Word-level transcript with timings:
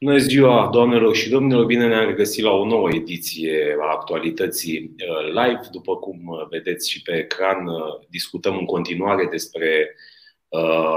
Bună 0.00 0.16
ziua, 0.16 0.68
doamnelor 0.72 1.16
și 1.16 1.30
domnilor! 1.30 1.64
Bine 1.64 1.86
ne-am 1.86 2.06
regăsit 2.06 2.44
la 2.44 2.50
o 2.50 2.66
nouă 2.66 2.88
ediție 2.94 3.76
a 3.80 3.90
actualității 3.90 4.94
uh, 4.98 5.26
live. 5.26 5.60
După 5.70 5.96
cum 5.96 6.26
uh, 6.26 6.46
vedeți 6.50 6.90
și 6.90 7.02
pe 7.02 7.12
ecran, 7.16 7.66
uh, 7.66 8.06
discutăm 8.08 8.56
în 8.58 8.64
continuare 8.64 9.26
despre 9.30 9.94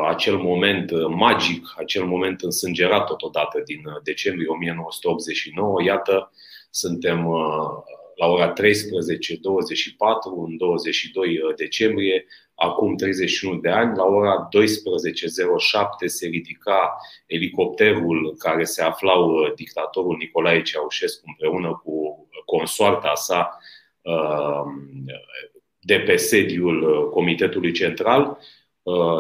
acel 0.08 0.38
moment 0.38 0.92
magic, 1.08 1.74
acel 1.78 2.06
moment 2.06 2.42
însângerat 2.42 3.06
totodată 3.06 3.62
din 3.66 3.82
decembrie 4.04 4.48
1989. 4.48 5.84
Iată, 5.84 6.32
suntem 6.70 7.28
la 8.16 8.28
ora 8.28 8.54
13.24 8.54 8.54
în 10.48 10.58
22 10.58 11.40
decembrie 11.56 12.26
acum 12.62 12.96
31 12.96 13.60
de 13.60 13.70
ani, 13.70 13.96
la 13.96 14.04
ora 14.04 14.48
12.07 14.48 16.06
se 16.06 16.28
ridica 16.28 16.98
elicopterul 17.26 18.36
care 18.38 18.64
se 18.64 18.82
aflau 18.82 19.30
uh, 19.30 19.54
dictatorul 19.56 20.16
Nicolae 20.18 20.62
Ceaușescu 20.62 21.24
împreună 21.28 21.82
cu 21.84 22.28
consoarta 22.46 23.16
sa 23.16 23.58
uh, 24.02 24.64
de 25.80 26.00
pe 26.00 26.16
sediul 26.16 26.84
uh, 26.84 27.10
Comitetului 27.10 27.72
Central 27.72 28.38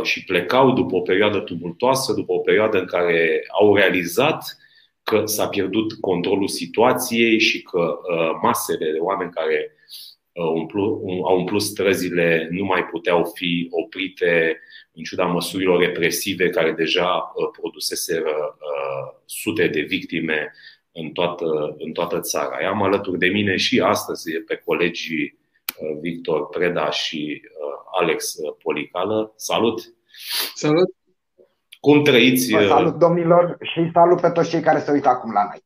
și 0.01 0.23
plecau 0.23 0.71
după 0.71 0.95
o 0.95 1.01
perioadă 1.01 1.39
tumultoasă, 1.39 2.13
după 2.13 2.34
o 2.34 2.39
perioadă 2.39 2.79
în 2.79 2.85
care 2.85 3.43
au 3.59 3.76
realizat 3.76 4.57
că 5.11 5.25
s-a 5.25 5.47
pierdut 5.47 5.93
controlul 5.93 6.47
situației 6.47 7.39
și 7.39 7.61
că 7.61 7.99
masele 8.41 8.91
de 8.91 8.97
oameni 8.99 9.31
care 9.31 9.75
umplu, 10.34 11.03
au 11.25 11.37
umplut 11.37 11.61
străzile 11.61 12.47
nu 12.51 12.65
mai 12.65 12.85
puteau 12.85 13.31
fi 13.35 13.67
oprite 13.70 14.59
în 14.93 15.03
ciuda 15.03 15.25
măsurilor 15.25 15.79
represive 15.79 16.49
care 16.49 16.71
deja 16.71 17.31
uh, 17.35 17.49
produseseră 17.59 18.57
uh, 18.59 19.21
sute 19.25 19.67
de 19.67 19.81
victime 19.81 20.53
în 20.91 21.12
toată, 21.12 21.76
în 21.77 21.91
toată 21.91 22.20
țara. 22.20 22.67
Am 22.67 22.84
alături 22.84 23.20
de 23.20 23.27
mine 23.27 23.55
și 23.55 23.79
astăzi 23.79 24.32
pe 24.32 24.62
colegii 24.65 25.23
uh, 25.23 25.98
Victor 26.01 26.48
Preda 26.48 26.91
și 26.91 27.41
Alex 27.99 28.35
Policală. 28.63 29.34
Salut! 29.35 29.93
Salut! 30.55 31.01
Cum 31.82 32.04
trăiți? 32.04 32.51
Vă 32.51 32.68
salut, 32.68 32.96
domnilor, 32.96 33.57
și 33.62 33.90
salut 33.93 34.21
pe 34.21 34.29
toți 34.29 34.49
cei 34.49 34.62
care 34.62 34.79
se 34.79 34.91
uită 34.91 35.10
acum 35.10 35.32
la 35.32 35.43
noi. 35.43 35.63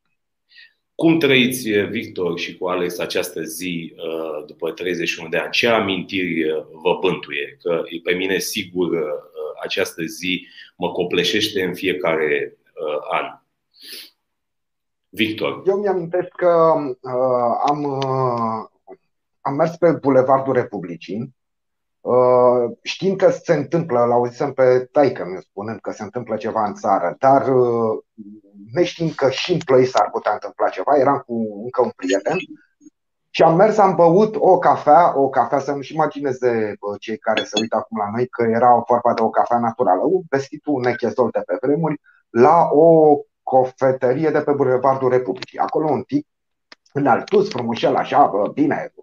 Cum 0.96 1.20
trăiți, 1.20 1.70
Victor 1.70 2.40
și 2.40 2.58
cu 2.58 2.68
Alex, 2.68 3.00
această 3.00 3.42
zi 3.42 3.96
uh, 3.98 4.46
după 4.46 4.72
31 4.72 5.30
de 5.30 5.38
ani? 5.38 5.52
Ce 5.52 5.68
amintiri 5.68 6.50
uh, 6.50 6.64
vă 6.84 6.98
bântuie? 7.02 7.58
Că 7.62 7.84
pe 8.04 8.14
mine, 8.14 8.38
sigur, 8.38 8.92
uh, 8.92 9.08
această 9.64 10.04
zi 10.04 10.48
mă 10.76 10.92
copleșește 10.92 11.64
în 11.64 11.74
fiecare 11.74 12.58
an. 13.12 13.40
Victor. 15.10 15.64
Eu 15.66 15.78
mi-amintesc 15.78 16.28
că 16.28 16.74
uh, 17.02 17.56
am, 17.68 17.84
uh, 17.84 18.90
am 19.42 19.56
mers 19.56 19.76
pe 19.76 19.92
Bulevardul 19.92 20.54
Republicii, 20.54 21.36
uh, 22.06 22.72
știind 22.82 23.18
că 23.18 23.30
se 23.30 23.54
întâmplă, 23.54 24.06
l-auzisem 24.06 24.54
pe 24.54 24.90
taică 24.92 25.26
mi 25.26 25.42
spunând 25.42 25.80
că 25.80 25.92
se 25.92 26.04
întâmplă 26.04 26.36
ceva 26.36 26.66
în 26.66 26.74
țară, 26.74 27.16
dar 27.20 27.48
uh, 27.48 28.04
neștiind 28.74 29.14
că 29.14 29.30
și 29.30 29.54
în 29.54 29.60
plăi 29.66 29.86
s-ar 29.86 30.10
putea 30.10 30.32
întâmpla 30.32 30.70
ceva, 30.70 30.96
eram 30.98 31.24
cu 31.28 31.62
încă 31.64 31.82
un 31.82 31.92
prieten 31.96 32.38
și 33.36 33.44
am 33.44 33.56
mers, 33.56 33.78
am 33.78 33.96
băut 33.96 34.36
o 34.36 34.58
cafea, 34.58 35.20
o 35.20 35.30
cafea 35.30 35.60
să 35.60 35.72
nu-și 35.72 35.94
imagineze 35.94 36.78
cei 37.00 37.18
care 37.18 37.44
se 37.44 37.60
uită 37.62 37.76
acum 37.76 37.98
la 37.98 38.10
noi 38.12 38.28
că 38.28 38.44
era 38.44 38.84
vorba 38.88 39.14
de 39.14 39.22
o 39.22 39.30
cafea 39.30 39.60
naturală, 39.60 40.02
un 40.04 40.22
vestitul 40.30 40.74
un 40.74 40.82
nechezol 40.82 41.30
de 41.32 41.42
pe 41.46 41.58
vremuri, 41.62 42.02
la 42.30 42.70
o 42.72 43.18
cofetărie 43.44 44.30
de 44.30 44.42
pe 44.42 44.52
Bulevardul 44.52 45.10
Republicii. 45.10 45.58
Acolo 45.58 45.92
un 45.92 46.02
tip 46.02 46.28
înaltus, 46.94 47.50
frumușel, 47.50 47.96
așa, 47.96 48.32
bine, 48.54 48.94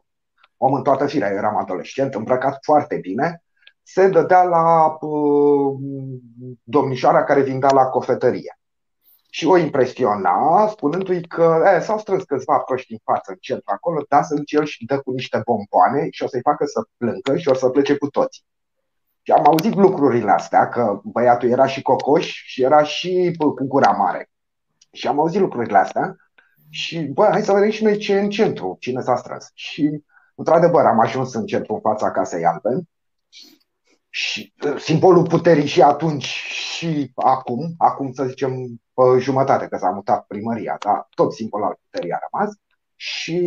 om 0.65 0.75
în 0.75 0.83
toată 0.83 1.07
firea, 1.07 1.31
eu 1.31 1.37
eram 1.37 1.57
adolescent, 1.57 2.15
îmbrăcat 2.15 2.59
foarte 2.63 2.97
bine, 2.97 3.43
se 3.83 4.09
dădea 4.09 4.43
la 4.43 4.97
uh, 5.01 5.79
domnișoara 6.63 7.25
care 7.25 7.43
vindea 7.43 7.73
la 7.73 7.85
cofetărie 7.85 8.57
și 9.31 9.47
o 9.47 9.57
impresiona, 9.57 10.67
spunându-i 10.67 11.21
că 11.21 11.63
e, 11.77 11.81
s-au 11.81 11.99
strâns 11.99 12.23
câțiva 12.23 12.59
proști 12.59 12.93
în 12.93 12.99
față, 13.05 13.31
în 13.31 13.37
centru 13.41 13.73
acolo, 13.75 14.05
da, 14.09 14.23
să 14.23 14.35
duce 14.35 14.57
el 14.57 14.65
și 14.65 14.85
dă 14.85 14.99
cu 15.01 15.11
niște 15.11 15.43
bomboane 15.45 16.11
și 16.11 16.23
o 16.23 16.27
să-i 16.27 16.41
facă 16.41 16.65
să 16.65 16.87
plângă 16.97 17.37
și 17.37 17.49
o 17.49 17.55
să 17.55 17.69
plece 17.69 17.97
cu 17.97 18.07
toții. 18.07 18.45
Și 19.23 19.33
am 19.33 19.47
auzit 19.47 19.75
lucrurile 19.75 20.31
astea, 20.31 20.69
că 20.69 21.01
băiatul 21.05 21.49
era 21.49 21.67
și 21.67 21.83
cocoș 21.83 22.43
și 22.45 22.63
era 22.63 22.83
și 22.83 23.37
cu 23.39 23.55
gura 23.67 23.91
mare. 23.91 24.31
Și 24.93 25.07
am 25.07 25.21
auzit 25.21 25.41
lucrurile 25.41 25.79
astea 25.79 26.17
și, 26.71 27.01
bă, 27.01 27.29
hai 27.31 27.43
să 27.43 27.53
vedem 27.53 27.71
și 27.71 27.85
noi 27.85 27.97
ce 27.97 28.13
e 28.13 28.21
în 28.21 28.31
centru, 28.31 28.77
cine 28.81 29.01
s-a 29.01 29.17
strâns. 29.17 29.51
Și, 29.55 30.03
într-adevăr, 30.35 30.85
am 30.85 31.01
ajuns 31.01 31.35
în 31.35 31.47
centru, 31.47 31.75
în 31.75 31.81
fața 31.81 32.11
casei 32.11 32.45
albe 32.45 32.83
și 34.15 34.53
uh, 34.65 34.79
simbolul 34.79 35.27
puterii 35.27 35.67
și 35.67 35.83
atunci 35.83 36.25
și 36.25 37.13
acum, 37.15 37.75
acum 37.79 38.13
să 38.13 38.25
zicem 38.25 38.53
pe 38.95 39.19
jumătate 39.19 39.67
că 39.67 39.77
s-a 39.77 39.91
mutat 39.91 40.25
primăria, 40.27 40.77
dar 40.85 41.09
tot 41.15 41.33
simbolul 41.33 41.67
al 41.67 41.79
puterii 41.83 42.13
a 42.13 42.19
rămas. 42.31 42.55
Și 42.97 43.39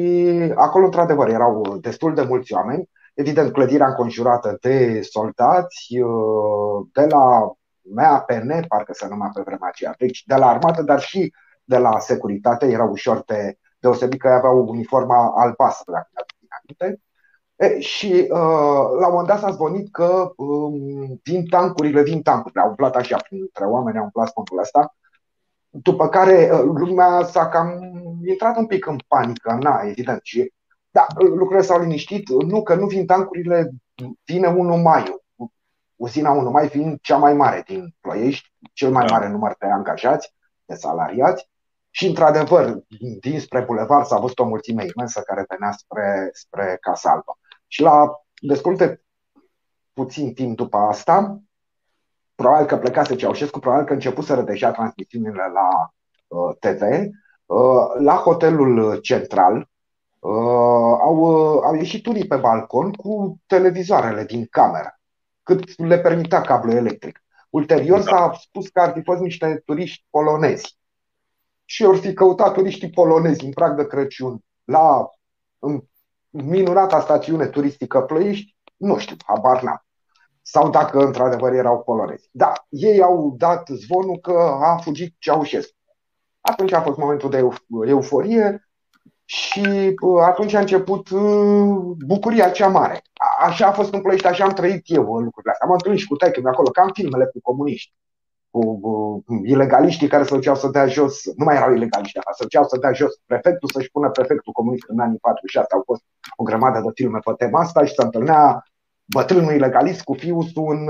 acolo 0.56 0.85
într-adevăr 0.85 1.29
erau 1.29 1.78
destul 1.78 2.13
de 2.13 2.22
mulți 2.22 2.53
oameni, 2.53 2.90
evident 3.13 3.51
clădirea 3.51 3.88
înconjurată 3.88 4.57
de 4.62 5.01
soldați 5.01 6.00
uh, 6.00 6.88
de 6.94 7.06
la 7.06 7.51
MAPN, 7.81 8.68
parcă 8.68 8.94
se 8.94 9.07
numea 9.07 9.29
pe 9.34 9.41
vremea 9.41 9.68
aceea, 9.68 9.94
deci 9.97 10.24
de 10.25 10.35
la 10.35 10.47
armată, 10.47 10.81
dar 10.81 11.00
și 11.00 11.34
de 11.63 11.78
la 11.78 12.00
securitate, 12.00 12.66
era 12.66 12.84
ușor 12.84 13.24
de 13.25 13.57
deosebit 13.79 14.19
că 14.19 14.29
aveau 14.29 14.68
uniforma 14.68 15.34
albastră, 15.35 16.09
dacă 16.13 16.34
mi 16.67 16.97
E, 17.55 17.79
și 17.79 18.11
uh, 18.29 18.89
la 18.99 19.07
un 19.07 19.11
moment 19.11 19.27
dat 19.27 19.39
s-a 19.39 19.51
zvonit 19.51 19.91
că 19.91 20.31
um, 20.35 21.19
vin 21.23 21.45
tancurile, 21.45 22.01
vin 22.01 22.21
tancurile. 22.21 22.61
Au 22.61 22.69
umplat 22.69 22.95
așa 22.95 23.17
printre 23.17 23.65
oameni, 23.65 23.97
au 23.97 24.03
umplat 24.03 24.27
spântul 24.27 24.59
ăsta. 24.59 24.95
După 25.69 26.09
care 26.09 26.49
uh, 26.51 26.59
lumea 26.63 27.23
s-a 27.23 27.49
cam 27.49 27.79
intrat 28.25 28.57
un 28.57 28.65
pic 28.65 28.85
în 28.85 28.97
panică, 29.07 29.57
na, 29.61 29.81
evident. 29.83 30.19
Și, 30.23 30.53
da, 30.91 31.07
lucrurile 31.15 31.61
s-au 31.61 31.81
liniștit. 31.81 32.29
Nu, 32.29 32.63
că 32.63 32.75
nu 32.75 32.85
vin 32.85 33.05
tancurile, 33.05 33.69
vine 34.25 34.47
1 34.47 34.77
mai. 34.77 35.23
Uzina 35.95 36.31
1 36.31 36.49
mai 36.49 36.67
fiind 36.67 36.99
cea 37.01 37.17
mai 37.17 37.33
mare 37.33 37.63
din 37.67 37.95
Ploiești, 37.99 38.51
cel 38.73 38.91
mai 38.91 39.05
da. 39.05 39.13
mare 39.13 39.29
număr 39.29 39.55
de 39.59 39.65
angajați, 39.65 40.33
de 40.65 40.73
salariați. 40.73 41.49
Și, 41.95 42.07
într-adevăr, 42.07 42.78
dinspre 43.19 43.61
bulevard 43.61 44.06
s-a 44.06 44.19
văzut 44.19 44.39
o 44.39 44.45
mulțime 44.45 44.85
imensă 44.95 45.22
care 45.22 45.45
venea 45.50 45.72
spre, 45.72 46.29
spre 46.33 46.78
Casa 46.81 47.09
Albă. 47.09 47.38
Și 47.67 47.81
la 47.81 48.11
destul 48.41 48.75
de 48.75 49.01
puțin 49.94 50.33
timp 50.33 50.56
după 50.56 50.78
asta, 50.78 51.41
probabil 52.35 52.66
că 52.66 52.78
plecase 52.78 53.16
Ceaușescu, 53.16 53.59
probabil 53.59 53.85
că 53.85 53.94
începuseră 53.94 54.41
deja 54.41 54.72
transmisiunile 54.72 55.51
la 55.53 55.94
uh, 56.28 56.56
TV, 56.59 56.81
uh, 57.45 58.01
la 58.03 58.16
hotelul 58.16 59.00
central 59.00 59.56
uh, 60.19 60.97
au, 61.01 61.17
uh, 61.17 61.62
au 61.63 61.75
ieșit 61.75 62.06
unii 62.06 62.27
pe 62.27 62.35
balcon 62.35 62.94
cu 62.94 63.39
televizoarele 63.45 64.23
din 64.23 64.45
cameră, 64.50 65.00
cât 65.44 65.77
le 65.77 66.00
permitea 66.00 66.41
cablul 66.41 66.75
electric. 66.75 67.23
Ulterior 67.50 68.01
s-a 68.01 68.31
spus 68.41 68.67
că 68.67 68.79
ar 68.79 68.91
fi 68.91 69.01
fost 69.03 69.19
niște 69.22 69.62
turiști 69.66 70.06
polonezi 70.09 70.83
și 71.65 71.83
ori 71.83 71.99
fi 71.99 72.13
căutat 72.13 72.53
turiștii 72.53 72.89
polonezi 72.89 73.45
în 73.45 73.51
prag 73.51 73.75
de 73.75 73.87
Crăciun 73.87 74.39
la 74.63 75.09
în 75.59 75.81
minunata 76.29 76.99
stațiune 76.99 77.45
turistică 77.47 78.01
Ploiești, 78.01 78.55
nu 78.75 78.97
știu, 78.97 79.15
habar 79.25 79.63
n-am. 79.63 79.85
Sau 80.41 80.69
dacă 80.69 80.99
într-adevăr 80.99 81.53
erau 81.53 81.83
polonezi. 81.83 82.29
Da, 82.31 82.53
ei 82.69 83.01
au 83.01 83.35
dat 83.37 83.67
zvonul 83.67 84.17
că 84.17 84.57
a 84.61 84.77
fugit 84.77 85.15
Ceaușescu. 85.19 85.75
Atunci 86.41 86.71
a 86.71 86.81
fost 86.81 86.97
momentul 86.97 87.29
de 87.29 87.44
euforie 87.85 88.69
și 89.25 89.95
uh, 90.01 90.21
atunci 90.21 90.53
a 90.53 90.59
început 90.59 91.09
uh, 91.09 91.95
bucuria 92.06 92.50
cea 92.50 92.68
mare. 92.68 93.01
Așa 93.39 93.68
a 93.68 93.71
fost 93.71 93.94
în 93.94 94.01
Ploiești, 94.01 94.27
așa 94.27 94.44
am 94.44 94.53
trăit 94.53 94.81
eu 94.85 95.03
lucrurile 95.03 95.51
astea. 95.51 95.68
Am 95.68 95.73
întâlnit 95.73 96.00
și 96.00 96.07
cu 96.07 96.15
taică 96.15 96.41
acolo, 96.45 96.69
cam 96.69 96.89
filmele 96.94 97.25
cu 97.25 97.39
comuniști 97.41 97.94
cu, 98.56 98.80
cu 98.80 99.24
ilegaliștii 99.44 100.07
care 100.07 100.24
se 100.24 100.36
duceau 100.36 100.56
să 100.56 100.68
dea 100.68 100.88
jos, 100.88 101.25
nu 101.36 101.44
mai 101.46 101.56
erau 101.56 101.74
ilegaliști, 101.74 102.19
se 102.38 102.44
duceau 102.44 102.63
să 102.63 102.78
dea 102.78 102.92
jos 102.92 103.13
prefectul, 103.25 103.69
să-și 103.74 103.92
pună 103.92 104.10
prefectul 104.10 104.54
comunist 104.54 104.84
în 104.88 105.00
anii 105.00 105.18
46. 105.18 105.68
Au 105.74 105.81
fost 105.86 106.04
o 106.36 106.44
grămadă 106.44 106.80
de 106.80 106.92
filme 106.94 107.19
pe 107.19 107.31
tema 107.38 107.60
asta 107.60 107.86
și 107.86 107.94
se 107.94 108.04
întâlnea 108.04 108.63
bătrânul 109.06 109.54
ilegalist 109.54 110.04
cu 110.04 110.13
fiul 110.13 110.46
în, 110.56 110.88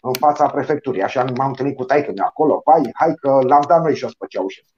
în 0.00 0.12
fața 0.18 0.46
prefecturii. 0.46 1.02
Așa 1.02 1.24
m-am 1.36 1.48
întâlnit 1.48 1.76
cu 1.76 1.84
taică 1.84 2.12
acolo, 2.16 2.62
vai, 2.64 2.90
hai 2.92 3.14
că 3.14 3.38
l-am 3.42 3.64
dat 3.68 3.82
noi 3.82 3.94
jos 3.94 4.14
pe 4.14 4.26
Ceaușescu. 4.28 4.76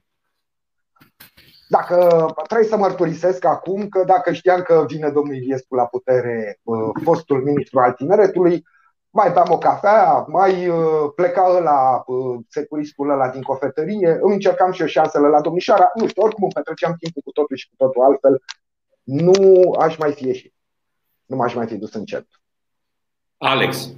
Dacă 1.69 2.25
trebuie 2.47 2.67
să 2.67 2.77
mărturisesc 2.77 3.45
acum 3.45 3.87
că 3.87 4.03
dacă 4.03 4.33
știam 4.33 4.61
că 4.61 4.85
vine 4.87 5.09
domnul 5.09 5.35
Iliescu 5.35 5.75
la 5.75 5.85
putere, 5.85 6.59
fostul 7.03 7.43
ministru 7.43 7.79
al 7.79 7.91
tineretului, 7.91 8.63
mai 9.11 9.31
beam 9.31 9.51
o 9.51 9.57
cafea, 9.57 10.25
mai 10.27 10.67
uh, 10.67 11.11
pleca 11.15 11.59
la 11.59 12.03
uh, 12.05 12.39
securistul 12.47 13.09
ăla 13.09 13.29
din 13.29 13.41
cofetărie, 13.41 14.17
îmi 14.21 14.33
încercam 14.33 14.71
și 14.71 14.81
eu 14.81 14.87
șansele 14.87 15.27
la 15.27 15.41
domnișoara, 15.41 15.91
nu 15.95 16.07
știu, 16.07 16.21
oricum 16.21 16.43
îmi 16.43 16.53
petreceam 16.53 16.95
timpul 16.99 17.21
cu 17.25 17.31
totul 17.31 17.55
și 17.55 17.67
cu 17.69 17.75
totul 17.77 18.01
altfel, 18.01 18.41
nu 19.03 19.71
aș 19.79 19.97
mai 19.97 20.11
fi 20.11 20.25
ieșit. 20.25 20.53
Nu 21.25 21.35
m-aș 21.35 21.53
mai 21.53 21.67
fi 21.67 21.75
dus 21.75 21.93
în 21.93 22.05
cer. 22.05 22.27
Alex. 23.37 23.89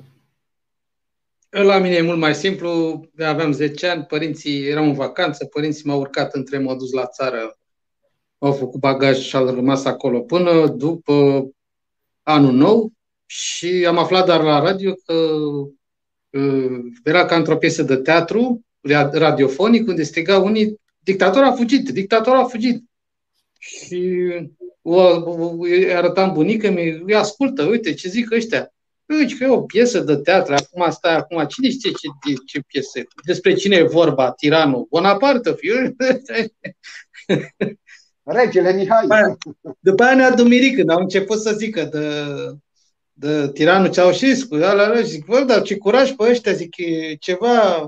La 1.49 1.77
mine 1.77 1.95
e 1.95 2.01
mult 2.01 2.19
mai 2.19 2.35
simplu. 2.35 3.01
Aveam 3.19 3.51
10 3.51 3.87
ani, 3.87 4.03
părinții 4.03 4.67
erau 4.67 4.83
în 4.83 4.93
vacanță, 4.93 5.45
părinții 5.45 5.87
m-au 5.87 5.99
urcat 5.99 6.33
între 6.33 6.57
m-au 6.57 6.75
dus 6.75 6.91
la 6.91 7.05
țară, 7.05 7.57
au 8.37 8.51
făcut 8.51 8.79
bagaj 8.79 9.17
și 9.17 9.35
au 9.35 9.45
rămas 9.45 9.85
acolo 9.85 10.19
până 10.19 10.67
după 10.67 11.47
anul 12.23 12.53
nou 12.53 12.91
și 13.35 13.85
am 13.87 13.97
aflat 13.97 14.25
doar 14.25 14.43
la 14.43 14.59
radio 14.59 14.93
că 15.05 15.13
uh, 16.39 16.79
era 17.03 17.25
ca 17.25 17.35
într-o 17.35 17.57
piesă 17.57 17.83
de 17.83 17.95
teatru 17.95 18.65
radiofonic 19.11 19.87
unde 19.87 20.03
striga 20.03 20.37
unii 20.37 20.79
dictatorul 20.99 21.47
a 21.47 21.51
fugit, 21.51 21.89
dictatorul 21.89 22.39
a 22.39 22.43
fugit. 22.43 22.83
Și 23.59 24.31
o, 24.81 25.01
o, 25.01 25.55
arătam 25.95 26.33
bunică, 26.33 26.69
mi 27.05 27.13
ascultă, 27.13 27.63
uite 27.63 27.93
ce 27.93 28.09
zic 28.09 28.31
ăștia. 28.31 28.73
Uite 29.05 29.35
că 29.35 29.43
e 29.43 29.47
o 29.47 29.61
piesă 29.61 29.99
de 29.99 30.15
teatru, 30.15 30.53
acum 30.53 30.91
stai, 30.91 31.15
acum 31.15 31.45
cine 31.45 31.69
știe 31.69 31.89
ce, 31.91 32.07
ce, 32.27 32.35
ce 32.45 32.59
piesă 32.67 32.99
Despre 33.25 33.53
cine 33.53 33.75
e 33.75 33.83
vorba? 33.83 34.31
Tiranul? 34.31 34.87
Bonaparte, 34.89 35.53
fiu? 35.53 35.95
Regele 38.23 38.73
Mihai. 38.73 39.35
După 39.79 40.03
aia 40.03 40.15
ne-a 40.15 40.31
dumirit 40.31 40.75
când 40.75 40.89
au 40.89 40.99
început 40.99 41.41
să 41.41 41.53
zică 41.53 41.83
de, 41.83 41.99
de 43.13 43.51
tiranul 43.53 43.89
Ceaușescu. 43.89 44.55
Ala, 44.55 45.01
zic, 45.01 45.25
vă, 45.25 45.39
dar 45.39 45.61
ce 45.61 45.77
curaj 45.77 46.11
pe 46.11 46.23
ăștia, 46.29 46.51
zic, 46.51 46.77
e 46.77 47.15
ceva, 47.19 47.87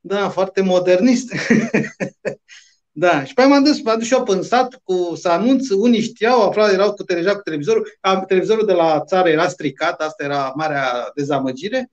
da, 0.00 0.28
foarte 0.28 0.62
modernist. 0.62 1.32
Da, 3.00 3.24
și 3.24 3.34
pe 3.34 3.44
m-am 3.44 3.64
dus, 3.64 3.82
m-am 3.82 3.98
dus 3.98 4.06
și 4.06 4.14
eu 4.14 4.22
pe 4.22 4.42
sat 4.42 4.80
cu 4.82 5.14
să 5.14 5.28
anunț, 5.28 5.68
unii 5.68 6.00
știau, 6.00 6.42
aflau, 6.42 6.72
erau 6.72 6.92
cu, 6.92 7.02
deja 7.02 7.34
cu 7.34 7.40
televizorul, 7.42 7.98
am, 8.00 8.24
televizorul 8.26 8.66
de 8.66 8.72
la 8.72 9.02
țară 9.06 9.28
era 9.28 9.48
stricat, 9.48 10.00
asta 10.00 10.24
era 10.24 10.52
marea 10.56 11.10
dezamăgire, 11.14 11.90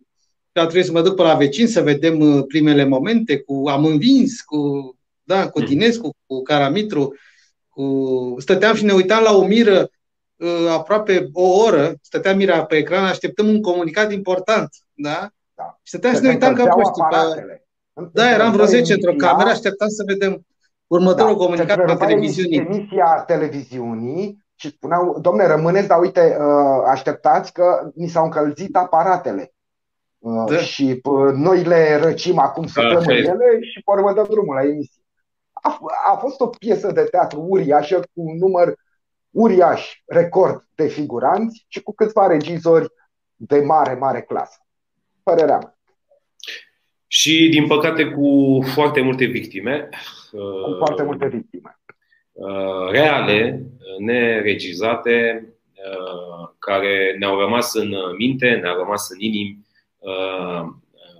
și 0.56 0.62
a 0.62 0.62
trebuit 0.62 0.86
să 0.86 0.92
mă 0.92 1.01
duc 1.01 1.16
pe 1.16 1.22
la 1.22 1.33
vecin 1.33 1.68
să 1.68 1.81
vedem 1.81 2.19
uh, 2.19 2.44
primele 2.48 2.83
momente, 2.86 3.39
cu 3.39 3.63
am 3.68 3.86
învins, 3.86 4.42
cu, 4.42 4.95
da, 5.24 5.50
cu 5.50 5.62
Dinescu, 5.62 6.16
cu 6.25 6.42
Caramitru, 6.42 7.16
cu... 7.69 8.36
stăteam 8.38 8.75
și 8.75 8.83
ne 8.83 8.94
uitam 8.94 9.24
la 9.24 9.36
o 9.36 9.45
miră 9.45 9.80
uh, 9.80 9.88
aproape 10.69 11.29
o 11.33 11.63
oră, 11.63 11.93
stătea 12.01 12.35
mira 12.35 12.65
pe 12.65 12.75
ecran, 12.75 13.03
așteptăm 13.03 13.47
un 13.47 13.61
comunicat 13.61 14.11
important, 14.11 14.69
da? 14.93 15.29
da. 15.53 15.79
Și 15.83 15.89
stăteam 15.89 16.13
și 16.13 16.21
ne 16.21 16.29
uitam 16.29 16.53
ca 16.53 16.65
proștii. 16.65 17.03
Da, 18.11 18.31
eram 18.31 18.51
vreo 18.51 18.65
10 18.65 18.93
într-o 18.93 19.13
cameră, 19.13 19.49
așteptam 19.49 19.87
să 19.87 20.03
vedem 20.07 20.45
Următorul 20.87 21.31
da, 21.31 21.37
comunicat 21.37 21.85
pe 21.85 22.05
televiziunii. 22.05 22.57
Emisia 22.57 23.23
televiziunii 23.27 24.43
și 24.55 24.69
spuneau, 24.69 25.19
domne, 25.19 25.47
rămâneți, 25.47 25.87
dar 25.87 25.99
uite, 25.99 26.38
uh, 26.39 26.83
așteptați 26.88 27.53
că 27.53 27.91
ni 27.95 28.07
s-au 28.07 28.23
încălzit 28.23 28.75
aparatele. 28.75 29.53
Uh, 30.17 30.43
da. 30.49 30.57
Și 30.57 31.01
uh, 31.03 31.33
noi 31.33 31.63
le 31.63 31.99
răcim 32.01 32.39
acum 32.39 32.65
să 32.65 32.81
dăm 32.81 33.09
ele 33.09 33.59
și 33.61 33.81
pe 33.85 33.91
urmă 33.91 34.13
dăm 34.13 34.25
drumul 34.29 34.55
la 34.55 34.61
emisie. 34.61 35.03
A, 35.53 35.79
a 36.11 36.15
fost 36.15 36.39
o 36.39 36.47
piesă 36.47 36.91
de 36.91 37.01
teatru 37.01 37.45
uriașă 37.49 37.99
cu 37.99 38.21
un 38.21 38.38
număr 38.38 38.73
uriaș, 39.35 40.01
record 40.05 40.63
de 40.75 40.87
figuranți 40.87 41.65
și 41.67 41.81
cu 41.81 41.93
câțiva 41.93 42.27
regizori 42.27 42.87
de 43.35 43.59
mare, 43.59 43.93
mare 43.93 44.21
clasă. 44.21 44.57
Părerea 45.23 45.57
mea. 45.57 45.77
Și, 47.07 47.49
din 47.49 47.67
păcate, 47.67 48.05
cu 48.05 48.59
foarte 48.73 49.01
multe 49.01 49.25
victime. 49.25 49.89
Cu 50.31 50.75
foarte 50.77 51.03
multe 51.03 51.27
victime. 51.27 51.79
Uh, 52.31 52.89
reale, 52.91 53.65
neregizate, 53.99 55.47
uh, 55.73 56.49
care 56.59 57.15
ne-au 57.19 57.39
rămas 57.39 57.73
în 57.73 57.93
minte, 58.17 58.49
ne-au 58.49 58.77
rămas 58.77 59.09
în 59.09 59.19
inimi, 59.19 59.65
uh, 59.97 60.73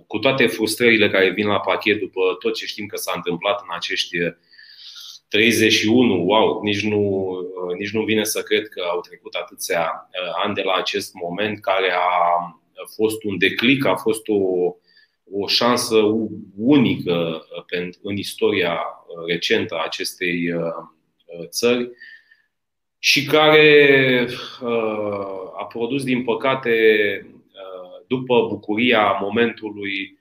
cu 0.06 0.18
toate 0.18 0.46
frustrările 0.46 1.10
care 1.10 1.30
vin 1.30 1.46
la 1.46 1.60
pachet 1.60 1.98
după 1.98 2.20
tot 2.38 2.54
ce 2.54 2.66
știm 2.66 2.86
că 2.86 2.96
s-a 2.96 3.12
întâmplat 3.14 3.60
în 3.60 3.74
acești 3.76 4.16
31, 5.28 6.24
wow, 6.24 6.62
nici 6.62 6.82
nu, 6.82 7.30
nici 7.78 7.92
nu 7.92 8.02
vine 8.02 8.24
să 8.24 8.42
cred 8.42 8.68
că 8.68 8.82
au 8.90 9.00
trecut 9.00 9.34
atâția 9.34 10.10
ani 10.44 10.54
de 10.54 10.62
la 10.62 10.72
acest 10.72 11.14
moment 11.14 11.60
care 11.60 11.90
a 11.92 12.56
fost 12.94 13.24
un 13.24 13.38
declic, 13.38 13.84
a 13.84 13.94
fost 13.94 14.28
o, 14.28 14.74
o 15.30 15.46
șansă 15.46 15.96
unică 16.56 17.46
uh, 17.72 17.88
în 18.02 18.16
istoria 18.16 18.72
uh, 18.72 19.26
recentă 19.26 19.74
a 19.74 19.84
acestei 19.84 20.52
uh, 20.52 21.46
țări 21.46 21.90
și 22.98 23.24
care 23.24 24.28
a 25.58 25.64
produs, 25.64 26.04
din 26.04 26.24
păcate, 26.24 26.76
după 28.06 28.46
bucuria 28.48 29.18
momentului, 29.20 30.18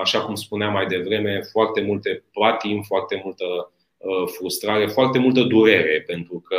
așa 0.00 0.20
cum 0.20 0.34
spuneam 0.34 0.72
mai 0.72 0.86
devreme, 0.86 1.40
foarte 1.52 1.80
multe 1.80 2.24
patim, 2.32 2.82
foarte 2.82 3.20
multă 3.24 3.72
frustrare, 4.36 4.86
foarte 4.86 5.18
multă 5.18 5.42
durere, 5.42 6.04
pentru 6.06 6.44
că 6.48 6.56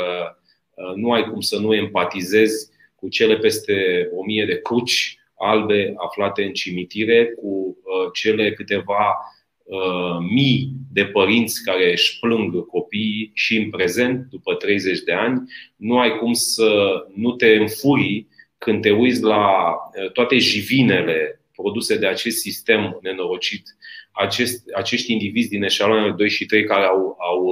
nu 0.96 1.12
ai 1.12 1.24
cum 1.24 1.42
să 1.42 1.58
nu 1.60 1.74
empatizezi 1.74 2.70
cu 2.96 3.08
cele 3.10 3.38
peste 3.38 4.10
o 4.16 4.24
mie 4.26 4.46
de 4.46 4.62
cruci 4.62 5.20
albe 5.38 5.94
aflate 5.98 6.44
în 6.44 6.54
cimitire, 6.54 7.26
cu 7.26 7.48
uh, 7.48 8.12
cele 8.14 8.54
câteva 8.54 9.16
uh, 9.64 10.18
mii 10.34 10.70
de 10.94 11.06
părinți 11.06 11.64
care 11.64 11.92
își 11.92 12.20
plâng 12.20 12.66
copiii 12.66 13.32
și 13.34 13.58
în 13.58 13.70
prezent, 13.70 14.28
după 14.30 14.54
30 14.54 15.00
de 15.00 15.12
ani, 15.12 15.42
nu 15.76 16.00
ai 16.00 16.18
cum 16.18 16.34
să 16.34 16.70
nu 17.16 17.32
te 17.32 17.56
înfurii 17.56 18.28
când 18.58 18.82
te 18.82 18.92
uiți 18.92 19.22
la 19.22 19.74
uh, 19.74 20.12
toate 20.12 20.38
jivinele 20.38 21.42
produse 21.56 21.98
de 21.98 22.08
acest 22.08 22.38
sistem 22.38 23.00
nenorocit, 23.02 23.76
acest, 24.16 24.64
acești 24.76 25.12
indivizi 25.12 25.50
din 25.50 25.64
eșaloanele 25.64 26.12
2 26.12 26.30
și 26.30 26.46
3 26.46 26.64
care 26.64 26.86
au, 26.86 27.18
au, 27.20 27.48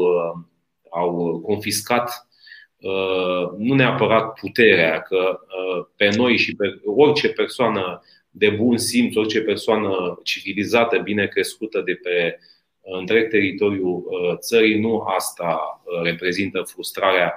au 0.89 1.39
confiscat 1.45 2.27
Uh, 2.83 3.50
nu 3.57 3.75
neapărat 3.75 4.33
puterea, 4.33 5.01
că 5.01 5.39
uh, 5.39 5.86
pe 5.95 6.10
noi 6.15 6.38
și 6.38 6.56
pe 6.56 6.81
orice 6.86 7.30
persoană 7.30 8.01
de 8.30 8.50
bun 8.50 8.77
simț, 8.77 9.15
orice 9.15 9.42
persoană 9.42 10.19
civilizată, 10.24 10.98
bine 10.98 11.27
crescută 11.27 11.81
de 11.81 11.94
pe 11.94 12.39
uh, 12.81 12.98
întreg 13.00 13.30
teritoriul 13.30 14.04
țării, 14.39 14.79
nu 14.79 15.00
asta 15.00 15.82
reprezintă 16.03 16.62
frustrarea 16.62 17.34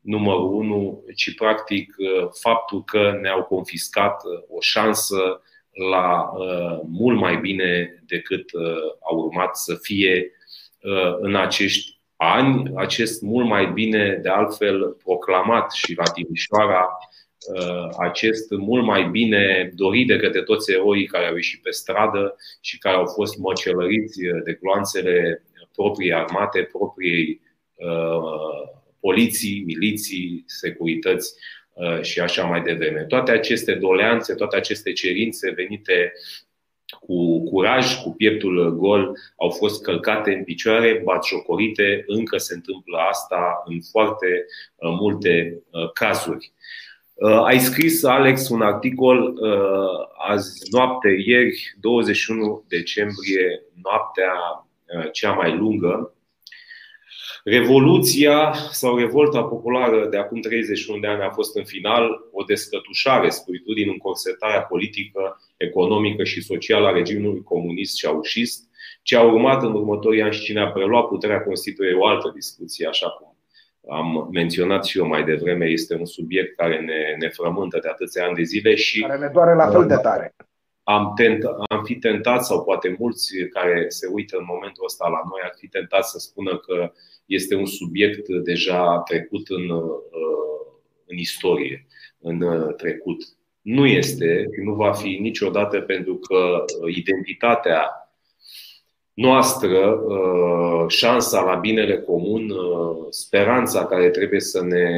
numărul 0.00 0.54
unu, 0.54 1.04
ci 1.14 1.34
practic 1.34 1.94
faptul 2.40 2.84
că 2.84 3.18
ne-au 3.20 3.42
confiscat 3.42 4.22
o 4.48 4.60
șansă 4.60 5.42
la 5.90 6.32
mult 6.88 7.18
mai 7.18 7.36
bine 7.36 8.02
decât 8.06 8.50
au 9.10 9.18
urmat 9.18 9.56
să 9.56 9.74
fie 9.82 10.30
în 11.20 11.34
acești 11.34 11.96
ani, 12.16 12.70
acest 12.74 13.22
mult 13.22 13.46
mai 13.46 13.66
bine, 13.72 14.18
de 14.22 14.28
altfel, 14.28 14.96
proclamat 15.04 15.72
și 15.72 15.94
la 15.96 16.02
Timișoara, 16.02 16.88
uh, 17.54 17.88
acest 17.98 18.50
mult 18.50 18.84
mai 18.84 19.08
bine 19.08 19.72
dorit 19.74 20.06
de 20.06 20.16
către 20.16 20.42
toți 20.42 20.72
eroii 20.72 21.06
care 21.06 21.26
au 21.26 21.34
ieșit 21.34 21.62
pe 21.62 21.70
stradă 21.70 22.36
și 22.60 22.78
care 22.78 22.96
au 22.96 23.06
fost 23.06 23.38
măcelăriți 23.38 24.20
de 24.44 24.58
gloanțele 24.60 25.44
proprii 25.72 26.12
armate, 26.12 26.68
proprii 26.72 27.40
uh, 27.74 28.68
poliții, 29.00 29.62
miliții, 29.66 30.44
securități. 30.46 31.34
uh, 31.34 31.55
și 32.00 32.20
așa 32.20 32.44
mai 32.44 32.62
devreme. 32.62 33.04
Toate 33.04 33.30
aceste 33.30 33.74
doleanțe, 33.74 34.34
toate 34.34 34.56
aceste 34.56 34.92
cerințe 34.92 35.50
venite 35.50 36.12
cu 37.00 37.44
curaj, 37.44 38.02
cu 38.02 38.10
pieptul 38.10 38.76
gol, 38.76 39.16
au 39.36 39.50
fost 39.50 39.82
călcate 39.82 40.32
în 40.32 40.44
picioare, 40.44 41.00
batjocorite, 41.04 42.04
încă 42.06 42.36
se 42.36 42.54
întâmplă 42.54 42.98
asta 43.10 43.62
în 43.64 43.80
foarte 43.90 44.26
uh, 44.74 44.90
multe 45.00 45.62
uh, 45.70 45.92
cazuri. 45.92 46.52
Uh, 47.14 47.42
ai 47.44 47.58
scris, 47.58 48.04
Alex, 48.04 48.48
un 48.48 48.62
articol 48.62 49.34
azi 50.28 50.70
noapte, 50.70 51.08
ieri, 51.26 51.74
21 51.80 52.64
decembrie, 52.68 53.62
noaptea 53.82 54.32
cea 55.12 55.32
mai 55.32 55.56
lungă, 55.56 56.15
Revoluția 57.48 58.54
sau 58.70 58.96
revolta 58.96 59.42
populară 59.42 60.06
de 60.08 60.16
acum 60.16 60.40
31 60.40 61.00
de 61.00 61.06
ani 61.06 61.22
a 61.22 61.30
fost 61.30 61.56
în 61.56 61.64
final 61.64 62.08
o 62.32 62.42
descătușare, 62.42 63.28
spui 63.28 63.58
tu, 63.58 63.72
din 63.72 63.88
încorsetarea 63.88 64.60
politică, 64.60 65.40
economică 65.56 66.24
și 66.24 66.42
socială 66.42 66.86
a 66.86 66.92
regimului 66.92 67.42
comunist 67.42 67.96
și 67.96 68.06
aușist. 68.06 68.68
Ce 69.02 69.16
a 69.16 69.22
urmat 69.22 69.62
în 69.62 69.74
următorii 69.74 70.22
ani 70.22 70.32
și 70.32 70.44
cine 70.44 70.60
a 70.60 70.70
preluat 70.70 71.06
puterea 71.06 71.42
constituie 71.42 71.94
o 71.94 72.06
altă 72.06 72.30
discuție, 72.34 72.86
așa 72.86 73.08
cum 73.08 73.36
am 73.98 74.28
menționat 74.32 74.84
și 74.84 74.98
eu 74.98 75.06
mai 75.06 75.24
devreme, 75.24 75.66
este 75.66 75.94
un 75.94 76.06
subiect 76.06 76.56
care 76.56 76.80
ne, 76.80 77.16
ne 77.18 77.28
frământă 77.28 77.78
de 77.82 77.88
atâția 77.88 78.24
ani 78.24 78.36
de 78.36 78.42
zile 78.42 78.74
și. 78.74 79.00
Care 79.00 79.18
ne 79.18 79.30
doare 79.32 79.54
la 79.54 79.70
fel 79.70 79.86
de 79.86 79.96
tare. 79.96 80.34
am, 80.82 81.12
tent, 81.16 81.44
am 81.68 81.84
fi 81.84 81.94
tentat, 81.96 82.44
sau 82.44 82.64
poate 82.64 82.96
mulți 82.98 83.34
care 83.52 83.84
se 83.88 84.08
uită 84.12 84.36
în 84.36 84.44
momentul 84.46 84.84
ăsta 84.84 85.08
la 85.08 85.20
noi, 85.30 85.40
ar 85.44 85.52
fi 85.58 85.68
tentat 85.68 86.04
să 86.04 86.18
spună 86.18 86.58
că 86.58 86.92
este 87.26 87.54
un 87.54 87.66
subiect 87.66 88.28
deja 88.28 88.98
trecut 88.98 89.48
în, 89.48 89.70
în 91.06 91.16
istorie, 91.16 91.86
în 92.18 92.44
trecut. 92.76 93.22
Nu 93.60 93.86
este 93.86 94.48
și 94.54 94.60
nu 94.60 94.74
va 94.74 94.92
fi 94.92 95.18
niciodată 95.20 95.80
pentru 95.80 96.14
că 96.14 96.64
identitatea 96.86 97.90
noastră, 99.14 100.00
șansa 100.88 101.42
la 101.42 101.54
binele 101.54 101.98
comun, 101.98 102.52
speranța 103.10 103.86
care 103.86 104.10
trebuie 104.10 104.40
să 104.40 104.62
ne 104.62 104.90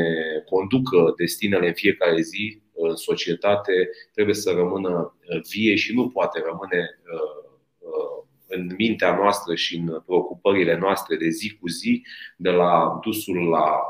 conducă 0.45 1.15
destinele 1.17 1.67
în 1.67 1.75
fiecare 1.75 2.21
zi 2.21 2.61
în 2.79 2.97
societate 2.97 3.91
trebuie 4.13 4.35
să 4.35 4.51
rămână 4.51 5.15
uh, 5.29 5.41
vie 5.51 5.75
și 5.75 5.95
nu 5.95 6.09
poate 6.09 6.43
rămâne 6.45 7.01
uh, 7.13 7.51
uh, 7.79 8.25
în 8.49 8.75
mintea 8.77 9.15
noastră 9.15 9.55
și 9.55 9.77
în 9.77 10.03
preocupările 10.07 10.79
noastre 10.79 11.17
de 11.17 11.29
zi 11.29 11.57
cu 11.61 11.69
zi, 11.69 12.07
de 12.37 12.51
la 12.51 12.99
dusul 13.03 13.49
la 13.49 13.81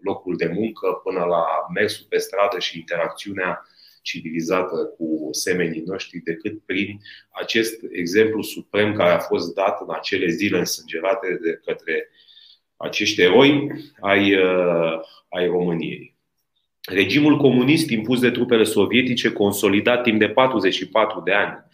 locul 0.00 0.36
de 0.36 0.50
muncă 0.54 1.00
până 1.02 1.24
la 1.24 1.44
mersul 1.74 2.06
pe 2.08 2.18
stradă 2.18 2.58
și 2.58 2.78
interacțiunea 2.78 3.62
civilizată 4.02 4.76
cu 4.96 5.28
semenii 5.30 5.82
noștri 5.86 6.18
decât 6.18 6.62
prin 6.64 7.00
acest 7.30 7.80
exemplu 7.90 8.42
suprem 8.42 8.94
care 8.94 9.10
a 9.10 9.18
fost 9.18 9.54
dat 9.54 9.80
în 9.80 9.94
acele 9.94 10.28
zile 10.28 10.58
însângerate 10.58 11.38
de 11.42 11.60
către 11.64 12.08
acești 12.76 13.22
eroi 13.22 13.70
ai, 14.00 14.34
ai 15.28 15.46
României. 15.46 16.16
Regimul 16.90 17.36
comunist 17.36 17.90
impus 17.90 18.20
de 18.20 18.30
trupele 18.30 18.64
sovietice, 18.64 19.32
consolidat 19.32 20.02
timp 20.02 20.18
de 20.18 20.28
44 20.28 21.20
de 21.20 21.32
ani 21.32 21.54
uh, 21.54 21.68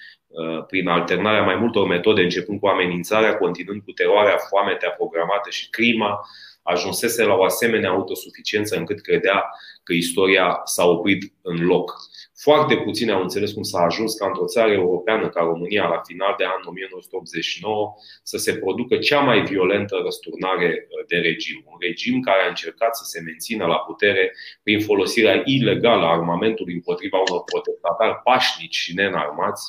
prin 0.67 0.89
alternarea 0.89 1.43
mai 1.43 1.55
multor 1.55 1.87
metode, 1.87 2.23
începând 2.23 2.61
cu 2.61 2.67
amenințarea, 2.67 3.37
continuând 3.37 3.83
cu 3.83 3.93
teroarea, 3.93 4.37
foametea 4.37 4.91
programată 4.91 5.51
și 5.51 5.71
crima, 5.71 6.21
ajunsese 6.63 7.25
la 7.25 7.35
o 7.35 7.45
asemenea 7.45 7.91
autosuficiență 7.91 8.77
încât 8.77 9.01
credea 9.01 9.51
că 9.83 9.93
istoria 9.93 10.61
s-a 10.65 10.85
oprit 10.85 11.33
în 11.43 11.67
loc. 11.67 11.93
Foarte 12.37 12.77
puțini 12.77 13.11
au 13.13 13.23
înțeles 13.23 13.53
cum 13.53 13.63
s-a 13.63 13.81
ajuns 13.81 14.15
ca 14.15 14.27
într-o 14.27 14.45
țară 14.45 14.73
europeană 14.73 15.29
ca 15.29 15.43
România 15.43 15.87
la 15.87 16.01
final 16.07 16.35
de 16.39 16.45
an 16.45 16.61
1989 16.65 17.95
să 18.23 18.37
se 18.37 18.57
producă 18.57 18.97
cea 18.97 19.21
mai 19.21 19.43
violentă 19.43 20.01
răsturnare 20.05 20.71
uh, 20.89 21.07
de 21.07 21.17
regim. 21.17 21.65
Un 21.67 21.77
regim 21.81 22.21
care 22.21 22.43
a 22.43 22.49
încercat 22.49 22.97
să 22.97 23.05
se 23.07 23.21
mențină 23.21 23.67
la 23.67 23.77
putere 23.77 24.33
prin 24.63 24.81
folosirea 24.81 25.43
ilegală 25.45 26.05
a 26.05 26.13
armamentului 26.13 26.75
împotriva 26.75 27.19
unor 27.29 27.43
protestatari 27.45 28.21
pașnici 28.25 28.77
și 28.77 28.95
nenarmați, 28.95 29.65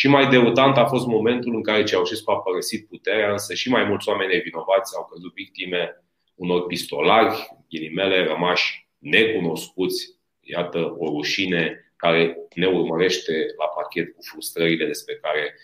și 0.00 0.08
mai 0.08 0.28
derutant 0.28 0.76
a 0.76 0.86
fost 0.86 1.06
momentul 1.06 1.54
în 1.54 1.62
care 1.62 1.82
Ceaușescu 1.82 2.30
a 2.30 2.38
părăsit 2.38 2.86
puterea, 2.86 3.30
însă 3.30 3.54
și 3.54 3.68
mai 3.68 3.84
mulți 3.84 4.08
oameni 4.08 4.32
nevinovați 4.32 4.96
au 4.96 5.08
căzut 5.12 5.32
victime 5.34 6.04
unor 6.34 6.66
pistolari, 6.66 7.48
ghilimele, 7.68 8.24
rămași 8.24 8.88
necunoscuți. 8.98 10.16
Iată 10.40 10.94
o 10.98 11.06
rușine 11.06 11.92
care 11.96 12.36
ne 12.54 12.66
urmărește 12.66 13.32
la 13.58 13.66
pachet 13.66 14.14
cu 14.14 14.22
frustrările 14.22 14.86
despre 14.86 15.14
care 15.14 15.54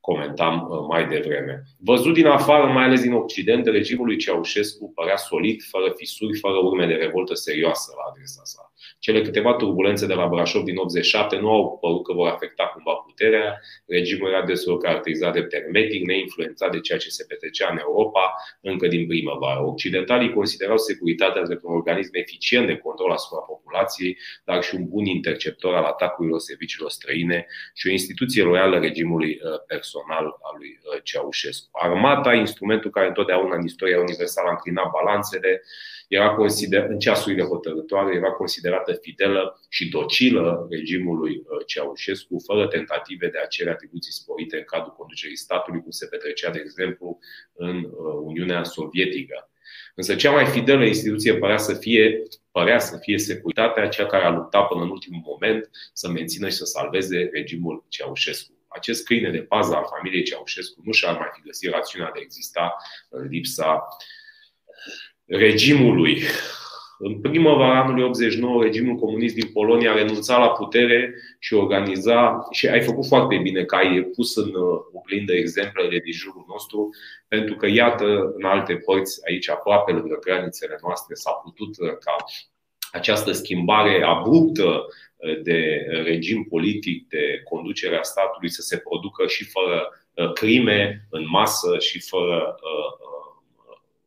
comentam 0.00 0.68
uh, 0.70 0.78
mai 0.88 1.06
devreme. 1.08 1.62
Văzut 1.78 2.14
din 2.14 2.26
afară, 2.26 2.72
mai 2.72 2.84
ales 2.84 3.02
din 3.02 3.12
Occident, 3.12 3.66
regimul 3.66 4.06
lui 4.06 4.16
Ceaușescu 4.16 4.92
părea 4.94 5.16
solid, 5.16 5.62
fără 5.62 5.92
fisuri, 5.96 6.38
fără 6.38 6.56
urme 6.62 6.86
de 6.86 6.94
revoltă 6.94 7.34
serioasă 7.34 7.92
la 7.96 8.10
adresa 8.10 8.40
sa. 8.44 8.65
Cele 8.98 9.22
câteva 9.22 9.54
turbulențe 9.54 10.06
de 10.06 10.14
la 10.14 10.26
Brașov 10.26 10.62
din 10.62 10.76
87 10.76 11.36
nu 11.36 11.50
au 11.50 11.78
părut 11.80 12.04
că 12.04 12.12
vor 12.12 12.28
afecta 12.28 12.64
cumva 12.64 12.92
puterea. 12.92 13.60
Regimul 13.86 14.28
era 14.28 14.44
destul 14.44 14.78
caracterizat 14.78 15.32
de 15.32 15.42
termetic, 15.42 16.06
neinfluențat 16.06 16.70
de 16.72 16.80
ceea 16.80 16.98
ce 16.98 17.08
se 17.08 17.24
petrecea 17.28 17.68
în 17.70 17.78
Europa 17.78 18.34
încă 18.60 18.86
din 18.86 19.06
primăvară. 19.06 19.60
Occidentalii 19.66 20.32
considerau 20.32 20.76
securitatea 20.76 21.42
drept 21.42 21.62
un 21.62 21.74
organism 21.74 22.10
eficient 22.12 22.66
de 22.66 22.76
control 22.76 23.10
asupra 23.10 23.38
populației, 23.38 24.18
dar 24.44 24.62
și 24.62 24.74
un 24.74 24.88
bun 24.88 25.04
interceptor 25.04 25.74
al 25.74 25.84
atacurilor 25.84 26.38
serviciilor 26.38 26.90
străine 26.90 27.46
și 27.74 27.86
o 27.86 27.90
instituție 27.90 28.42
loială 28.42 28.78
regimului 28.78 29.30
uh, 29.30 29.60
personal 29.66 30.24
al 30.24 30.54
lui 30.58 30.78
uh, 30.82 31.00
Ceaușescu. 31.02 31.68
Armata, 31.72 32.32
instrumentul 32.34 32.90
care 32.90 33.06
întotdeauna 33.06 33.54
în 33.56 33.64
istoria 33.64 34.00
universală 34.00 34.48
a 34.48 34.50
înclinat 34.50 34.90
balanțele, 34.90 35.62
era 36.08 36.34
consider, 36.34 36.86
în 36.88 36.98
ceasurile 36.98 37.42
hotărătoare, 37.42 38.14
era 38.14 38.30
considerată 38.30 38.92
fidelă 38.92 39.60
și 39.68 39.88
docilă 39.88 40.66
regimului 40.70 41.36
uh, 41.36 41.66
Ceaușescu, 41.66 42.42
fără 42.46 42.66
tentative 42.66 43.28
de 43.28 43.38
a 43.44 43.46
cere 43.46 43.70
atribuții 43.70 44.12
sporite 44.12 44.56
în 44.56 44.64
cadrul 44.64 44.92
conducerii 44.92 45.36
statului, 45.36 45.82
cum 45.82 45.90
se 45.90 46.06
petrecea, 46.06 46.50
de 46.50 46.60
exemplu, 46.64 47.18
în 47.52 47.76
uh, 47.76 47.90
Uniunea 48.22 48.62
Sovietică. 48.62 49.50
Însă 49.94 50.14
cea 50.14 50.30
mai 50.30 50.46
fidelă 50.46 50.84
instituție 50.84 51.34
părea 51.34 51.56
să 51.56 51.74
fie, 51.74 52.22
părea 52.50 52.78
să 52.78 52.98
fie 53.00 53.18
securitatea, 53.18 53.88
cea 53.88 54.06
care 54.06 54.24
a 54.24 54.30
luptat 54.30 54.68
până 54.68 54.82
în 54.82 54.90
ultimul 54.90 55.22
moment 55.24 55.70
să 55.92 56.08
mențină 56.08 56.48
și 56.48 56.56
să 56.56 56.64
salveze 56.64 57.28
regimul 57.32 57.84
Ceaușescu. 57.88 58.52
Acest 58.68 59.04
câine 59.04 59.30
de 59.30 59.38
pază 59.38 59.74
al 59.74 59.86
familiei 59.96 60.22
Ceaușescu 60.22 60.80
nu 60.84 60.92
și-ar 60.92 61.18
mai 61.18 61.28
fi 61.34 61.40
găsit 61.40 61.70
rațiunea 61.70 62.10
de 62.14 62.18
a 62.18 62.22
exista 62.22 62.76
în 63.08 63.26
lipsa 63.26 63.86
regimului. 65.26 66.22
În 66.98 67.20
primăvara 67.20 67.80
anului 67.80 68.02
89, 68.02 68.62
regimul 68.62 68.96
comunist 68.96 69.34
din 69.34 69.50
Polonia 69.52 69.92
a 69.92 69.94
renunțat 69.94 70.38
la 70.38 70.48
putere 70.48 71.14
și 71.38 71.54
organiza, 71.54 72.46
și 72.50 72.68
ai 72.68 72.82
făcut 72.82 73.06
foarte 73.06 73.36
bine 73.36 73.64
că 73.64 73.74
ai 73.74 74.00
pus 74.02 74.36
în 74.36 74.54
uh, 74.54 74.80
oglindă 74.92 75.32
exemplele 75.32 75.98
din 75.98 76.12
jurul 76.12 76.44
nostru, 76.48 76.88
pentru 77.28 77.56
că, 77.56 77.66
iată, 77.66 78.32
în 78.36 78.44
alte 78.44 78.74
părți, 78.74 79.20
aici 79.28 79.48
aproape 79.50 79.92
lângă 79.92 80.18
granițele 80.20 80.78
noastre, 80.82 81.14
s-a 81.14 81.30
putut 81.30 81.78
uh, 81.78 81.96
ca 82.00 82.16
această 82.92 83.32
schimbare 83.32 84.02
abruptă 84.02 84.86
uh, 85.16 85.42
de 85.42 85.86
regim 86.04 86.44
politic, 86.44 87.08
de 87.08 87.40
conducerea 87.50 88.02
statului 88.02 88.50
să 88.50 88.62
se 88.62 88.76
producă 88.76 89.26
și 89.26 89.44
fără 89.44 89.90
crime 90.34 91.06
în 91.10 91.24
masă 91.28 91.78
și 91.78 92.00
fără 92.00 92.56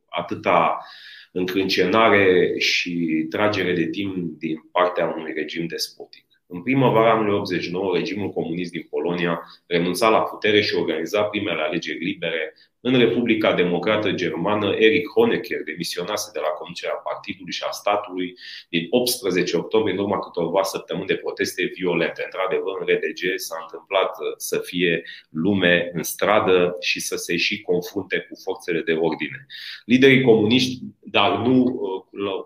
atâta 0.09 0.85
încrâncenare 1.31 2.55
și 2.57 3.25
tragere 3.29 3.73
de 3.73 3.89
timp 3.89 4.39
din 4.39 4.69
partea 4.71 5.13
unui 5.17 5.33
regim 5.33 5.67
despotic. 5.67 6.25
În 6.47 6.61
primăvara 6.61 7.11
anului 7.11 7.33
89, 7.33 7.95
regimul 7.95 8.29
comunist 8.29 8.71
din 8.71 8.87
Polonia 8.89 9.41
renunța 9.67 10.09
la 10.09 10.21
putere 10.21 10.61
și 10.61 10.75
organiza 10.75 11.23
primele 11.23 11.61
alegeri 11.61 12.03
libere 12.03 12.53
în 12.81 12.97
Republica 12.97 13.53
Democrată 13.53 14.11
Germană, 14.11 14.75
Erich 14.75 15.09
Honecker 15.15 15.63
demisionase 15.63 16.29
de 16.33 16.39
la 16.39 16.47
conducerea 16.47 16.95
partidului 16.95 17.51
și 17.51 17.63
a 17.67 17.71
statului 17.71 18.33
din 18.69 18.87
18 18.89 19.57
octombrie, 19.57 19.93
în 19.93 19.99
urma 19.99 20.19
câtorva 20.19 20.63
săptămâni 20.63 21.07
de 21.07 21.15
proteste 21.15 21.71
violente. 21.75 22.21
Într-adevăr, 22.23 22.75
în 22.79 22.87
RDG 22.93 23.21
s-a 23.35 23.57
întâmplat 23.61 24.09
uh, 24.09 24.33
să 24.37 24.57
fie 24.57 25.03
lume 25.29 25.91
în 25.93 26.03
stradă 26.03 26.77
și 26.79 26.99
să 26.99 27.15
se 27.15 27.37
și 27.37 27.61
confrunte 27.61 28.17
cu 28.29 28.39
forțele 28.43 28.81
de 28.81 28.91
ordine. 28.91 29.45
Liderii 29.85 30.21
comuniști, 30.21 30.79
dar 30.99 31.37
nu 31.37 31.55
uh, 31.63 31.99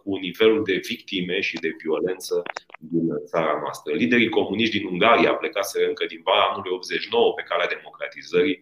cu 0.03 0.15
nivelul 0.15 0.63
de 0.63 0.81
victime 0.87 1.39
și 1.39 1.55
de 1.55 1.75
violență 1.81 2.43
din 2.77 3.07
țara 3.25 3.59
noastră. 3.61 3.93
Liderii 3.93 4.29
comuniști 4.29 4.77
din 4.77 4.87
Ungaria 4.87 5.33
plecaseră 5.33 5.87
încă 5.87 6.05
din 6.05 6.21
vara 6.23 6.43
anului 6.51 6.71
89 6.71 7.33
pe 7.33 7.41
calea 7.41 7.67
democratizării 7.67 8.59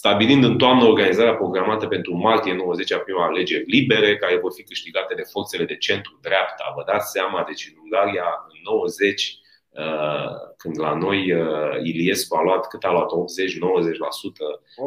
stabilind 0.00 0.44
în 0.44 0.58
toamnă 0.58 0.84
organizarea 0.84 1.34
programată 1.34 1.86
pentru 1.86 2.16
martie 2.16 2.54
90 2.54 2.92
a 2.92 2.98
prima 2.98 3.24
alegeri 3.24 3.70
libere, 3.70 4.16
care 4.16 4.38
vor 4.38 4.52
fi 4.54 4.62
câștigate 4.62 5.14
de 5.14 5.22
forțele 5.32 5.64
de 5.64 5.76
centru-dreapta. 5.76 6.72
Vă 6.76 6.82
dați 6.86 7.10
seama, 7.10 7.44
deci 7.46 7.70
în 7.70 7.80
Ungaria, 7.82 8.28
în 8.48 8.58
90, 8.64 9.38
uh, 9.68 10.30
când 10.56 10.80
la 10.80 10.94
noi 10.94 11.32
uh, 11.32 11.74
Iliescu 11.82 12.36
a 12.36 12.42
luat 12.42 12.68
cât 12.68 12.82
a 12.84 12.92
luat 12.92 13.10
80-90% 13.10 13.14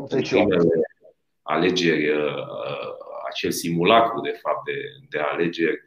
în 0.10 0.22
primele 0.22 0.64
alegeri, 1.42 2.10
uh, 2.10 2.44
acel 3.30 3.52
simulacru 3.52 4.22
de 4.22 4.40
fapt 4.42 4.66
de, 4.66 4.78
de 5.10 5.20
alegeri. 5.20 5.82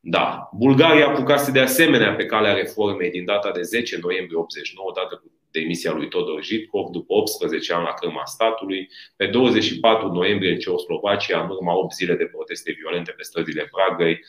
Da, 0.00 0.48
Bulgaria 0.52 1.06
apucase 1.08 1.50
de 1.50 1.60
asemenea 1.60 2.14
pe 2.14 2.26
calea 2.26 2.52
reformei 2.52 3.10
din 3.10 3.24
data 3.24 3.50
de 3.50 3.62
10 3.62 3.98
noiembrie 4.02 4.38
89, 4.38 4.92
dată 4.94 5.14
cu 5.14 5.37
demisia 5.60 5.92
lui 5.92 6.08
Todor 6.08 6.42
Jitkov 6.42 6.90
după 6.90 7.14
18 7.14 7.72
ani 7.72 7.84
la 7.84 7.92
crâma 7.92 8.24
statului. 8.24 8.88
Pe 9.16 9.26
24 9.26 10.12
noiembrie 10.12 10.52
în 10.52 10.58
Ceoslovacia, 10.58 11.42
în 11.42 11.48
urma 11.50 11.74
8 11.76 11.94
zile 11.94 12.14
de 12.14 12.24
proteste 12.24 12.72
violente 12.78 13.10
pe 13.10 13.22
străzile 13.22 13.70
Pragăi, 13.70 14.20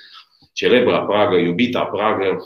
celebra 0.53 0.99
Pragă, 0.99 1.35
iubita 1.35 1.83
Pragă, 1.83 2.37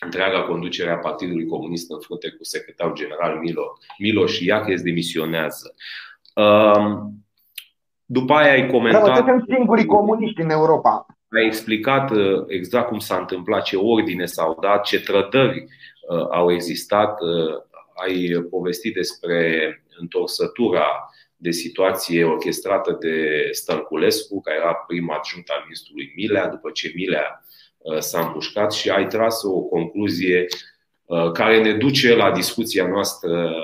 întreaga 0.00 0.42
conducere 0.42 0.90
a 0.90 0.96
Partidului 0.96 1.46
Comunist 1.46 1.90
în 1.90 2.00
frunte 2.00 2.28
cu 2.30 2.44
secretarul 2.44 2.94
general 2.94 3.38
Milo, 3.38 3.78
Miloș 3.98 4.40
Iachez 4.40 4.82
demisionează. 4.82 5.74
Um, 6.34 7.14
după 8.04 8.32
aia 8.32 8.52
ai 8.52 8.70
comentat. 8.70 9.04
Dar 9.04 9.16
suntem 9.16 9.44
singurii 9.48 9.84
comuniști 9.84 10.40
în 10.40 10.50
Europa. 10.50 11.06
Ai 11.36 11.46
explicat 11.46 12.10
uh, 12.10 12.44
exact 12.46 12.88
cum 12.88 12.98
s-a 12.98 13.16
întâmplat, 13.16 13.62
ce 13.62 13.76
ordine 13.76 14.24
s-au 14.24 14.58
dat, 14.60 14.84
ce 14.84 15.00
trădări 15.00 15.64
uh, 16.08 16.26
au 16.30 16.52
existat 16.52 17.20
uh, 17.20 17.54
ai 18.00 18.46
povestit 18.50 18.94
despre 18.94 19.74
întorsătura 19.98 21.10
de 21.36 21.50
situație 21.50 22.24
orchestrată 22.24 22.96
de 23.00 23.48
Stănculescu, 23.50 24.40
care 24.40 24.56
era 24.56 24.74
prima 24.74 25.16
adjunct 25.16 25.48
al 25.48 25.60
ministrului 25.62 26.12
Milea, 26.16 26.48
după 26.48 26.70
ce 26.70 26.92
Milea 26.94 27.44
s-a 27.98 28.20
împușcat 28.20 28.72
și 28.72 28.90
ai 28.90 29.06
tras 29.06 29.42
o 29.42 29.60
concluzie 29.60 30.46
care 31.32 31.62
ne 31.62 31.72
duce 31.72 32.14
la 32.14 32.30
discuția 32.30 32.86
noastră 32.86 33.54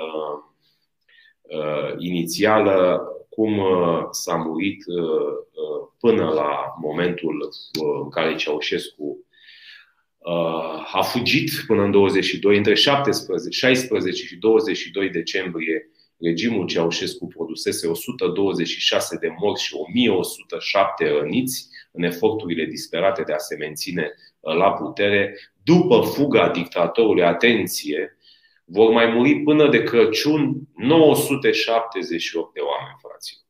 inițială 1.97 3.01
cum 3.29 3.61
s-a 4.11 4.35
murit 4.35 4.83
până 5.99 6.29
la 6.29 6.73
momentul 6.81 7.49
în 8.03 8.09
care 8.09 8.35
Ceaușescu 8.35 9.26
a 10.93 11.01
fugit 11.01 11.51
până 11.67 11.83
în 11.83 11.91
22, 11.91 12.57
între 12.57 12.73
17, 12.73 13.59
16 13.59 14.25
și 14.25 14.35
22 14.35 15.09
decembrie, 15.09 15.89
regimul 16.19 16.67
Ceaușescu 16.67 17.27
produsese 17.27 17.87
126 17.87 19.17
de 19.17 19.27
morți 19.39 19.63
și 19.63 19.73
1107 19.73 21.09
răniți 21.09 21.67
în 21.91 22.03
eforturile 22.03 22.65
disperate 22.65 23.21
de 23.21 23.33
a 23.33 23.37
se 23.37 23.55
menține 23.55 24.11
la 24.39 24.71
putere. 24.71 25.39
După 25.63 26.01
fuga 26.01 26.49
dictatorului, 26.49 27.23
atenție, 27.23 28.17
vor 28.65 28.91
mai 28.91 29.05
muri 29.05 29.39
până 29.39 29.69
de 29.69 29.83
Crăciun 29.83 30.55
978 30.75 32.53
de 32.53 32.59
oameni, 32.59 32.97
fraților. 33.01 33.46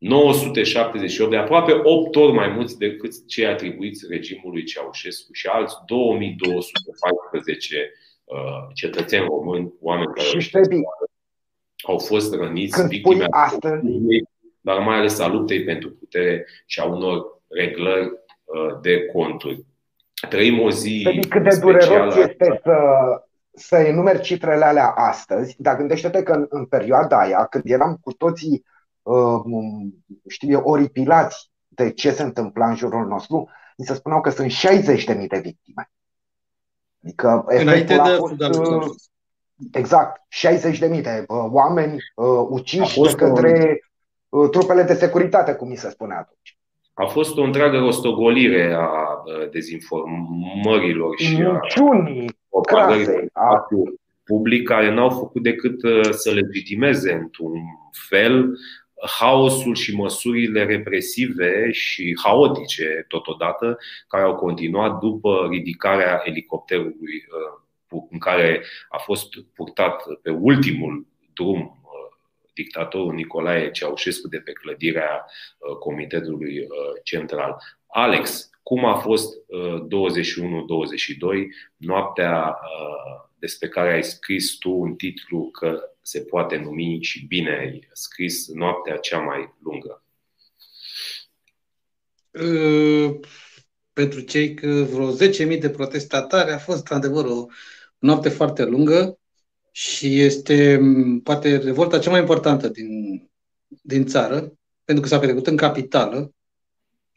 978 0.00 1.30
de 1.30 1.36
aproape 1.36 1.80
8 1.82 2.16
ori 2.16 2.32
mai 2.32 2.48
mulți 2.48 2.78
decât 2.78 3.26
cei 3.26 3.46
atribuiți 3.46 4.06
regimului 4.08 4.64
Ceaușescu 4.64 5.32
și 5.32 5.46
alți 5.46 5.74
2214 5.86 7.92
uh, 8.24 8.36
cetățeni 8.74 9.24
români, 9.24 9.72
oameni 9.80 10.12
care 10.12 10.40
și 10.40 10.58
au 11.82 11.98
fost 11.98 12.34
răniți, 12.34 12.86
victime 12.86 13.26
astăzi, 13.30 13.84
dar 14.60 14.78
mai 14.78 14.96
ales 14.96 15.18
a 15.18 15.28
luptei 15.28 15.64
pentru 15.64 15.90
putere 15.90 16.46
și 16.66 16.80
a 16.80 16.84
unor 16.84 17.40
reglări 17.48 18.10
uh, 18.44 18.80
de 18.82 19.06
conturi. 19.06 19.64
Trăim 20.28 20.60
o 20.60 20.70
zi 20.70 21.24
cât 21.28 21.42
de 21.42 21.58
dureros 21.60 22.16
este 22.16 22.60
să, 22.62 22.76
să 23.52 23.76
enumeri 23.76 24.20
cifrele 24.20 24.64
alea 24.64 24.88
astăzi, 24.88 25.54
dar 25.58 25.76
gândește-te 25.76 26.22
că 26.22 26.32
în, 26.32 26.46
în 26.48 26.64
perioada 26.64 27.20
aia, 27.20 27.44
când 27.44 27.64
eram 27.66 27.98
cu 28.02 28.12
toții 28.12 28.52
Uh, 28.52 28.78
știu 30.28 30.50
eu, 30.50 30.62
oripilați 30.64 31.50
de 31.68 31.92
ce 31.92 32.10
se 32.10 32.22
întâmpla 32.22 32.68
în 32.68 32.76
jurul 32.76 33.06
nostru, 33.06 33.48
mi 33.76 33.84
se 33.84 33.94
spuneau 33.94 34.20
că 34.20 34.30
sunt 34.30 34.50
60.000 34.50 35.26
de 35.26 35.40
victime. 35.42 35.90
Adică 37.02 37.44
Înainte 37.46 37.94
de 37.94 38.16
fost, 38.18 38.40
uh, 38.40 38.86
Exact, 39.72 40.20
60.000 40.28 40.78
de 40.78 41.24
uh, 41.28 41.46
oameni 41.50 41.96
uh, 42.14 42.46
uciși 42.48 43.00
de 43.00 43.12
către 43.16 43.84
uh, 44.28 44.48
trupele 44.50 44.82
de 44.82 44.94
securitate, 44.94 45.54
cum 45.54 45.68
mi 45.68 45.76
se 45.76 45.90
spune 45.90 46.14
atunci. 46.14 46.58
A 46.92 47.06
fost 47.06 47.36
o 47.38 47.42
întreagă 47.42 47.78
rostogolire 47.78 48.74
a 48.74 49.22
dezinformărilor 49.50 51.18
și 51.18 51.42
a 51.42 51.60
propagării 52.48 53.30
a... 53.32 53.66
public 54.24 54.68
care 54.68 54.94
n-au 54.94 55.10
făcut 55.10 55.42
decât 55.42 55.80
să 56.10 56.30
legitimeze 56.30 57.12
într-un 57.12 57.54
fel 58.08 58.58
haosul 59.06 59.74
și 59.74 59.94
măsurile 59.94 60.64
represive 60.64 61.70
și 61.72 62.18
haotice 62.22 63.04
totodată 63.08 63.78
care 64.08 64.24
au 64.24 64.34
continuat 64.34 64.98
după 64.98 65.46
ridicarea 65.50 66.22
elicopterului 66.24 67.26
uh, 67.28 68.02
în 68.10 68.18
care 68.18 68.64
a 68.88 68.98
fost 68.98 69.28
purtat 69.54 70.02
pe 70.22 70.30
ultimul 70.30 71.06
drum 71.34 71.60
uh, 71.60 72.16
dictatorul 72.54 73.14
Nicolae 73.14 73.70
Ceaușescu 73.70 74.28
de 74.28 74.38
pe 74.38 74.52
clădirea 74.52 75.24
uh, 75.58 75.76
Comitetului 75.76 76.66
Central. 77.02 77.62
Alex, 77.86 78.50
cum 78.62 78.84
a 78.84 78.94
fost 78.94 79.36
21-22, 79.36 79.40
noaptea 81.76 82.58
despre 83.40 83.68
care 83.68 83.92
ai 83.92 84.04
scris 84.04 84.56
tu 84.58 84.70
un 84.70 84.94
titlu 84.94 85.50
că 85.50 85.80
se 86.02 86.20
poate 86.20 86.56
numi 86.56 87.02
și 87.02 87.26
bine 87.26 87.58
ai 87.58 87.88
scris 87.92 88.48
noaptea 88.48 88.96
cea 88.96 89.18
mai 89.18 89.54
lungă? 89.62 90.04
Uh, 92.30 93.20
pentru 93.92 94.20
cei 94.20 94.54
că 94.54 94.66
vreo 94.66 95.16
10.000 95.16 95.60
de 95.60 95.70
protestatari 95.70 96.50
a 96.50 96.58
fost 96.58 96.78
într-adevăr 96.78 97.24
o 97.24 97.46
noapte 97.98 98.28
foarte 98.28 98.64
lungă 98.64 99.18
și 99.72 100.20
este 100.20 100.80
poate 101.22 101.56
revolta 101.56 101.98
cea 101.98 102.10
mai 102.10 102.20
importantă 102.20 102.68
din, 102.68 102.88
din 103.82 104.06
țară, 104.06 104.52
pentru 104.84 105.02
că 105.02 105.08
s-a 105.08 105.18
petrecut 105.18 105.46
în 105.46 105.56
capitală 105.56 106.34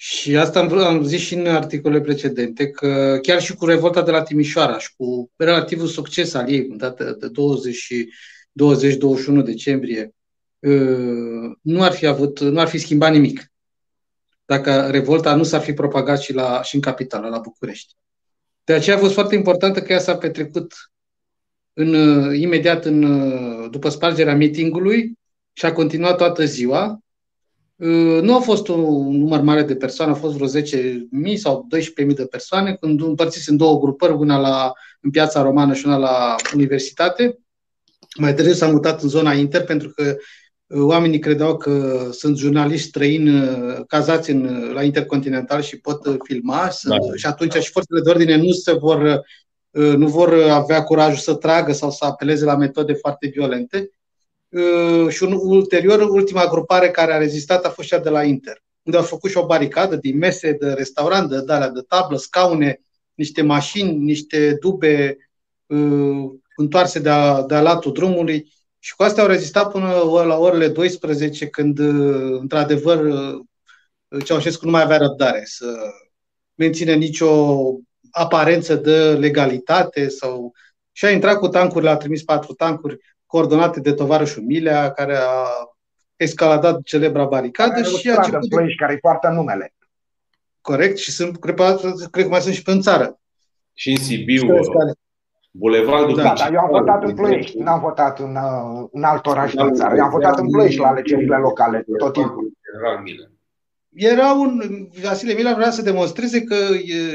și 0.06 0.38
asta 0.38 0.60
am, 0.60 0.78
am 0.78 1.04
zis 1.04 1.20
și 1.20 1.34
în 1.34 1.48
articole 1.48 2.02
precedente, 2.02 2.70
că 2.70 3.20
chiar 3.22 3.42
și 3.42 3.56
cu 3.56 3.66
revolta 3.66 4.02
de 4.02 4.12
la 4.12 4.24
Timișoara 4.24 4.80
și 4.80 4.94
cu 4.98 5.32
relativul 5.36 5.88
succes 5.88 6.34
al 6.34 6.50
ei, 6.50 6.68
în 6.70 6.78
data 6.78 7.04
de 7.14 7.32
20-21 9.42 9.44
decembrie, 9.44 10.16
uh, 10.60 11.52
nu 11.62 11.84
ar 11.84 11.92
fi 11.92 12.06
avut, 12.06 12.40
nu 12.40 12.60
ar 12.60 12.68
fi 12.68 12.78
schimbat 12.78 13.12
nimic. 13.12 13.52
Dacă 14.46 14.88
revolta 14.92 15.36
nu 15.36 15.44
s-ar 15.44 15.62
fi 15.62 15.74
propagat 15.74 16.22
și, 16.22 16.34
la, 16.34 16.62
și 16.64 16.76
în 16.76 16.82
capitală, 16.82 17.28
la 17.28 17.40
București. 17.40 17.94
De 18.64 18.74
aceea 18.74 18.96
a 18.96 19.00
fost 19.00 19.14
foarte 19.14 19.36
importantă 19.36 19.82
că 19.82 19.94
ea 19.94 20.00
s-a 20.00 20.18
petrecut 20.18 20.74
în, 21.74 21.94
uh, 21.94 22.40
imediat 22.40 22.86
în, 22.86 23.04
uh, 23.04 23.70
după 23.70 23.90
spargerea 23.90 24.36
mitingului 24.36 25.14
și 25.54 25.66
a 25.66 25.74
continuat 25.74 26.18
toată 26.18 26.46
ziua 26.46 26.88
Uh, 26.88 27.13
nu 28.22 28.36
a 28.36 28.40
fost 28.40 28.68
un 28.68 29.18
număr 29.18 29.42
mare 29.42 29.64
de 29.64 29.76
persoane, 29.76 30.12
au 30.12 30.18
fost 30.18 30.36
vreo 30.36 30.62
10.000 30.62 31.36
sau 31.36 31.68
12.000 32.06 32.16
de 32.16 32.26
persoane, 32.26 32.78
când 32.80 33.02
împărțiți 33.02 33.50
în 33.50 33.58
două 33.58 33.80
grupări, 33.80 34.14
una 34.14 34.38
la, 34.38 34.72
în 35.02 35.10
piața 35.10 35.42
romană 35.42 35.74
și 35.74 35.86
una 35.86 35.98
la 35.98 36.36
universitate. 36.54 37.40
Mai 38.18 38.34
târziu 38.34 38.54
s-a 38.54 38.68
mutat 38.68 39.02
în 39.02 39.10
zona 39.10 39.34
inter 39.34 39.64
pentru 39.64 39.90
că 39.90 40.16
uh, 40.68 40.82
oamenii 40.82 41.20
credeau 41.20 41.58
că 41.58 42.08
sunt 42.12 42.38
jurnaliști 42.38 42.88
străini 42.88 43.30
uh, 43.30 43.80
cazați 43.88 44.32
în, 44.32 44.72
la 44.74 44.84
Intercontinental 44.84 45.62
și 45.62 45.80
pot 45.80 46.02
filma 46.24 46.70
da. 46.84 46.96
și 47.16 47.26
atunci 47.26 47.54
și 47.54 47.72
forțele 47.72 48.02
de 48.02 48.10
ordine 48.10 48.36
nu 48.36 48.52
se 48.52 48.72
vor 48.72 49.22
nu 49.74 50.08
vor 50.08 50.34
avea 50.34 50.84
curajul 50.84 51.18
să 51.18 51.34
tragă 51.34 51.74
sau 51.74 51.92
să 51.92 52.06
apeleze 52.06 52.46
la 52.46 52.56
metode 52.56 52.94
foarte 52.94 53.28
violente 53.28 53.78
Uh, 53.78 54.03
și 55.10 55.24
un, 55.24 55.40
ulterior, 55.42 56.02
ultima 56.10 56.46
grupare 56.46 56.92
care 56.92 57.14
a 57.14 57.18
rezistat 57.18 57.66
a 57.66 57.70
fost 57.70 57.88
cea 57.88 58.00
de 58.00 58.10
la 58.10 58.24
Inter, 58.24 58.64
unde 58.84 58.98
au 58.98 59.04
făcut 59.04 59.30
și 59.30 59.38
o 59.38 59.46
baricadă 59.46 59.96
din 59.96 60.18
mese 60.18 60.52
de 60.52 60.74
restaurant, 60.74 61.30
de, 61.30 61.42
de, 61.42 61.72
de 61.74 61.82
tablă, 61.88 62.18
scaune, 62.18 62.82
niște 63.14 63.42
mașini, 63.42 63.98
niște 63.98 64.58
dube 64.60 65.18
uh, 65.66 66.32
întoarse 66.56 67.00
de-a, 67.00 67.42
de-a 67.42 67.62
latul 67.62 67.94
drumului. 67.94 68.52
Și 68.80 68.96
cu 68.96 69.04
astea 69.04 69.24
au 69.24 69.30
rezistat 69.30 69.72
până 69.72 69.88
la 70.26 70.38
orele 70.38 70.68
12, 70.68 71.48
când, 71.48 71.80
uh, 71.80 72.38
într-adevăr, 72.40 73.06
uh, 73.06 74.24
Ceaușescu 74.24 74.66
nu 74.66 74.72
mai 74.72 74.82
avea 74.82 74.98
răbdare 74.98 75.42
să 75.46 75.76
menține 76.56 76.94
nicio 76.94 77.60
aparență 78.12 78.76
de 78.76 79.14
legalitate 79.14 80.08
sau 80.08 80.54
și 80.92 81.06
a 81.06 81.12
intrat 81.12 81.40
cu 81.40 81.48
tancurile, 81.48 81.90
a 81.90 81.98
trimis 81.98 82.24
patru 82.24 82.54
tancuri 82.54 82.98
coordonate 83.34 83.80
de 83.80 83.94
tovarășul 83.94 84.44
Milea, 84.44 84.92
care 84.92 85.16
a 85.16 85.46
escaladat 86.16 86.82
celebra 86.82 87.26
baricadă 87.26 87.72
care 87.72 87.88
și 87.88 88.10
a 88.10 88.16
început... 88.16 88.50
Ploiești, 88.50 88.78
care 88.78 88.98
poartă 88.98 89.30
numele. 89.30 89.74
Corect, 90.62 90.98
și 90.98 91.12
sunt, 91.12 91.40
cred, 91.40 91.56
cred 92.12 92.24
că 92.26 92.30
mai 92.30 92.42
sunt 92.42 92.54
și 92.54 92.64
pe 92.64 92.72
în 92.72 92.82
țară. 92.82 93.20
Și 93.74 93.90
în 93.90 93.96
Sibiu, 93.98 94.60
Bulevardul 95.52 96.16
da, 96.16 96.34
dar 96.38 96.54
eu 96.54 96.60
am 96.60 96.70
votat 96.70 97.04
în 97.04 97.14
Ploiești, 97.14 97.58
n-am 97.58 97.80
votat 97.80 98.20
în, 98.20 98.36
uh, 98.36 98.88
în 98.92 99.04
alt 99.04 99.26
oraș 99.26 99.54
din 99.54 99.74
țară. 99.74 99.96
Eu 99.96 100.04
am 100.04 100.10
votat 100.10 100.38
în 100.40 100.50
Ploiești 100.50 100.80
la 100.80 100.88
alegerile 100.88 101.38
locale, 101.38 101.86
tot 101.98 102.14
timpul. 102.14 102.52
Era 103.96 104.34
un, 104.34 104.88
Vasile 105.02 105.34
Mila 105.34 105.54
vrea 105.54 105.72
să 105.72 105.82
demonstreze 105.82 106.42
că 106.42 106.56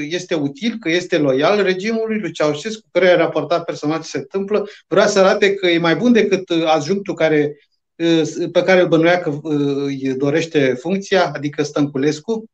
este 0.00 0.34
util, 0.34 0.76
că 0.80 0.90
este 0.90 1.18
loial 1.18 1.62
regimului 1.62 2.18
lui 2.18 2.32
Ceaușescu, 2.32 2.88
care 2.92 3.08
a 3.08 3.16
raportat 3.16 3.64
personal 3.64 4.00
ce 4.00 4.08
se 4.08 4.18
întâmplă, 4.18 4.68
vrea 4.86 5.06
să 5.06 5.18
arate 5.18 5.54
că 5.54 5.66
e 5.66 5.78
mai 5.78 5.96
bun 5.96 6.12
decât 6.12 6.50
adjunctul 6.66 7.14
care, 7.14 7.56
pe 8.52 8.62
care 8.64 8.80
îl 8.80 8.88
bănuia 8.88 9.20
că 9.20 9.38
îi 9.84 10.14
dorește 10.16 10.76
funcția, 10.80 11.30
adică 11.34 11.62
Stănculescu, 11.62 12.44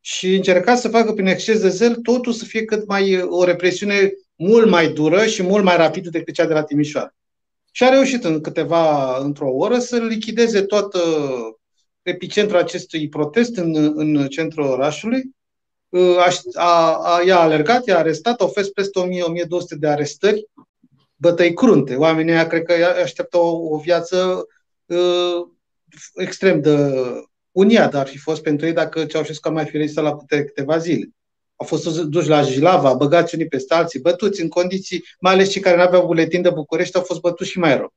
și 0.00 0.34
încerca 0.34 0.74
să 0.74 0.88
facă 0.88 1.12
prin 1.12 1.26
exces 1.26 1.60
de 1.60 1.68
zel 1.68 1.94
totul 1.94 2.32
să 2.32 2.44
fie 2.44 2.64
cât 2.64 2.86
mai 2.86 3.22
o 3.22 3.44
represiune 3.44 4.12
mult 4.36 4.68
mai 4.68 4.88
dură 4.88 5.26
și 5.26 5.42
mult 5.42 5.64
mai 5.64 5.76
rapidă 5.76 6.08
decât 6.08 6.34
cea 6.34 6.46
de 6.46 6.52
la 6.52 6.62
Timișoara. 6.62 7.14
Și 7.72 7.84
a 7.84 7.88
reușit 7.88 8.24
în 8.24 8.40
câteva, 8.40 9.16
într-o 9.18 9.48
oră, 9.48 9.78
să 9.78 9.96
lichideze 9.96 10.62
toată 10.62 11.00
epicentrul 12.04 12.58
acestui 12.58 13.08
protest 13.08 13.56
în, 13.56 13.92
în 13.94 14.28
centrul 14.28 14.64
orașului. 14.64 15.22
A, 16.18 16.32
a, 16.54 16.98
a, 17.02 17.22
i-a 17.26 17.38
alergat, 17.38 17.86
i-a 17.86 17.98
arestat, 17.98 18.40
au 18.40 18.48
fost 18.48 18.72
peste 18.72 19.00
1000-1200 19.00 19.78
de 19.78 19.86
arestări 19.86 20.48
bătăi 21.16 21.54
crunte. 21.54 21.96
Oamenii 21.96 22.46
cred 22.46 22.62
că 22.62 22.72
așteaptă 23.02 23.36
o, 23.36 23.74
o 23.74 23.78
viață 23.78 24.46
uh, 24.86 25.46
extrem 26.14 26.60
de 26.60 26.92
uniată 27.50 27.96
ar 27.96 28.06
fi 28.06 28.18
fost 28.18 28.42
pentru 28.42 28.66
ei 28.66 28.72
dacă 28.72 29.04
Ceaușescu 29.04 29.48
ar 29.48 29.54
mai 29.54 29.64
fi 29.64 29.76
rezistat 29.76 30.04
la 30.04 30.16
putere 30.16 30.44
câteva 30.44 30.78
zile. 30.78 31.08
Au 31.56 31.66
fost 31.66 32.00
duși 32.00 32.28
la 32.28 32.42
Jilava, 32.42 32.94
băgați 32.94 33.34
unii 33.34 33.48
peste 33.48 33.74
alții, 33.74 34.00
bătuți 34.00 34.40
în 34.40 34.48
condiții, 34.48 35.04
mai 35.20 35.32
ales 35.32 35.50
cei 35.50 35.60
care 35.60 35.76
nu 35.76 35.82
aveau 35.82 36.06
buletin 36.06 36.42
de 36.42 36.50
București, 36.50 36.96
au 36.96 37.02
fost 37.02 37.20
bătuți 37.20 37.50
și 37.50 37.58
mai 37.58 37.76
rău. 37.76 37.94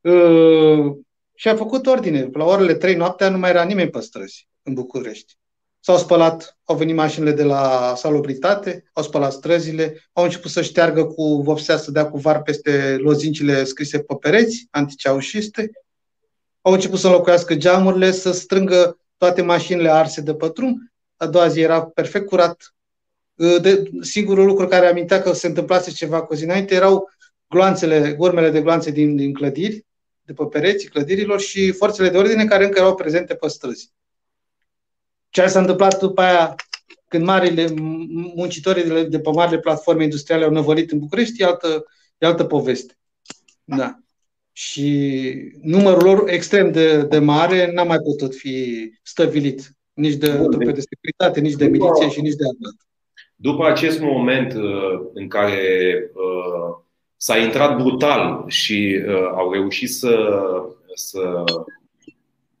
Uh, 0.00 0.96
și 1.34 1.48
a 1.48 1.56
făcut 1.56 1.86
ordine. 1.86 2.28
La 2.32 2.44
orele 2.44 2.74
3 2.74 2.94
noaptea 2.94 3.28
nu 3.28 3.38
mai 3.38 3.50
era 3.50 3.64
nimeni 3.64 3.90
pe 3.90 4.00
străzi 4.00 4.48
în 4.62 4.74
București. 4.74 5.36
S-au 5.80 5.96
spălat, 5.96 6.58
au 6.64 6.76
venit 6.76 6.94
mașinile 6.94 7.32
de 7.32 7.42
la 7.42 7.94
salubritate, 7.96 8.84
au 8.92 9.02
spălat 9.02 9.32
străzile, 9.32 10.08
au 10.12 10.24
început 10.24 10.50
să 10.50 10.62
șteargă 10.62 11.04
cu 11.04 11.42
vopsea, 11.42 11.76
să 11.76 11.90
dea 11.90 12.08
cu 12.08 12.18
var 12.18 12.42
peste 12.42 12.96
lozincile 13.00 13.64
scrise 13.64 13.98
pe 13.98 14.14
pereți, 14.20 14.66
anticeaușiste, 14.70 15.70
au 16.60 16.72
început 16.72 16.98
să 16.98 17.06
înlocuiască 17.06 17.54
geamurile, 17.54 18.10
să 18.10 18.32
strângă 18.32 18.98
toate 19.16 19.42
mașinile 19.42 19.90
arse 19.90 20.20
de 20.20 20.34
pe 20.34 20.50
drum. 20.54 20.92
A 21.16 21.26
doua 21.26 21.48
zi 21.48 21.60
era 21.60 21.84
perfect 21.84 22.26
curat. 22.26 22.74
De, 23.34 23.90
singurul 24.00 24.46
lucru 24.46 24.66
care 24.66 24.86
amintea 24.86 25.22
că 25.22 25.32
se 25.32 25.46
întâmplase 25.46 25.90
ceva 25.90 26.22
cu 26.22 26.34
zi 26.34 26.44
înainte 26.44 26.74
erau 26.74 27.10
gloanțele, 27.48 28.16
urmele 28.18 28.50
de 28.50 28.60
gloanțe 28.60 28.90
din, 28.90 29.16
din 29.16 29.32
clădiri, 29.32 29.84
de 30.24 30.32
pe 30.32 30.44
pereții 30.44 30.88
clădirilor 30.88 31.40
și 31.40 31.72
forțele 31.72 32.08
de 32.08 32.16
ordine 32.16 32.44
care 32.44 32.64
încă 32.64 32.78
erau 32.78 32.94
prezente 32.94 33.34
pe 33.34 33.48
străzi. 33.48 33.92
Ce 35.30 35.46
s-a 35.46 35.60
întâmplat 35.60 35.98
după 35.98 36.20
aia 36.20 36.54
când 37.08 37.24
marile 37.24 37.72
muncitorii 38.34 39.08
de 39.08 39.20
pe 39.20 39.30
marile 39.30 39.58
platforme 39.58 40.02
industriale 40.02 40.44
au 40.44 40.50
năvălit 40.50 40.90
în 40.90 40.98
București, 40.98 41.42
e 41.42 41.44
altă, 41.44 41.84
e 42.18 42.26
altă 42.26 42.44
poveste. 42.44 42.98
Da. 43.64 43.98
Și 44.52 45.32
numărul 45.60 46.02
lor 46.02 46.28
extrem 46.28 46.72
de, 46.72 47.02
de 47.02 47.18
mare 47.18 47.72
n-a 47.72 47.82
mai 47.82 47.98
putut 47.98 48.34
fi 48.34 48.90
stăvilit 49.02 49.76
nici 49.92 50.14
de 50.14 50.28
trupe 50.28 50.72
de 50.72 50.80
securitate, 50.80 51.40
nici 51.40 51.56
de 51.56 51.66
miliție 51.66 52.08
și 52.08 52.20
nici 52.20 52.34
de 52.34 52.44
armată. 52.44 52.86
După 53.36 53.66
acest 53.66 54.00
moment 54.00 54.54
uh, 54.54 55.10
în 55.12 55.28
care 55.28 56.10
uh, 56.14 56.83
s-a 57.24 57.36
intrat 57.38 57.76
brutal 57.76 58.44
și 58.46 59.02
uh, 59.06 59.30
au 59.34 59.52
reușit 59.52 59.90
să, 59.90 60.42
să 60.94 61.44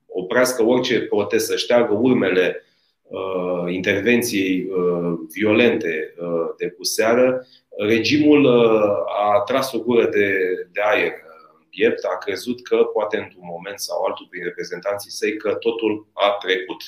oprească 0.06 0.62
orice 0.62 1.00
protest, 1.00 1.46
să 1.46 1.56
șteargă 1.56 1.94
urmele 1.94 2.64
uh, 3.02 3.72
intervenției 3.72 4.66
uh, 4.68 5.18
violente 5.32 6.14
uh, 6.18 6.54
de 6.58 6.66
puseară, 6.66 7.46
regimul 7.78 8.44
uh, 8.44 9.34
a 9.34 9.40
tras 9.40 9.72
o 9.72 9.78
gură 9.78 10.08
de, 10.08 10.36
de 10.72 10.80
aer 10.84 11.12
în 11.58 11.66
piept, 11.70 12.04
a 12.04 12.18
crezut 12.18 12.62
că 12.62 12.76
poate 12.76 13.16
într-un 13.16 13.44
moment 13.52 13.78
sau 13.80 14.02
altul 14.02 14.26
prin 14.30 14.42
reprezentanții 14.42 15.10
săi 15.10 15.36
că 15.36 15.54
totul 15.54 16.06
a 16.12 16.30
trecut. 16.30 16.82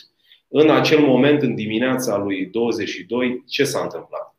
În 0.48 0.70
acel 0.70 0.98
moment, 0.98 1.42
în 1.42 1.54
dimineața 1.54 2.16
lui 2.16 2.46
22, 2.46 3.42
ce 3.46 3.64
s-a 3.64 3.80
întâmplat? 3.80 4.35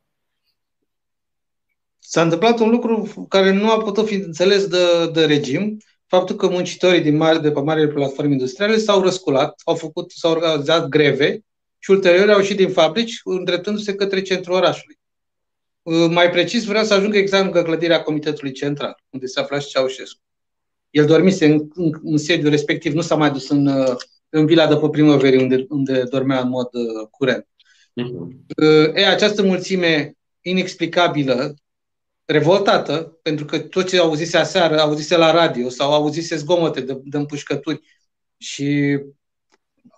S-a 2.10 2.22
întâmplat 2.22 2.60
un 2.60 2.70
lucru 2.70 3.26
care 3.30 3.52
nu 3.52 3.72
a 3.72 3.78
putut 3.78 4.08
fi 4.08 4.14
înțeles 4.14 4.68
de, 4.68 5.12
de 5.14 5.26
regim, 5.26 5.78
faptul 6.06 6.36
că 6.36 6.48
muncitorii 6.48 7.02
din 7.02 7.16
mare, 7.16 7.38
de 7.38 7.52
pe 7.52 7.60
marile 7.60 7.88
platforme 7.88 8.32
industriale 8.32 8.78
s-au 8.78 9.02
răsculat, 9.02 9.62
au 9.66 9.76
făcut, 9.76 10.12
s-au 10.12 10.32
organizat 10.32 10.88
greve 10.88 11.46
și 11.80 11.92
ulterior 11.92 12.30
au 12.30 12.40
ieșit 12.40 12.58
din 12.58 12.70
fabrici, 12.70 13.20
îndreptându-se 13.24 13.96
către 13.96 14.22
centrul 14.22 14.56
orașului. 14.56 15.00
Uh, 15.82 16.08
mai 16.10 16.30
precis, 16.30 16.64
vreau 16.64 16.84
să 16.84 16.94
ajungă 16.94 17.18
exact 17.18 17.44
lângă 17.44 17.62
clădirea 17.62 18.04
Comitetului 18.04 18.52
Central, 18.52 19.04
unde 19.10 19.26
se 19.26 19.40
afla 19.40 19.60
și 19.60 19.68
Ceaușescu. 19.68 20.22
El 20.90 21.06
dormise 21.06 21.46
în, 21.46 21.68
în, 21.74 21.92
în 22.04 22.18
sediul 22.18 22.50
respectiv, 22.50 22.94
nu 22.94 23.02
s-a 23.02 23.16
mai 23.16 23.32
dus 23.32 23.50
în, 23.50 23.68
uh, 23.68 23.96
în 24.30 24.46
vila 24.46 24.68
de 24.68 24.76
pe 24.76 24.90
primăverii, 24.90 25.42
unde, 25.42 25.66
unde 25.70 26.04
dormea 26.04 26.40
în 26.40 26.50
mod 26.50 26.70
uh, 26.74 27.08
curent. 27.12 27.48
Uh-huh. 28.02 28.96
E, 28.96 29.08
această 29.08 29.44
mulțime 29.44 30.14
inexplicabilă 30.42 31.56
revoltată, 32.28 33.18
pentru 33.22 33.46
că 33.46 33.60
tot 33.60 33.88
ce 33.88 34.00
auzise 34.00 34.38
aseară, 34.38 34.80
auzise 34.80 35.18
la 35.18 35.32
radio 35.32 35.70
sau 35.70 35.94
auzise 35.94 36.36
zgomote 36.36 36.82
de, 36.82 37.00
de 37.04 37.18
împușcături 37.18 37.82
și 38.38 39.00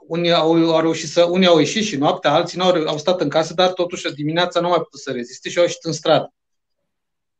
unii 0.08 0.32
au, 0.32 0.72
au 0.72 0.82
reușit 0.82 1.10
să, 1.10 1.24
unii 1.24 1.48
au 1.48 1.58
ieșit 1.58 1.84
și 1.84 1.96
noaptea, 1.96 2.34
alții 2.34 2.58
n-au, 2.58 2.84
au 2.86 2.98
stat 2.98 3.22
în 3.22 3.30
casă, 3.30 3.54
dar 3.54 3.72
totuși 3.72 4.14
dimineața 4.14 4.60
nu 4.60 4.66
au 4.66 4.72
mai 4.72 4.82
putut 4.82 5.00
să 5.00 5.12
reziste 5.12 5.50
și 5.50 5.58
au 5.58 5.64
ieșit 5.64 5.84
în 5.84 5.92
stradă. 5.92 6.34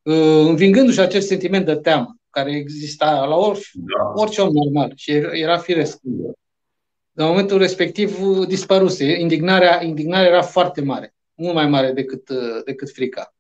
Uh, 0.02 0.46
învingându-și 0.48 1.00
acest 1.00 1.28
sentiment 1.28 1.66
de 1.66 1.76
teamă 1.76 2.16
care 2.30 2.56
exista 2.56 3.26
la 3.26 3.36
orice, 3.36 3.70
da. 3.74 4.12
orice 4.22 4.42
om 4.42 4.50
normal 4.52 4.94
și 4.96 5.12
era 5.32 5.58
firesc. 5.58 6.00
În 7.14 7.26
momentul 7.26 7.58
respectiv 7.58 8.20
dispăruse. 8.48 9.20
Indignarea, 9.20 9.84
indignarea 9.84 10.28
era 10.28 10.42
foarte 10.42 10.82
mare, 10.82 11.16
mult 11.34 11.54
mai 11.54 11.68
mare 11.68 11.92
decât, 11.92 12.30
uh, 12.30 12.64
decât 12.66 12.92
frica 12.92 13.34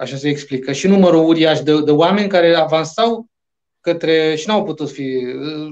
așa 0.00 0.16
se 0.16 0.28
explică, 0.28 0.72
și 0.72 0.86
numărul 0.86 1.26
uriaș 1.26 1.60
de, 1.60 1.82
de 1.82 1.90
oameni 1.90 2.28
care 2.28 2.54
avansau 2.54 3.26
către 3.80 4.34
și 4.34 4.48
n-au 4.48 4.64
putut 4.64 4.90
fi. 4.90 5.24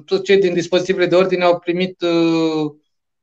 Toți 0.04 0.22
cei 0.22 0.38
din 0.38 0.54
dispozitivele 0.54 1.06
de 1.06 1.14
ordine 1.14 1.44
au 1.44 1.58
primit 1.58 2.00
uh, 2.00 2.72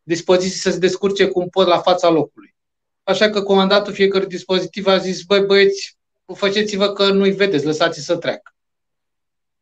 dispoziții 0.04 0.60
să 0.60 0.72
se 0.72 0.78
descurce 0.78 1.28
cum 1.28 1.50
pot 1.50 1.68
la 1.68 1.78
fața 1.78 2.10
locului. 2.10 2.56
Așa 3.04 3.30
că 3.30 3.42
comandatul 3.42 3.94
fiecărui 3.94 4.28
dispozitiv 4.28 4.88
a 4.88 4.98
zis, 4.98 5.22
băi 5.22 5.46
băieți, 5.46 5.98
faceți-vă 6.34 6.94
că 6.94 7.12
nu-i 7.12 7.32
vedeți, 7.32 7.66
lăsați 7.66 8.00
să 8.00 8.18
treacă. 8.18 8.56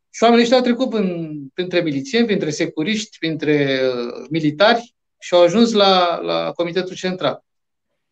Și 0.09 0.23
oamenii 0.23 0.43
ăștia 0.43 0.57
au 0.57 0.63
trecut 0.63 0.89
prin, 0.89 1.47
printre 1.53 1.81
milițieni, 1.81 2.25
printre 2.25 2.49
securiști, 2.49 3.17
printre 3.17 3.81
uh, 3.87 4.25
militari 4.29 4.95
și 5.19 5.33
au 5.33 5.41
ajuns 5.41 5.71
la, 5.71 6.19
la 6.21 6.51
Comitetul 6.51 6.95
Central. 6.95 7.43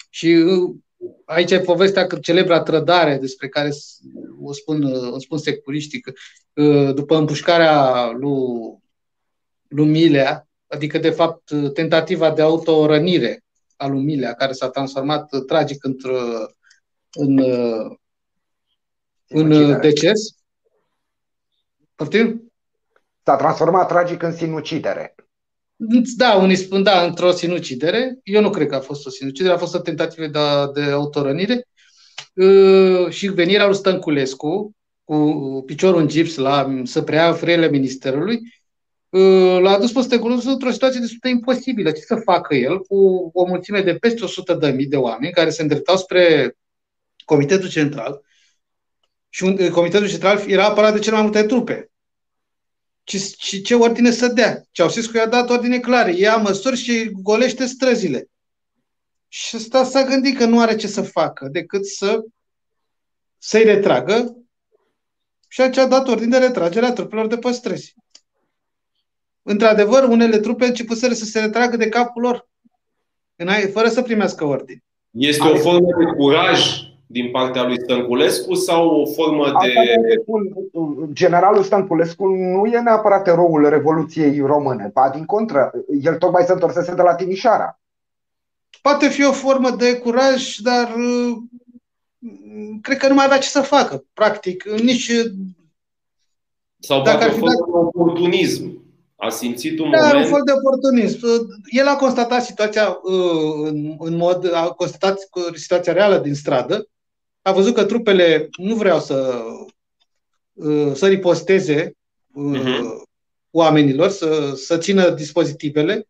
Și 0.09 0.27
uh, 0.27 0.75
aici 1.25 1.51
e 1.51 1.59
povestea 1.59 2.07
că 2.07 2.17
celebra 2.17 2.61
trădare 2.61 3.17
despre 3.17 3.47
care 3.49 3.69
o 4.41 4.53
spun, 4.53 4.83
o 5.11 5.19
spun 5.19 5.37
securiștii, 5.37 6.01
că 6.01 6.11
după 6.91 7.15
împușcarea 7.15 8.05
lui, 8.09 8.77
lui 9.67 9.87
Milea, 9.87 10.47
adică 10.67 10.97
de 10.97 11.09
fapt 11.09 11.51
tentativa 11.73 12.31
de 12.31 12.41
autorănire 12.41 13.43
a 13.75 13.87
lui 13.87 14.03
Milea, 14.03 14.33
care 14.33 14.51
s-a 14.51 14.69
transformat 14.69 15.29
tragic 15.45 15.83
într 15.83 16.09
în, 17.13 17.39
în 19.27 19.79
deces. 19.79 20.35
Poftim? 21.95 22.51
S-a 23.23 23.35
transformat 23.35 23.87
tragic 23.87 24.21
în 24.23 24.35
sinucidere. 24.35 25.15
Da, 26.15 26.33
unii 26.33 26.55
spun 26.55 26.83
da, 26.83 27.03
într-o 27.03 27.31
sinucidere. 27.31 28.19
Eu 28.23 28.41
nu 28.41 28.49
cred 28.49 28.67
că 28.67 28.75
a 28.75 28.79
fost 28.79 29.05
o 29.05 29.09
sinucidere, 29.09 29.53
a 29.53 29.57
fost 29.57 29.75
o 29.75 29.79
tentativă 29.79 30.27
de, 30.27 30.39
de 30.81 30.91
autorănire. 30.91 31.67
Uh, 32.33 33.09
și 33.09 33.27
venirea 33.27 33.65
lui 33.65 33.75
Stănculescu 33.75 34.75
cu 35.03 35.63
piciorul 35.65 36.01
în 36.01 36.07
gips 36.07 36.35
la, 36.35 36.81
să 36.83 37.01
preia 37.01 37.33
frele 37.33 37.69
ministerului, 37.69 38.39
uh, 39.09 39.59
l-a 39.61 39.71
adus 39.71 39.91
pe 39.91 40.01
Stănculescu 40.01 40.49
într-o 40.49 40.71
situație 40.71 40.99
destul 40.99 41.19
de 41.21 41.29
imposibilă. 41.29 41.91
Ce 41.91 42.01
să 42.01 42.15
facă 42.15 42.55
el 42.55 42.79
cu 42.79 43.29
o 43.33 43.45
mulțime 43.45 43.81
de 43.81 43.95
peste 43.95 44.23
100 44.23 44.53
de 44.53 44.69
mii 44.69 44.87
de 44.87 44.97
oameni 44.97 45.33
care 45.33 45.49
se 45.49 45.61
îndreptau 45.61 45.97
spre 45.97 46.55
Comitetul 47.25 47.69
Central 47.69 48.21
și 49.29 49.43
un, 49.43 49.69
Comitetul 49.69 50.09
Central 50.09 50.43
era 50.47 50.65
apărat 50.65 50.93
de 50.93 50.99
cele 50.99 51.15
mai 51.15 51.23
multe 51.23 51.43
trupe 51.43 51.90
și, 53.03 53.35
și 53.37 53.61
ce 53.61 53.75
ordine 53.75 54.11
să 54.11 54.27
dea. 54.27 54.63
Ceaușescu 54.71 55.17
i-a 55.17 55.27
dat 55.27 55.49
ordine 55.49 55.79
clare. 55.79 56.15
Ia 56.15 56.35
măsuri 56.35 56.77
și 56.77 57.11
golește 57.11 57.65
străzile. 57.65 58.29
Și 59.27 59.55
ăsta 59.55 59.83
s-a 59.83 60.03
gândit 60.03 60.37
că 60.37 60.45
nu 60.45 60.59
are 60.59 60.75
ce 60.75 60.87
să 60.87 61.01
facă 61.01 61.47
decât 61.51 61.85
să 61.85 62.23
să-i 63.37 63.63
retragă 63.63 64.35
și 65.47 65.61
a 65.61 65.87
dat 65.87 66.07
ordine 66.07 66.39
de 66.39 66.45
retragere 66.45 66.85
a 66.85 66.93
trupelor 66.93 67.27
de 67.27 67.37
pe 67.37 67.51
străzi. 67.51 67.95
Într-adevăr, 69.41 70.03
unele 70.03 70.39
trupe 70.39 70.65
începuseră 70.65 71.13
să 71.13 71.25
se 71.25 71.39
retragă 71.39 71.77
de 71.77 71.89
capul 71.89 72.21
lor, 72.21 72.47
fără 73.71 73.87
să 73.87 74.01
primească 74.01 74.45
ordine. 74.45 74.83
Este 75.09 75.47
o 75.47 75.57
formă 75.57 75.87
de 75.97 76.05
curaj 76.17 76.90
din 77.11 77.31
partea 77.31 77.63
lui 77.63 77.81
Stănculescu 77.81 78.53
sau 78.53 79.01
o 79.01 79.05
formă 79.05 79.45
de... 79.61 79.73
Generalul 81.13 81.63
Stănculescu 81.63 82.25
nu 82.27 82.65
e 82.65 82.79
neapărat 82.79 83.27
eroul 83.27 83.69
Revoluției 83.69 84.39
Române, 84.39 84.89
ba 84.93 85.09
din 85.13 85.25
contră, 85.25 85.71
el 86.01 86.15
tocmai 86.15 86.43
se 86.43 86.51
întorsese 86.51 86.93
de 86.93 87.01
la 87.01 87.15
Timișoara. 87.15 87.79
Poate 88.81 89.07
fi 89.07 89.25
o 89.25 89.31
formă 89.31 89.69
de 89.69 89.97
curaj, 89.97 90.55
dar 90.55 90.93
uh, 90.95 91.37
cred 92.81 92.97
că 92.97 93.07
nu 93.07 93.13
mai 93.13 93.25
avea 93.25 93.37
ce 93.37 93.47
să 93.47 93.61
facă, 93.61 94.05
practic. 94.13 94.63
Nici 94.63 95.11
sau 96.79 97.01
dacă 97.01 97.17
poate 97.17 97.35
o 97.35 97.39
formă 97.39 97.49
de 97.49 97.99
oportunism. 97.99 98.79
A 99.15 99.29
simțit 99.29 99.79
un 99.79 99.91
da, 99.91 99.97
moment... 99.97 100.25
un 100.25 100.31
fel 100.31 100.41
de 100.45 100.51
oportunism. 100.51 101.19
El 101.65 101.87
a 101.87 101.95
constatat 101.95 102.43
situația 102.43 102.99
uh, 103.03 103.67
în, 103.69 103.95
în 103.99 104.15
mod, 104.15 104.53
a 104.53 104.69
constatat 104.69 105.17
situația 105.53 105.93
reală 105.93 106.17
din 106.17 106.33
stradă 106.33 106.87
a 107.41 107.51
văzut 107.51 107.73
că 107.73 107.83
trupele 107.83 108.49
nu 108.57 108.75
vreau 108.75 108.99
să, 108.99 109.43
uh, 110.53 110.91
să 110.95 111.07
riposteze 111.07 111.91
uh-huh. 111.91 112.81
oamenilor, 113.51 114.09
să, 114.09 114.53
să 114.55 114.77
țină 114.77 115.09
dispozitivele 115.09 116.07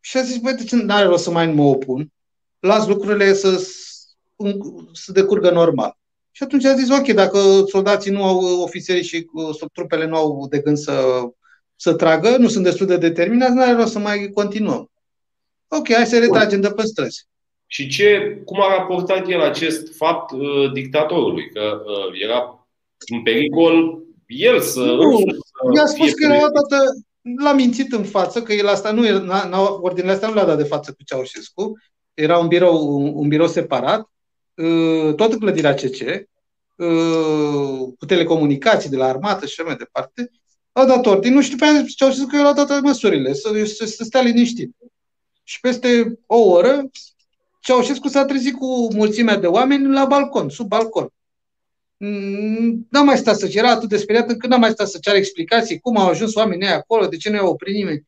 și 0.00 0.16
a 0.16 0.22
zis, 0.22 0.36
băi, 0.36 0.54
de 0.54 0.64
ce 0.64 0.76
nu 0.76 0.94
are 0.94 1.06
rost 1.06 1.22
să 1.22 1.30
mai 1.30 1.46
mă 1.46 1.62
opun? 1.62 2.12
Las 2.58 2.86
lucrurile 2.86 3.32
să, 3.32 3.56
să 4.92 5.12
decurgă 5.12 5.50
normal. 5.50 5.98
Și 6.30 6.42
atunci 6.42 6.64
a 6.64 6.74
zis, 6.74 6.90
ok, 6.90 7.08
dacă 7.08 7.38
soldații 7.66 8.10
nu 8.10 8.24
au, 8.24 8.60
ofițerii 8.60 9.02
și 9.02 9.28
uh, 9.32 9.70
trupele 9.72 10.06
nu 10.06 10.16
au 10.16 10.46
de 10.48 10.58
gând 10.58 10.76
să, 10.76 11.22
să 11.76 11.94
tragă, 11.94 12.36
nu 12.36 12.48
sunt 12.48 12.64
destul 12.64 12.86
de 12.86 12.96
determinați, 12.96 13.52
nu 13.52 13.62
are 13.62 13.72
rost 13.72 13.92
să 13.92 13.98
mai 13.98 14.30
continuăm. 14.34 14.90
Ok, 15.68 15.92
hai 15.92 16.06
să 16.06 16.18
retragem 16.18 16.60
de 16.60 16.70
pe 16.70 16.82
străzi. 16.86 17.26
Și 17.72 17.88
ce, 17.88 18.40
cum 18.44 18.62
a 18.62 18.76
raportat 18.76 19.28
el 19.28 19.40
acest 19.40 19.96
fapt 19.96 20.30
uh, 20.30 20.72
dictatorului? 20.72 21.50
Că 21.50 21.82
uh, 21.84 22.20
era 22.22 22.68
în 23.12 23.22
pericol 23.22 24.02
el 24.26 24.60
să... 24.60 24.80
Nu, 24.80 25.22
i-a 25.74 25.86
spus 25.86 26.12
că 26.12 26.24
era 26.24 26.36
o 26.36 26.48
dată, 26.48 26.84
l-a 27.42 27.52
mințit 27.52 27.92
în 27.92 28.04
față, 28.04 28.42
că 28.42 28.52
el 28.52 28.66
asta 28.68 28.90
nu, 28.90 29.06
era, 29.06 29.80
ordinele 29.80 30.12
astea 30.12 30.28
nu 30.28 30.34
le-a 30.34 30.44
dat 30.44 30.56
de 30.56 30.64
față 30.64 30.92
cu 30.92 31.04
Ceaușescu, 31.04 31.78
era 32.14 32.38
un 32.38 32.48
birou, 32.48 32.96
un, 32.96 33.12
un 33.14 33.28
birou 33.28 33.46
separat, 33.46 34.10
uh, 34.54 35.14
tot 35.14 35.32
în 35.32 35.38
clădirea 35.38 35.74
CC, 35.74 36.00
uh, 36.76 37.88
cu 37.98 38.06
telecomunicații 38.06 38.90
de 38.90 38.96
la 38.96 39.06
armată 39.06 39.46
și 39.46 39.54
așa 39.58 39.68
mai 39.68 39.76
departe, 39.76 40.30
au 40.72 40.86
dat 40.86 41.06
ordine, 41.06 41.34
nu 41.34 41.42
știu 41.42 41.56
pe 41.56 41.64
aia 41.64 41.84
Ceaușescu 41.96 42.26
că 42.26 42.36
el 42.36 42.46
a 42.46 42.52
dat 42.52 42.80
măsurile, 42.80 43.32
să, 43.32 43.64
să, 43.64 43.84
să 43.84 44.04
stea 44.04 44.20
liniștit. 44.20 44.76
Și 45.42 45.60
peste 45.60 46.18
o 46.26 46.38
oră, 46.38 46.82
Ceaușescu 47.60 48.08
s-a 48.08 48.24
trezit 48.24 48.56
cu 48.56 48.94
mulțimea 48.94 49.36
de 49.36 49.46
oameni 49.46 49.92
la 49.92 50.04
balcon, 50.04 50.48
sub 50.48 50.68
balcon. 50.68 51.12
Mm, 51.96 52.86
n-a 52.90 53.02
mai 53.02 53.16
stat 53.16 53.38
să 53.38 53.48
era 53.52 53.70
atât 53.70 53.88
de 53.88 53.96
speriat 53.96 54.28
încât 54.28 54.50
n-a 54.50 54.56
mai 54.56 54.70
stat 54.70 54.88
să 54.88 54.98
ceară 55.00 55.16
explicații 55.16 55.78
cum 55.78 55.96
au 55.96 56.08
ajuns 56.08 56.34
oamenii 56.34 56.66
acolo, 56.66 57.06
de 57.06 57.16
ce 57.16 57.30
nu 57.30 57.36
i-au 57.36 57.48
oprit 57.48 57.74
nimeni. 57.74 58.06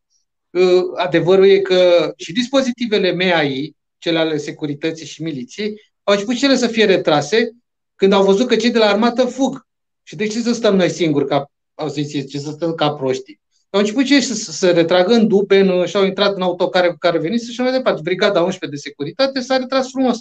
Uh, 0.50 0.82
adevărul 0.96 1.46
e 1.46 1.58
că 1.58 2.12
și 2.16 2.32
dispozitivele 2.32 3.12
MEAI, 3.12 3.76
cele 3.98 4.18
ale 4.18 4.36
securității 4.36 5.06
și 5.06 5.22
miliției, 5.22 5.80
au 6.02 6.14
început 6.14 6.36
cele 6.36 6.56
să 6.56 6.66
fie 6.66 6.84
retrase 6.84 7.50
când 7.96 8.12
au 8.12 8.24
văzut 8.24 8.46
că 8.46 8.56
cei 8.56 8.70
de 8.70 8.78
la 8.78 8.88
armată 8.88 9.24
fug. 9.24 9.66
Și 10.02 10.16
de 10.16 10.26
ce 10.26 10.40
să 10.40 10.52
stăm 10.52 10.76
noi 10.76 10.90
singuri, 10.90 11.26
ca, 11.26 11.50
au 11.74 11.88
zis, 11.88 12.30
ce 12.30 12.38
să 12.38 12.50
stăm 12.50 12.74
ca 12.74 12.92
proștii? 12.92 13.40
Au 13.72 13.80
început 13.80 14.04
cei 14.04 14.20
să, 14.20 14.34
să 14.34 14.52
se 14.52 14.70
retragă 14.70 15.14
în 15.14 15.28
dupe 15.28 15.84
și 15.86 15.96
au 15.96 16.04
intrat 16.04 16.34
în 16.34 16.42
autocare 16.42 16.88
cu 16.88 16.96
care 16.98 17.18
venise 17.18 17.52
și 17.52 17.60
mai 17.60 17.72
departe. 17.72 18.00
Brigada 18.02 18.42
11 18.42 18.66
de 18.66 18.88
securitate 18.88 19.40
s-a 19.40 19.56
retras 19.56 19.90
frumos, 19.90 20.18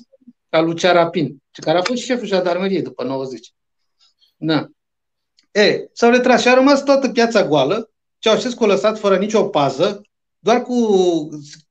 ca 0.49 0.61
Lucia 0.61 0.91
Rapin, 0.91 1.37
care 1.51 1.77
a 1.77 1.81
fost 1.81 2.03
șeful 2.03 2.27
jandarmeriei 2.27 2.81
după 2.81 3.03
90. 3.03 3.53
Da. 4.37 4.67
E, 5.51 5.89
s-au 5.93 6.11
retras 6.11 6.41
și 6.41 6.47
a 6.47 6.53
rămas 6.53 6.83
toată 6.83 7.09
piața 7.09 7.47
goală, 7.47 7.89
Ceaușescu 8.19 8.63
a 8.63 8.67
lăsat 8.67 8.99
fără 8.99 9.17
nicio 9.17 9.43
pază, 9.43 10.01
doar 10.39 10.61
cu 10.61 10.75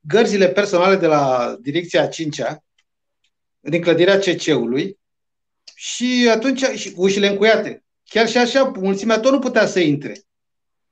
gărzile 0.01 0.49
personale 0.49 0.95
de 0.95 1.07
la 1.07 1.55
direcția 1.61 2.09
5-a, 2.09 2.63
din 3.59 3.81
clădirea 3.81 4.19
CC-ului, 4.19 4.99
și 5.75 6.29
atunci 6.31 6.63
și 6.63 6.93
ușile 6.95 7.27
încuiate. 7.27 7.83
Chiar 8.03 8.29
și 8.29 8.37
așa, 8.37 8.71
mulțimea 8.79 9.19
tot 9.19 9.31
nu 9.31 9.39
putea 9.39 9.65
să 9.65 9.79
intre. 9.79 10.21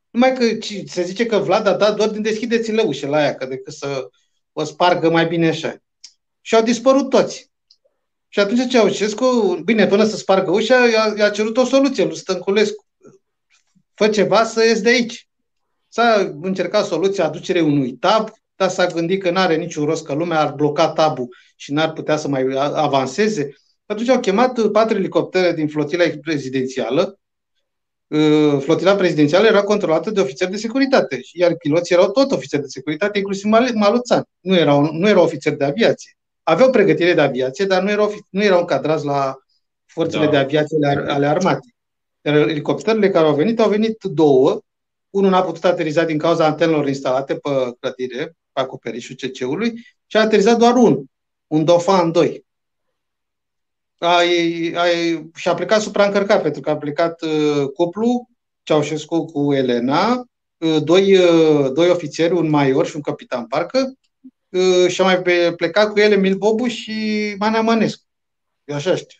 Numai 0.09 0.33
că 0.33 0.45
se 0.85 1.03
zice 1.03 1.25
că 1.25 1.37
Vlad 1.37 1.67
a 1.67 1.75
dat 1.75 1.95
doar 1.95 2.09
din 2.09 2.21
deschideți-le 2.21 2.81
ușile 2.81 3.09
la 3.09 3.17
aia, 3.17 3.35
că 3.35 3.45
decât 3.45 3.73
să 3.73 4.09
o 4.51 4.63
spargă 4.63 5.09
mai 5.09 5.27
bine 5.27 5.47
așa. 5.47 5.77
Și 6.41 6.55
au 6.55 6.61
dispărut 6.61 7.09
toți. 7.09 7.51
Și 8.27 8.39
atunci 8.39 8.71
Ceaușescu, 8.71 9.59
bine, 9.65 9.87
până 9.87 10.03
să 10.03 10.15
spargă 10.15 10.51
ușa, 10.51 10.87
i-a, 10.87 11.13
i-a 11.17 11.29
cerut 11.29 11.57
o 11.57 11.65
soluție 11.65 12.05
lui 12.05 12.17
Stănculescu. 12.17 12.85
Fă 13.93 14.07
ceva 14.07 14.43
să 14.43 14.65
ies 14.65 14.81
de 14.81 14.89
aici. 14.89 15.27
S-a 15.87 16.35
încercat 16.41 16.85
soluția 16.85 17.25
aducerea 17.25 17.63
unui 17.63 17.93
tab, 17.93 18.29
dar 18.55 18.69
s-a 18.69 18.87
gândit 18.87 19.21
că 19.21 19.31
nu 19.31 19.39
are 19.39 19.55
niciun 19.55 19.85
rost, 19.85 20.05
că 20.05 20.13
lumea 20.13 20.39
ar 20.39 20.53
bloca 20.53 20.89
tabul 20.89 21.35
și 21.55 21.73
n-ar 21.73 21.93
putea 21.93 22.17
să 22.17 22.27
mai 22.27 22.45
avanseze. 22.73 23.55
Atunci 23.85 24.09
au 24.09 24.19
chemat 24.19 24.71
patru 24.71 24.97
elicoptere 24.97 25.53
din 25.53 25.67
flotila 25.67 26.03
prezidențială. 26.21 27.18
Uh, 28.09 28.59
flotila 28.59 28.95
prezidențială 28.95 29.47
era 29.47 29.63
controlată 29.63 30.11
de 30.11 30.19
ofițeri 30.19 30.51
de 30.51 30.57
securitate, 30.57 31.19
iar 31.33 31.55
piloții 31.55 31.95
erau 31.95 32.11
tot 32.11 32.31
ofițeri 32.31 32.61
de 32.61 32.67
securitate, 32.67 33.17
inclusiv 33.17 33.51
Maluțan. 33.73 34.23
Nu 34.39 34.55
erau, 34.55 34.91
nu 34.91 35.07
erau 35.07 35.23
ofițeri 35.23 35.57
de 35.57 35.63
aviație. 35.63 36.17
Aveau 36.43 36.69
pregătire 36.69 37.13
de 37.13 37.21
aviație, 37.21 37.65
dar 37.65 37.81
nu 37.81 37.89
erau, 37.89 38.13
nu 38.29 38.43
erau 38.43 38.59
încadrați 38.59 39.05
la 39.05 39.37
forțele 39.85 40.25
da. 40.25 40.31
de 40.31 40.37
aviație 40.37 40.77
ale, 40.81 41.11
ale 41.11 41.27
armatei. 41.27 41.75
Iar 42.21 42.35
elicopterele 42.35 43.09
care 43.09 43.25
au 43.25 43.35
venit, 43.35 43.59
au 43.59 43.69
venit 43.69 44.03
două. 44.03 44.59
Unul 45.09 45.29
n-a 45.29 45.41
putut 45.41 45.63
ateriza 45.63 46.03
din 46.03 46.17
cauza 46.17 46.45
antenelor 46.45 46.87
instalate 46.87 47.33
pe 47.33 47.49
clădire, 47.79 48.25
pe 48.53 48.59
acoperișul 48.59 49.15
CC-ului, 49.15 49.73
și 50.05 50.17
a 50.17 50.21
aterizat 50.21 50.57
doar 50.57 50.75
unul, 50.75 51.05
un 51.47 51.65
Dofan 51.65 52.11
2 52.11 52.45
ai, 53.99 54.73
ai, 54.75 55.29
și 55.35 55.47
a 55.47 55.53
plecat 55.53 55.81
supraîncărcat, 55.81 56.41
pentru 56.41 56.61
că 56.61 56.69
a 56.69 56.77
plecat 56.77 57.21
uh, 57.21 57.69
cuplu, 57.73 58.29
Ceaușescu 58.63 59.25
cu 59.25 59.53
Elena, 59.53 60.25
uh, 60.57 60.77
doi, 60.83 61.17
uh, 61.17 61.71
doi 61.73 61.89
ofițeri, 61.89 62.33
un 62.33 62.49
major 62.49 62.85
și 62.85 62.95
un 62.95 63.01
capitan 63.01 63.47
parcă, 63.47 63.93
uh, 64.49 64.87
și 64.87 65.01
a 65.01 65.03
mai 65.03 65.21
plecat 65.55 65.91
cu 65.91 65.99
ele 65.99 66.13
Emil 66.13 66.35
Bobu 66.35 66.67
și 66.67 67.35
Manea 67.39 67.61
Mănescu. 67.61 68.03
Eu 68.63 68.75
așa 68.75 68.95
știu. 68.95 69.17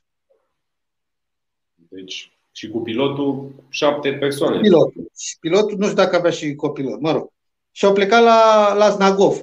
Deci, 1.75 2.31
și 2.51 2.69
cu 2.69 2.81
pilotul 2.81 3.51
șapte 3.69 4.13
persoane. 4.13 4.59
Pilotul. 4.59 5.11
Și 5.17 5.37
pilotul, 5.39 5.77
nu 5.77 5.83
știu 5.83 5.95
dacă 5.95 6.15
avea 6.15 6.31
și 6.31 6.55
copilot, 6.55 6.99
mă 6.99 7.11
rog. 7.11 7.29
Și 7.71 7.85
au 7.85 7.93
plecat 7.93 8.23
la, 8.23 8.73
la 8.73 8.89
Znagov. 8.89 9.39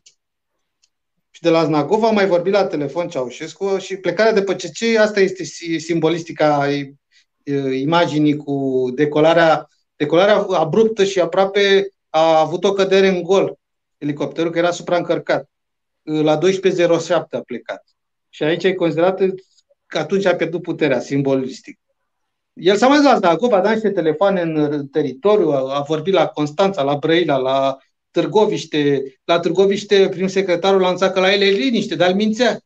Și 1.36 1.42
de 1.42 1.48
la 1.48 1.64
Znagov 1.64 2.04
am 2.04 2.14
mai 2.14 2.26
vorbit 2.26 2.52
la 2.52 2.66
telefon 2.66 3.08
Ceaușescu 3.08 3.78
și 3.78 3.96
plecarea 3.96 4.32
de 4.32 4.42
pe 4.42 4.54
CC, 4.54 4.98
asta 4.98 5.20
este 5.20 5.44
simbolistica 5.78 6.68
imaginii 7.72 8.36
cu 8.36 8.84
decolarea, 8.94 9.68
decolarea 9.96 10.36
abruptă 10.36 11.04
și 11.04 11.20
aproape 11.20 11.88
a 12.08 12.40
avut 12.40 12.64
o 12.64 12.72
cădere 12.72 13.08
în 13.08 13.22
gol. 13.22 13.58
Elicopterul 13.98 14.50
că 14.50 14.58
era 14.58 14.70
supraîncărcat. 14.70 15.50
La 16.02 16.38
12.07 16.38 17.08
a 17.30 17.40
plecat. 17.40 17.84
Și 18.28 18.42
aici 18.42 18.64
e 18.64 18.74
considerat 18.74 19.20
că 19.86 19.98
atunci 19.98 20.24
a 20.24 20.36
pierdut 20.36 20.62
puterea, 20.62 21.00
simbolistic. 21.00 21.78
El 22.52 22.76
s-a 22.76 22.86
mai 22.86 22.96
dus 22.96 23.06
la 23.06 23.16
Znagov, 23.16 23.52
a 23.52 23.60
dat 23.60 23.72
niște 23.72 23.90
telefoane 23.90 24.40
în 24.40 24.86
teritoriu, 24.86 25.50
a 25.50 25.84
vorbit 25.86 26.14
la 26.14 26.26
Constanța, 26.26 26.82
la 26.82 26.94
Brăila, 26.94 27.36
la 27.36 27.78
Târgoviște. 28.20 29.02
La 29.24 29.40
Târgoviște, 29.40 30.08
prim 30.08 30.26
secretarul 30.26 30.80
lanța 30.80 31.10
că 31.10 31.20
la 31.20 31.32
ele 31.32 31.44
e 31.44 31.50
liniște, 31.50 31.94
dar 31.94 32.08
îl 32.08 32.14
mințea. 32.14 32.60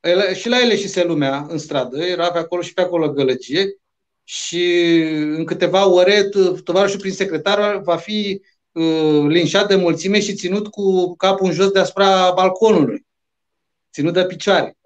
El, 0.00 0.34
și 0.34 0.48
la 0.48 0.60
ele 0.60 0.76
și 0.76 0.88
se 0.88 1.04
lumea 1.04 1.46
în 1.48 1.58
stradă, 1.58 2.04
era 2.04 2.30
pe 2.30 2.38
acolo 2.38 2.62
și 2.62 2.72
pe 2.72 2.80
acolo 2.80 3.12
gălăgie 3.12 3.76
și 4.24 4.92
în 5.36 5.44
câteva 5.44 5.86
ore 5.86 6.28
tovarășul 6.64 6.98
prin 6.98 7.12
secretar 7.12 7.76
va 7.76 7.96
fi 7.96 8.42
uh, 8.72 9.24
linșat 9.28 9.68
de 9.68 9.74
mulțime 9.74 10.20
și 10.20 10.34
ținut 10.34 10.66
cu 10.68 11.16
capul 11.16 11.46
în 11.46 11.52
jos 11.52 11.70
deasupra 11.70 12.30
balconului, 12.30 13.06
ținut 13.92 14.12
de 14.12 14.26
picioare. 14.26 14.76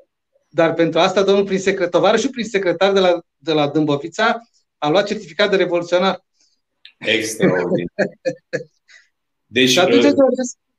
Dar 0.49 0.75
pentru 0.75 1.01
asta 1.01 1.23
domnul 1.23 1.45
prin 1.45 1.59
secretar, 1.59 1.89
tovarășul 1.89 2.31
prin 2.31 2.45
secretar 2.45 2.93
de 2.93 3.01
la, 3.01 3.21
de 3.37 3.53
la 3.53 3.69
Dâmbovița 3.69 4.41
a 4.79 4.89
luat 4.89 5.07
certificat 5.07 5.51
de 5.51 5.57
revoluționar. 5.57 6.25
Extraordinar. 6.99 7.89
Deci, 9.55 9.69
și 9.69 9.79
atunci 9.79 10.05
uh... 10.05 10.13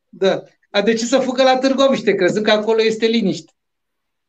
da, 0.09 0.43
a 0.71 0.81
decis 0.81 1.07
să 1.07 1.17
fugă 1.17 1.43
la 1.43 1.57
Târgoviște, 1.57 2.15
crezând 2.15 2.45
că 2.45 2.51
acolo 2.51 2.81
este 2.81 3.05
liniște. 3.05 3.51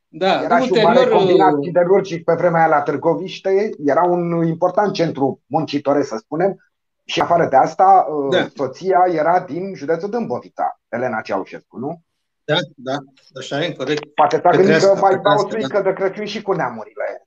Da, 0.08 0.42
era 0.42 0.58
și 0.58 0.72
un 0.72 0.82
mare 0.82 1.06
combinat 1.06 1.52
siderurgic 1.62 2.24
pe 2.24 2.34
vremea 2.34 2.60
aia 2.60 2.68
la 2.68 2.82
Târgoviște, 2.82 3.70
era 3.84 4.02
un 4.02 4.46
important 4.46 4.92
centru 4.92 5.40
muncitoresc, 5.46 6.08
să 6.08 6.16
spunem, 6.18 6.56
și 7.04 7.20
afară 7.20 7.46
de 7.50 7.56
asta, 7.56 8.06
uh, 8.08 8.36
da. 8.38 8.46
soția 8.54 9.04
era 9.08 9.40
din 9.40 9.74
județul 9.74 10.10
Dâmbovița, 10.10 10.80
Elena 10.88 11.20
Ceaușescu, 11.20 11.78
nu? 11.78 12.02
Da, 12.44 12.56
da, 12.76 12.96
așa 13.38 13.64
e, 13.64 13.72
corect. 13.72 14.04
Poate 14.14 14.40
s-a 14.42 14.50
gândit 14.50 14.76
că 14.76 14.98
mai 15.00 15.20
dau 15.22 15.34
o 15.36 15.48
strică 15.48 15.76
da. 15.76 15.82
de 15.82 15.92
Crăciun 15.92 16.24
și 16.24 16.42
cu 16.42 16.52
neamurile, 16.52 17.25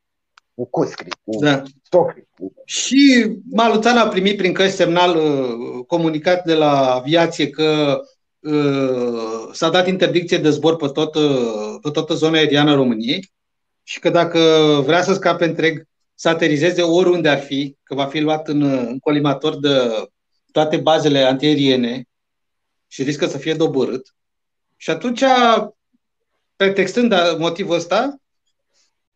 cu 0.59 0.65
cuscri, 0.65 1.09
cu 1.23 1.39
da. 1.39 1.63
stocri. 1.83 2.27
Cu... 2.37 2.53
Și 2.65 3.31
Maluțan 3.51 3.97
a 3.97 4.07
primit 4.07 4.37
prin 4.37 4.53
căi 4.53 4.69
semnal 4.69 5.15
uh, 5.15 5.85
comunicat 5.87 6.45
de 6.45 6.53
la 6.53 6.93
aviație 6.93 7.49
că 7.49 8.01
uh, 8.39 9.49
s-a 9.51 9.69
dat 9.69 9.87
interdicție 9.87 10.37
de 10.37 10.49
zbor 10.49 10.75
pe, 10.75 10.87
tot, 10.87 11.15
uh, 11.15 11.77
pe 11.81 11.89
toată 11.89 12.13
zona 12.13 12.37
aeriană 12.37 12.73
României 12.73 13.31
și 13.83 13.99
că 13.99 14.09
dacă 14.09 14.39
vrea 14.85 15.01
să 15.01 15.13
scape 15.13 15.45
întreg, 15.45 15.87
să 16.15 16.29
aterizeze 16.29 16.81
oriunde 16.81 17.29
ar 17.29 17.39
fi, 17.39 17.75
că 17.83 17.95
va 17.95 18.05
fi 18.05 18.19
luat 18.19 18.47
în, 18.47 18.61
în 18.61 18.99
colimator 18.99 19.59
de 19.59 19.69
toate 20.51 20.77
bazele 20.77 21.19
antiaeriene 21.19 22.03
și 22.87 23.03
riscă 23.03 23.25
să 23.25 23.37
fie 23.37 23.53
doborât. 23.53 24.15
Și 24.77 24.89
atunci, 24.89 25.23
pretextând 26.55 27.13
motivul 27.37 27.75
ăsta, 27.75 28.15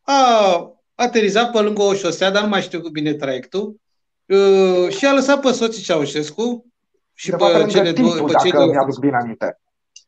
a 0.01 0.73
aterizat 0.95 1.51
pe 1.51 1.59
lângă 1.59 1.81
o 1.81 1.93
șosea, 1.93 2.31
dar 2.31 2.43
nu 2.43 2.49
mai 2.49 2.61
știu 2.61 2.81
cu 2.81 2.89
bine 2.89 3.13
traiectul, 3.13 3.75
uh, 4.25 4.89
și 4.89 5.05
a 5.05 5.13
lăsat 5.13 5.41
pe 5.41 5.51
soții 5.51 5.83
Ceaușescu 5.83 6.65
și 7.13 7.29
De 7.29 7.35
pe 7.35 7.43
fapt, 7.43 7.63
pe 7.63 7.69
cele 7.69 7.91
lângă 7.91 8.01
două, 8.01 8.11
Titu, 8.13 8.25
pe 8.25 8.33
cei 8.41 8.51
dacă 8.51 8.63
două. 8.63 8.71
mi-aduc 8.71 8.99
bine 8.99 9.15
aminte. 9.15 9.59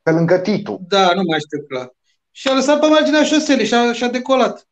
Pe 0.02 0.12
lângă 0.12 0.38
Titu. 0.38 0.86
Da, 0.88 1.14
nu 1.14 1.22
mai 1.28 1.40
știu 1.40 1.66
clar. 1.68 1.94
Și 2.32 2.48
a 2.48 2.54
lăsat 2.54 2.80
pe 2.80 2.88
marginea 2.88 3.24
șoselei 3.24 3.66
și 3.66 3.74
a, 3.74 3.94
și 3.94 4.04
a 4.04 4.10
decolat. 4.10 4.68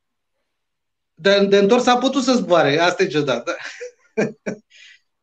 De, 1.14 1.46
de 1.46 1.58
întors 1.58 1.86
a 1.86 1.98
putut 1.98 2.24
să 2.24 2.34
zboare. 2.34 2.80
Asta 2.80 3.04
e 3.04 3.08
ciudat. 3.08 3.46
Da? 3.46 3.54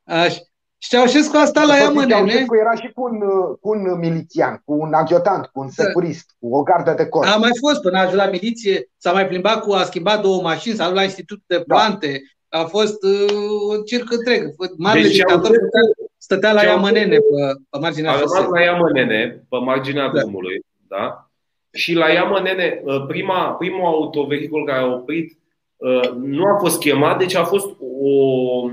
Așa. 0.23 0.41
Și 0.83 0.89
Ceaușescu 0.89 1.37
a 1.37 1.45
stat 1.45 1.67
la 1.67 1.77
ea, 1.77 1.89
mă, 1.91 2.01
nene. 2.01 2.13
Ceaușescu 2.15 2.57
era 2.57 2.75
și 2.75 2.91
cu 2.95 3.03
un, 3.03 3.19
cu 3.61 3.69
un 3.69 3.99
milițian, 3.99 4.63
cu 4.65 4.73
un 4.75 4.93
adjutant, 4.93 5.47
cu 5.47 5.61
un 5.61 5.69
Da. 5.77 5.83
securist, 5.85 6.27
cu 6.41 6.55
o 6.57 6.63
gardă 6.63 6.95
de 6.97 7.07
corp. 7.07 7.29
A 7.29 7.37
mai 7.37 7.51
fost 7.61 7.81
până 7.81 7.97
a 7.99 8.01
ajuns 8.01 8.17
la 8.17 8.27
miliție, 8.31 8.91
s-a 8.97 9.13
mai 9.13 9.27
plimbat 9.27 9.61
cu, 9.63 9.73
a 9.73 9.83
schimbat 9.83 10.21
două 10.23 10.43
mașini, 10.43 10.75
s-a 10.75 10.87
dus 10.87 10.95
la 10.95 11.03
Institutul 11.03 11.45
de 11.47 11.57
Da. 11.67 11.75
Plante, 11.75 12.21
a 12.49 12.65
fost 12.65 13.03
uh, 13.05 13.33
un 13.77 13.83
circ 13.83 14.13
întreg. 14.13 14.43
Marele 14.79 15.03
Deci 15.07 15.17
dictator 15.17 15.43
Ceaușescu- 15.43 15.67
stătea, 15.69 16.07
stătea 16.19 16.53
la 16.53 16.63
ea, 16.63 16.77
mă, 16.77 16.91
Ceaușescu- 16.91 17.09
nene, 17.09 17.17
pe, 17.17 17.63
pe 17.71 17.79
marginea 17.79 18.11
A 18.11 18.15
rămas 18.15 18.31
șoselei. 18.35 18.51
la 18.67 18.73
Iamănene, 18.73 19.45
pe 19.49 19.57
marginea 19.57 20.09
Da. 20.09 20.19
drumului, 20.21 20.61
da? 20.89 21.31
Și 21.73 21.95
la 21.95 22.09
Iamănene, 22.09 22.83
prima, 23.09 23.51
primul 23.59 23.85
autovehicul 23.85 24.65
care 24.67 24.79
a 24.79 24.87
oprit 24.87 25.39
uh, 25.77 26.11
nu 26.17 26.45
a 26.45 26.59
fost 26.59 26.79
chemat, 26.79 27.19
deci 27.19 27.35
a 27.35 27.45
fost 27.45 27.67
o. 28.03 28.71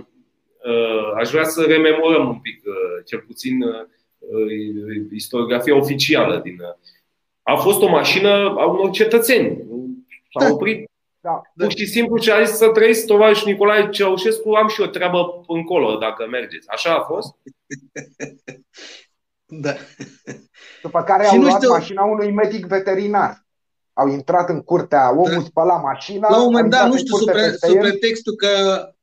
uh, 0.66 1.12
Aș 1.18 1.30
vrea 1.30 1.44
să 1.44 1.62
rememorăm 1.68 2.28
un 2.28 2.40
pic, 2.40 2.64
uh, 2.66 3.04
cel 3.06 3.20
puțin, 3.20 3.62
uh, 3.62 3.86
istoriografia 5.12 5.76
oficială 5.76 6.40
din. 6.44 6.58
uh, 6.62 6.76
A 7.44 7.56
fost 7.56 7.82
o 7.82 7.90
mașină 7.90 8.30
a 8.58 8.66
unor 8.66 8.90
cetățeni. 8.92 9.64
S-a 10.40 10.46
Da. 10.48 10.52
oprit 10.54 10.90
Da. 11.20 11.42
pur 11.56 11.72
și 11.72 11.86
simplu 11.86 12.18
și 12.18 12.32
a 12.32 12.44
zis 12.44 12.56
să 12.58 12.68
trăiți, 12.70 13.06
tovarăș 13.06 13.44
Nicolae 13.44 13.90
Ceaușescu, 13.90 14.52
am 14.52 14.68
și 14.68 14.82
o 14.82 14.86
treabă 14.86 15.44
încolo, 15.48 15.96
dacă 15.98 16.28
mergeți. 16.30 16.70
Așa 16.70 16.96
a 16.96 17.02
fost? 17.02 17.36
Da. 19.50 19.74
După 20.82 21.04
care 21.04 21.24
Și 21.24 21.30
au 21.30 21.38
nu 21.38 21.44
luat 21.44 21.56
știu- 21.62 21.70
mașina 21.72 22.04
unui 22.04 22.32
medic 22.32 22.66
veterinar. 22.66 23.46
Au 23.94 24.08
intrat 24.08 24.50
în 24.50 24.62
curtea, 24.64 25.12
omul 25.12 25.32
Da. 25.32 25.40
spăla 25.40 25.76
mașina. 25.78 26.30
La 26.30 26.38
un 26.38 26.44
moment 26.44 26.64
au 26.64 26.70
dat, 26.70 26.86
intrat 26.86 26.88
nu 26.88 26.92
în 26.92 26.98
știu, 26.98 27.12
curte 27.16 27.32
sub, 27.32 27.40
pre, 27.40 27.50
peste 27.50 27.68
sub 27.68 27.76
el. 27.76 27.82
pretextul 27.82 28.34
că 28.36 28.50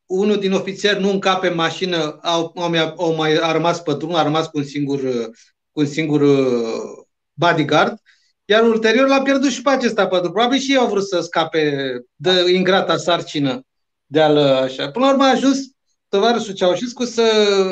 unul 0.06 0.38
din 0.38 0.52
ofițeri 0.52 1.00
nu 1.00 1.10
încape 1.10 1.48
în 1.48 1.54
mașină, 1.54 2.18
au, 2.22 2.52
au, 2.56 2.68
mai- 2.68 2.94
au 2.96 3.14
mai 3.14 3.38
a 3.40 3.52
rămas 3.52 3.80
pe 3.80 3.94
drum, 3.94 4.14
a 4.14 4.22
rămas 4.22 4.46
cu 4.46 4.58
un 4.58 4.64
singur, 4.64 5.02
uh, 5.02 5.26
cu 5.70 5.80
un 5.80 5.86
singur 5.86 6.20
uh, 6.20 7.04
bodyguard, 7.32 7.98
iar 8.44 8.62
ulterior 8.62 9.08
l-a 9.08 9.22
pierdut 9.22 9.50
și 9.50 9.62
pe 9.62 9.70
acesta 9.70 10.06
pe 10.06 10.18
drum. 10.18 10.32
Probabil 10.32 10.58
și 10.58 10.70
ei 10.70 10.76
au 10.76 10.88
vrut 10.88 11.06
să 11.08 11.20
scape 11.20 11.98
de 12.14 12.52
ingrata 12.52 12.96
sarcină 12.96 13.62
de 14.06 14.20
al 14.20 14.36
așa. 14.36 14.90
Până 14.90 15.04
la 15.04 15.10
urmă 15.10 15.24
a 15.24 15.30
ajuns 15.30 15.58
tovarășul 16.08 16.54
Ceaușescu 16.54 17.04
să 17.04 17.22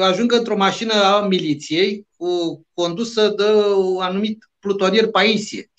ajungă 0.03 0.37
într-o 0.37 0.57
mașină 0.57 0.92
a 0.92 1.27
miliției 1.27 2.07
cu 2.16 2.62
condusă 2.75 3.29
de 3.29 3.45
un 3.77 4.03
anumit 4.03 4.51
plutonier 4.59 5.07
Paisie 5.07 5.72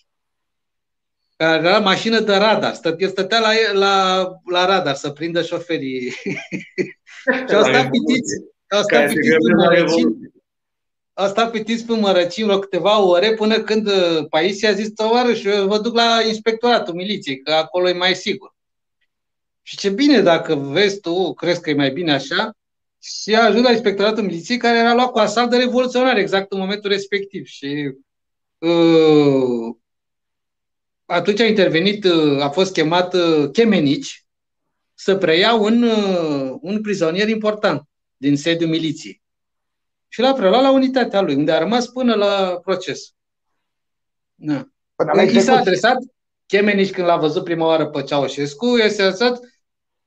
care 1.44 1.68
era 1.68 1.80
mașină 1.80 2.20
de 2.20 2.36
radar. 2.36 2.74
Stă, 2.74 2.96
el 2.98 3.10
stătea 3.10 3.40
la, 3.40 3.52
la, 3.74 4.26
la 4.52 4.66
radar 4.66 4.96
să 4.96 5.10
prindă 5.10 5.42
șoferii. 5.42 6.10
și 7.48 7.56
au 7.56 7.64
stat 7.64 7.90
pitiți, 7.90 8.34
au 8.68 8.82
stat 8.82 8.88
Care 8.88 9.08
se 9.08 9.14
pitiți 9.14 9.36
pe 9.36 9.44
grăbește 9.44 9.56
la 9.56 9.64
mărăcini, 9.64 10.02
Revoluție. 10.02 10.32
au 11.14 11.28
stat 11.28 11.52
pitiți 11.52 11.86
pe 11.86 11.94
mărăcini 11.94 12.46
vreo 12.46 12.60
câteva 12.60 13.02
ore 13.02 13.34
până 13.34 13.60
când 13.60 13.88
uh, 13.88 14.26
Paisie 14.30 14.68
a 14.68 14.72
zis, 14.72 14.90
tovarăș, 14.94 15.44
eu 15.44 15.68
vă 15.68 15.80
duc 15.80 15.96
la 15.96 16.22
inspectoratul 16.28 16.94
miliției, 16.94 17.42
că 17.42 17.52
acolo 17.52 17.90
e 17.90 17.94
mai 17.94 18.16
sigur. 18.16 18.56
Și 19.62 19.78
ce 19.78 19.90
bine, 19.90 20.22
dacă 20.22 20.56
vezi 20.56 21.00
tu, 21.00 21.34
crezi 21.34 21.62
că 21.62 21.70
e 21.70 21.74
mai 21.74 21.92
bine 21.92 22.14
așa, 22.14 22.52
și 23.02 23.36
a 23.36 23.44
ajuns 23.44 23.64
la 23.64 23.72
inspectoratul 23.72 24.24
miliției 24.24 24.58
care 24.58 24.78
era 24.78 24.94
luat 24.94 25.12
cu 25.12 25.18
asalt 25.20 25.50
de 25.50 25.58
revoluționare 25.58 26.20
exact 26.20 26.52
în 26.52 26.60
momentul 26.60 26.90
respectiv. 26.90 27.46
Și 27.46 27.96
uh, 28.58 29.76
atunci 31.14 31.40
a 31.40 31.46
intervenit, 31.46 32.04
uh, 32.04 32.42
a 32.42 32.50
fost 32.50 32.74
chemat 32.74 33.14
uh, 33.14 33.50
Chemenici 33.52 34.26
să 34.94 35.16
preia 35.16 35.54
un, 35.54 35.84
uh, 35.84 36.58
un 36.62 36.82
prizonier 36.82 37.28
important 37.28 37.88
din 38.18 38.38
sediul 38.38 38.70
miliției. 38.70 39.22
Și 40.08 40.20
l-a 40.20 40.34
preluat 40.34 40.62
la 40.62 40.72
unitatea 40.72 41.22
lui, 41.22 41.36
unde 41.36 41.52
a 41.52 41.58
rămas 41.58 41.88
până 41.88 42.16
la 42.16 42.60
proces. 42.64 43.14
Da. 44.36 44.68
Până 44.96 45.12
la 45.14 45.22
I 45.22 45.26
s-a 45.26 45.32
execuție. 45.32 45.54
adresat 45.54 45.98
Chemenici 46.46 46.92
când 46.92 47.08
l-a 47.08 47.18
văzut 47.18 47.44
prima 47.44 47.66
oară 47.66 47.90
pe 47.90 48.04
Ceaușescu, 48.04 48.78
i 48.78 48.90
s-a 48.90 49.04
adresat 49.04 49.40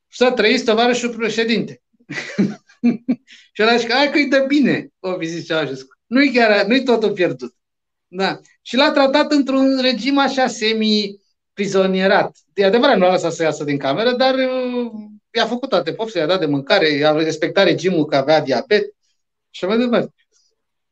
să 0.08 0.30
trăiți 0.30 0.64
tovarășul 0.64 1.16
președinte. 1.16 1.82
și 3.54 3.62
el 3.62 3.68
a 3.68 3.76
zis 3.76 3.86
că 3.86 3.92
hai 3.92 4.10
că 4.10 4.18
îi 4.18 4.28
dă 4.28 4.44
bine, 4.48 4.88
o 5.00 5.18
fi 5.18 5.26
zis 5.26 5.46
Ceaușescu. 5.46 5.96
Nu-i, 6.06 6.32
chiar, 6.32 6.66
nu-i 6.66 6.82
totul 6.82 7.12
pierdut. 7.12 7.55
Da. 8.16 8.40
Și 8.62 8.76
l-a 8.76 8.90
tratat 8.90 9.32
într-un 9.32 9.78
regim 9.80 10.18
așa 10.18 10.46
semi-prizonierat. 10.46 12.36
E 12.54 12.64
adevărat, 12.64 12.96
nu 12.96 13.04
l-a 13.04 13.10
lăsat 13.12 13.32
să 13.32 13.42
iasă 13.42 13.64
din 13.64 13.78
cameră, 13.78 14.12
dar 14.12 14.34
uh, 14.34 14.90
i-a 15.30 15.46
făcut 15.46 15.68
toate 15.68 15.92
popsele, 15.92 16.20
i-a 16.22 16.28
dat 16.28 16.40
de 16.40 16.46
mâncare, 16.46 16.88
i-a 16.88 17.12
respectat 17.12 17.64
regimul 17.64 18.04
că 18.04 18.16
avea 18.16 18.40
diabet 18.40 18.94
și 19.50 19.64
așa 19.64 19.74
mai 19.74 19.84
departe. 19.84 20.14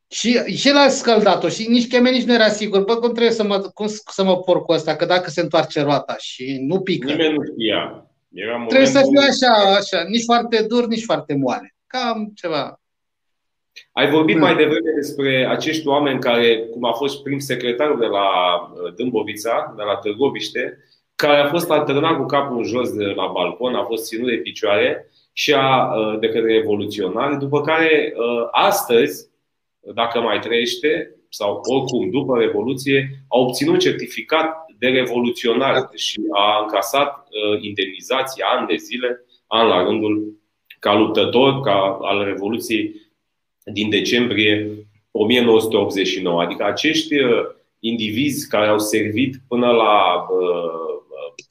Și, 0.09 0.33
și 0.57 0.69
el 0.69 0.77
a 0.77 0.89
scăldat-o 0.89 1.49
și 1.49 1.69
nici 1.69 1.89
Chemenici 1.89 2.25
nu 2.25 2.35
era 2.35 2.49
sigur, 2.49 2.85
bă, 2.85 2.97
cum 2.97 3.13
trebuie 3.13 3.33
să 3.33 3.43
mă, 3.45 3.59
cum 3.59 3.87
să 4.11 4.25
mă 4.25 4.39
porc 4.39 4.65
cu 4.65 4.73
ăsta, 4.73 4.97
că 4.97 5.05
dacă 5.05 5.31
se 5.31 5.41
întoarce 5.41 5.81
roata 5.81 6.17
și 6.19 6.59
nu 6.61 6.81
pică, 6.81 7.07
Nimeni 7.07 7.35
nu 7.35 7.43
știa. 7.53 8.09
Era 8.33 8.65
trebuie 8.69 8.89
să 8.89 9.01
momentul- 9.05 9.23
fiu 9.33 9.49
așa, 9.49 9.75
așa, 9.77 10.05
nici 10.09 10.25
foarte 10.25 10.63
dur, 10.63 10.87
nici 10.87 11.05
foarte 11.05 11.35
moale. 11.35 11.75
Cam 11.87 12.33
ceva. 12.35 12.81
Ai 13.93 14.11
vorbit 14.11 14.35
Da. 14.35 14.41
mai 14.41 14.57
devreme 14.57 14.91
despre 14.95 15.47
acești 15.51 15.87
oameni 15.87 16.21
care, 16.21 16.59
cum 16.59 16.85
a 16.85 16.93
fost 16.93 17.23
prim 17.23 17.39
secretarul 17.39 17.99
de 17.99 18.07
la 18.07 18.27
uh, 18.27 18.95
Dâmbovița, 18.95 19.75
de 19.77 19.83
la 19.83 19.97
Târgoviște, 19.97 20.79
care 21.15 21.41
a 21.41 21.49
fost 21.49 21.71
atârnat 21.71 22.17
cu 22.17 22.27
capul 22.27 22.57
în 22.57 22.65
jos 22.65 22.93
de 22.93 23.05
la 23.05 23.27
balcon, 23.27 23.75
a 23.75 23.85
fost 23.85 24.07
ținut 24.07 24.29
de 24.29 24.37
picioare 24.37 25.11
și 25.33 25.55
a, 25.55 25.95
uh, 25.95 26.19
de 26.19 26.27
către 26.27 26.53
revoluționari, 26.53 27.39
după 27.39 27.61
care 27.61 28.13
uh, 28.17 28.49
astăzi, 28.51 29.29
dacă 29.95 30.21
mai 30.21 30.39
trăiește, 30.39 31.15
sau 31.29 31.61
oricum 31.63 32.11
după 32.11 32.39
Revoluție, 32.39 33.25
a 33.29 33.39
obținut 33.39 33.79
certificat 33.79 34.65
de 34.79 34.89
revoluționar 34.89 35.89
și 35.95 36.21
a 36.33 36.61
încasat 36.63 37.29
uh, 37.29 37.63
indemnizații 37.63 38.43
ani 38.43 38.67
de 38.67 38.77
zile, 38.77 39.25
an 39.47 39.67
la 39.67 39.83
rândul, 39.83 40.43
ca 40.79 40.95
luptător 40.95 41.61
ca 41.61 41.99
al 42.01 42.25
Revoluției 42.25 42.95
din 43.73 43.91
decembrie 43.91 44.71
1989. 45.11 46.41
Adică 46.41 46.65
acești 46.65 47.15
uh, 47.15 47.31
indivizi 47.79 48.49
care 48.49 48.67
au 48.67 48.79
servit 48.79 49.37
până 49.49 49.71
la, 49.71 50.27
uh, 50.31 51.03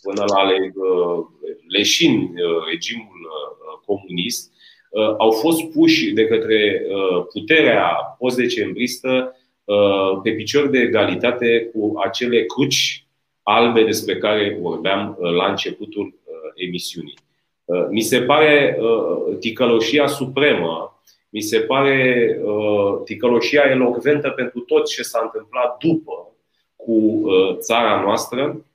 până 0.02 0.23
la 0.28 0.43
le, 0.43 0.73
uh, 0.76 1.26
leșin 1.67 2.19
uh, 2.19 2.65
regimul 2.69 3.19
uh, 3.23 3.80
comunist 3.86 4.52
uh, 4.89 5.15
au 5.17 5.32
fost 5.32 5.63
puși 5.63 6.12
de 6.12 6.26
către 6.26 6.82
uh, 6.89 7.26
puterea 7.32 8.15
post-decembristă 8.19 9.36
uh, 9.63 10.19
pe 10.23 10.32
picior 10.32 10.67
de 10.67 10.80
egalitate 10.80 11.69
cu 11.73 11.93
acele 12.06 12.45
cruci 12.45 13.06
albe 13.43 13.84
despre 13.84 14.17
care 14.17 14.58
vorbeam 14.62 15.17
uh, 15.19 15.32
la 15.32 15.49
începutul 15.49 16.06
uh, 16.06 16.34
emisiunii. 16.56 17.17
Uh, 17.65 17.86
Mi 17.89 18.02
se 18.02 18.21
pare 18.21 18.78
uh, 18.80 19.38
ticăloșia 19.39 20.08
supremă 20.08 20.93
mi 21.34 21.41
se 21.41 21.60
pare 21.60 22.39
uh, 22.43 23.02
ticăloșia 23.04 23.62
elocventă 23.62 24.30
pentru 24.30 24.60
tot 24.60 24.88
ce 24.88 25.02
s-a 25.02 25.19
întâmplat 25.24 25.78
după 25.78 26.28
cu 26.76 26.91
uh, 26.91 27.58
țara 27.58 28.02
noastră, 28.02 28.65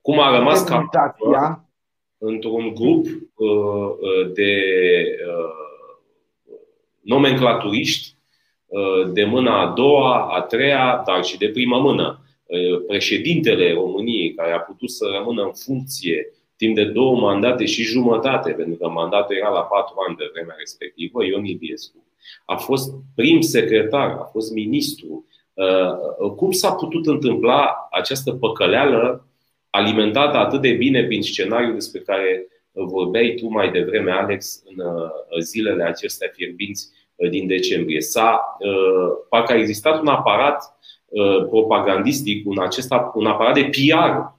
cum 0.00 0.20
a 0.20 0.36
rămas 0.36 0.64
ca 0.64 0.88
Demonizația. 0.90 1.64
într-un 2.18 2.74
grup 2.74 3.04
uh, 3.04 3.48
uh, 4.00 4.32
de 4.32 4.62
uh, 5.26 5.96
nomenclaturiști 7.00 8.14
uh, 8.66 9.12
de 9.12 9.24
mâna 9.24 9.60
a 9.60 9.72
doua, 9.72 10.36
a 10.36 10.40
treia, 10.40 11.02
dar 11.06 11.24
și 11.24 11.38
de 11.38 11.48
primă 11.48 11.78
mână. 11.78 12.20
Uh, 12.46 12.84
Președintele 12.86 13.72
României, 13.72 14.34
care 14.34 14.52
a 14.52 14.60
putut 14.60 14.90
să 14.90 15.06
rămână 15.18 15.42
în 15.42 15.52
funcție 15.52 16.32
timp 16.58 16.74
de 16.74 16.84
două 16.84 17.16
mandate 17.16 17.64
și 17.64 17.82
jumătate, 17.82 18.50
pentru 18.50 18.74
că 18.74 18.88
mandatul 18.88 19.36
era 19.36 19.48
la 19.48 19.60
patru 19.60 19.94
ani 20.08 20.16
de 20.16 20.30
vremea 20.32 20.54
respectivă, 20.58 21.24
Ion 21.24 21.44
Iliescu, 21.44 22.06
a 22.44 22.56
fost 22.56 22.94
prim 23.14 23.40
secretar, 23.40 24.10
a 24.10 24.28
fost 24.32 24.52
ministru. 24.52 25.26
Uh, 25.54 26.30
Cum 26.36 26.50
s-a 26.50 26.72
putut 26.72 27.06
întâmpla 27.06 27.88
această 27.90 28.32
păcăleală 28.32 29.26
alimentată 29.70 30.36
atât 30.36 30.60
de 30.60 30.72
bine 30.72 31.04
prin 31.04 31.22
scenariul 31.22 31.74
despre 31.74 32.00
care 32.00 32.46
vorbeai 32.72 33.34
tu 33.34 33.48
mai 33.48 33.70
devreme, 33.70 34.10
Alex, 34.10 34.62
în 34.64 34.86
uh, 34.86 35.40
zilele 35.40 35.82
acestea 35.82 36.30
fierbinți 36.32 36.88
uh, 37.14 37.30
din 37.30 37.46
decembrie? 37.46 38.00
S-a, 38.00 38.56
parcă 39.28 39.52
a 39.52 39.56
existat 39.56 40.00
un 40.00 40.06
aparat 40.06 40.76
propagandistic, 41.48 42.46
un, 42.48 42.58
acesta, 42.58 43.12
un 43.14 43.26
aparat 43.26 43.54
de 43.54 43.70
PR 43.70 44.36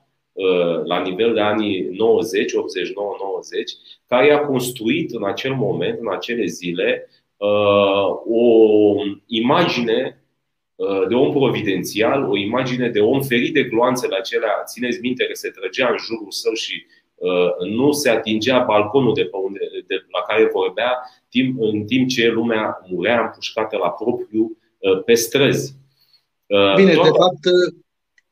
la 0.83 1.01
nivel 1.01 1.33
de 1.33 1.39
anii 1.39 1.89
90, 1.91 2.51
89-90, 2.51 2.55
care 4.07 4.27
i-a 4.27 4.39
construit 4.39 5.11
în 5.11 5.25
acel 5.25 5.53
moment, 5.53 5.99
în 5.99 6.11
acele 6.11 6.45
zile, 6.45 7.09
o 8.25 8.93
imagine 9.25 10.23
de 11.07 11.15
om 11.15 11.31
providențial, 11.31 12.29
o 12.29 12.37
imagine 12.37 12.89
de 12.89 12.99
om 12.99 13.21
ferit 13.21 13.53
de 13.53 13.63
gloanțele 13.63 14.15
acelea, 14.15 14.63
țineți 14.65 14.99
minte 15.01 15.25
că 15.25 15.33
se 15.33 15.49
trăgea 15.49 15.87
în 15.89 15.97
jurul 15.97 16.31
său 16.31 16.53
și 16.53 16.85
nu 17.69 17.91
se 17.91 18.09
atingea 18.09 18.59
balconul 18.59 19.13
de, 19.13 19.23
pe 19.23 19.37
unde, 19.37 19.59
de 19.87 19.95
la 20.11 20.21
care 20.27 20.49
vorbea 20.53 20.93
timp, 21.29 21.61
în 21.61 21.85
timp 21.85 22.09
ce 22.09 22.27
lumea 22.27 22.81
murea 22.89 23.21
împușcată 23.21 23.77
la 23.77 23.89
propriu 23.89 24.57
pe 25.05 25.13
străzi. 25.13 25.73
Bine, 26.75 26.93
Toată... 26.93 27.09
de 27.09 27.17
fapt, 27.17 27.39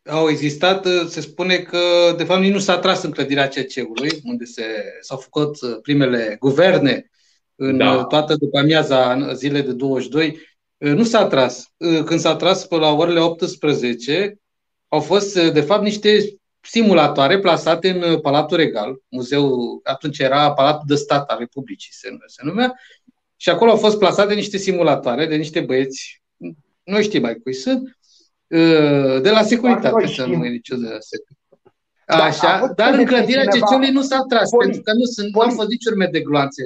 au 0.10 0.30
existat, 0.30 0.88
se 1.08 1.22
spune 1.22 1.58
că 1.58 2.14
de 2.18 2.24
fapt 2.24 2.42
nici 2.42 2.54
nu 2.54 2.60
s-a 2.60 2.78
tras 2.80 3.04
în 3.04 3.12
clădirea 3.12 3.48
CC-ului, 3.48 4.22
unde 4.24 4.46
se, 4.46 4.64
s-au 5.02 5.18
făcut 5.18 5.58
primele 5.82 6.38
guverne 6.40 7.12
în 7.56 7.78
da. 7.78 8.04
toată 8.04 8.36
după 8.36 8.58
amiaza 8.58 9.34
zilei 9.34 9.62
de 9.62 9.74
22. 9.74 10.40
Nu 10.78 11.04
s-a 11.04 11.28
tras. 11.28 11.72
Când 11.78 12.20
s-a 12.20 12.36
tras 12.36 12.66
pe 12.66 12.76
la 12.76 12.92
orele 12.92 13.20
18, 13.20 14.40
au 14.88 15.00
fost 15.00 15.52
de 15.52 15.62
fapt 15.62 15.84
niște 15.84 16.38
simulatoare 16.62 17.40
plasate 17.40 17.90
în 17.90 18.20
Palatul 18.20 18.58
Regal, 18.58 19.02
muzeul, 19.10 19.80
atunci 19.84 20.20
era 20.20 20.54
Palatul 20.54 20.86
de 20.88 20.96
Stat 20.96 21.30
al 21.30 21.38
Republicii, 21.40 21.94
se 21.94 22.10
numea, 22.10 22.28
se 22.28 22.42
numea 22.46 22.74
și 23.36 23.50
acolo 23.50 23.72
au 23.72 23.78
fost 23.78 23.98
plasate 23.98 24.34
niște 24.34 24.58
simulatoare 24.58 25.26
de 25.26 25.36
niște 25.36 25.60
băieți, 25.60 26.22
nu 26.84 27.02
știi 27.02 27.20
mai 27.20 27.36
cui 27.36 27.54
sunt, 27.54 27.82
Uh, 27.82 27.97
de 29.22 29.30
la 29.32 29.42
securitate, 29.42 30.08
să 30.08 30.26
nu 30.26 30.38
mai 30.38 30.50
nicio 30.50 30.76
de 30.76 30.88
la 30.88 31.00
securitate. 31.00 31.38
Da, 32.06 32.24
Așa, 32.24 32.72
dar 32.76 32.94
în 32.94 33.06
clădirea 33.06 33.44
CC-ului 33.44 33.92
nu 33.92 34.02
s-a 34.02 34.24
tras, 34.30 34.50
Poli, 34.50 34.64
pentru 34.64 34.82
că 34.82 34.92
nu 34.94 35.04
sunt, 35.04 35.32
Poli, 35.32 35.46
nu 35.46 35.52
au 35.52 35.58
fost 35.58 35.70
nici 35.70 35.86
urme 35.86 36.06
de 36.12 36.20
gloanțe. 36.20 36.64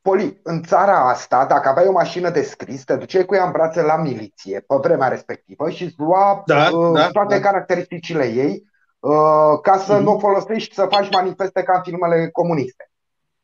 Poli, 0.00 0.40
în 0.42 0.62
țara 0.62 1.08
asta, 1.08 1.46
dacă 1.48 1.68
aveai 1.68 1.86
o 1.86 1.92
mașină 1.92 2.30
de 2.30 2.42
scris, 2.42 2.84
te 2.84 2.96
duceai 2.96 3.24
cu 3.24 3.34
ea 3.34 3.44
în 3.44 3.52
brațe 3.52 3.82
la 3.82 3.96
miliție 3.96 4.60
pe 4.60 4.74
vremea 4.82 5.08
respectivă 5.08 5.70
și 5.70 5.84
îți 5.84 5.94
lua 5.98 6.42
da, 6.46 6.68
uh, 6.72 6.94
da, 6.94 7.08
toate 7.08 7.34
da. 7.34 7.40
caracteristicile 7.40 8.24
ei 8.24 8.70
uh, 8.98 9.60
ca 9.62 9.76
să 9.76 9.98
mm-hmm. 9.98 10.02
nu 10.02 10.12
o 10.12 10.18
folosești 10.18 10.74
să 10.74 10.86
faci 10.90 11.10
manifeste 11.10 11.62
ca 11.62 11.72
în 11.76 11.82
filmele 11.82 12.28
comuniste. 12.30 12.90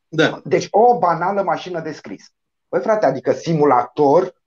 Da. 0.09 0.41
Deci 0.45 0.69
o 0.71 0.99
banală 0.99 1.43
mașină 1.43 1.81
de 1.81 1.93
scris. 1.93 2.25
Păi 2.69 2.81
frate, 2.81 3.07
adică 3.07 3.33
simulator 3.33 4.23
Uh, 4.23 4.42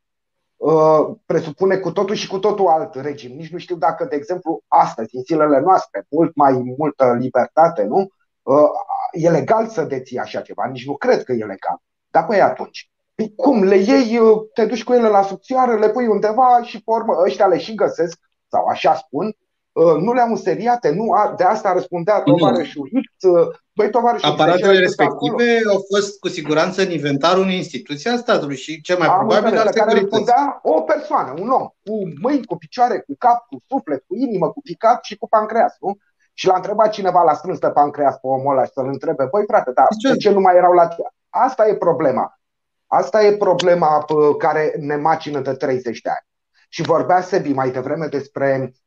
presupune 1.26 1.78
cu 1.78 1.92
totul 1.92 2.16
și 2.16 2.28
cu 2.28 2.40
totul 2.40 2.68
alt 2.68 2.96
regim. 2.96 3.36
Nici 3.36 3.52
nu 3.52 3.58
știu 3.58 3.76
dacă, 3.76 4.06
de 4.06 4.16
exemplu, 4.16 4.64
astăzi, 4.68 5.16
în 5.16 5.22
zilele 5.22 5.60
noastre, 5.60 6.06
mult 6.10 6.36
mai 6.36 6.76
multă 6.78 7.16
libertate, 7.20 7.84
nu? 7.84 8.08
Uh, 8.42 8.70
e 9.12 9.30
legal 9.30 9.68
să 9.68 9.84
deții 9.84 10.18
așa 10.18 10.42
ceva. 10.42 10.66
Nici 10.66 10.86
nu 10.86 10.96
cred 10.96 11.24
că 11.24 11.32
e 11.32 11.46
legal. 11.46 11.82
Dar 12.10 12.26
păi 12.26 12.42
atunci, 12.42 12.90
păi 13.16 13.34
cum 13.36 13.64
le 13.64 13.76
iei, 13.76 14.18
uh, 14.18 14.42
te 14.54 14.66
duci 14.66 14.84
cu 14.84 14.94
ele 14.94 15.08
la 15.08 15.22
subțioară, 15.22 15.76
le 15.76 15.90
pui 15.90 16.08
undeva 16.08 16.62
și 16.64 16.78
pe 16.78 16.92
urmă 16.92 17.16
ăștia 17.26 17.48
le 17.48 17.58
și 17.58 17.76
găsesc, 17.76 18.20
sau 18.48 18.66
așa 18.66 18.96
spun, 18.96 19.36
nu 19.82 20.14
le-au 20.14 20.30
înseriate, 20.30 20.90
nu, 20.90 21.14
de 21.38 21.44
asta 21.44 21.74
răspundea 21.74 22.22
tovarășul 22.22 22.90
X, 22.90 23.28
Băi, 23.76 23.90
tovarăși, 23.90 24.26
Aparatele 24.26 24.80
respective 24.80 25.58
acolo. 25.58 25.72
au 25.72 25.86
fost 25.94 26.20
cu 26.20 26.28
siguranță 26.28 26.82
în 26.82 26.92
inventarul 26.92 27.44
unei 27.44 27.56
instituții 27.56 28.10
a 28.10 28.18
statului 28.18 28.56
și 28.56 28.82
cel 28.82 28.98
mai 28.98 29.08
Am 29.08 29.18
probabil 29.18 29.58
al 29.58 29.70
care 29.72 30.00
răspundea 30.00 30.60
o 30.64 30.82
persoană, 30.82 31.34
un 31.42 31.50
om, 31.50 31.62
cu 31.62 31.94
mâini, 32.22 32.46
cu 32.46 32.58
picioare, 32.58 33.00
cu 33.00 33.16
cap, 33.18 33.46
cu 33.48 33.58
suflet, 33.68 34.04
cu 34.08 34.16
inimă, 34.16 34.52
cu 34.52 34.62
ficat 34.64 35.04
și 35.04 35.18
cu 35.18 35.28
pancreas, 35.28 35.76
nu? 35.80 35.98
Și 36.34 36.48
l-a 36.48 36.56
întrebat 36.56 36.92
cineva 36.92 37.24
la 37.24 37.34
strâns 37.34 37.60
de 37.60 37.70
pancreas 37.70 38.14
pe 38.14 38.28
omul 38.28 38.52
ăla 38.52 38.66
și 38.66 38.72
să-l 38.74 38.88
întrebe, 38.88 39.28
băi 39.32 39.44
frate, 39.48 39.72
dar 39.72 39.88
de 40.10 40.18
ce 40.18 40.32
nu 40.32 40.40
mai 40.40 40.56
erau 40.56 40.74
la 40.74 40.88
tine? 40.88 41.08
Asta 41.30 41.68
e 41.68 41.76
problema. 41.76 42.40
Asta 42.88 43.24
e 43.24 43.38
problema 43.38 44.06
care 44.38 44.76
ne 44.80 44.96
macină 44.96 45.40
de 45.40 45.54
30 45.54 46.02
de 46.02 46.10
ani. 46.10 46.28
Și 46.70 46.82
vorbea 46.82 47.22
Sebi 47.22 47.54
mai 47.54 47.72
devreme 47.72 48.08
despre 48.08 48.74
Uh, 48.74 48.85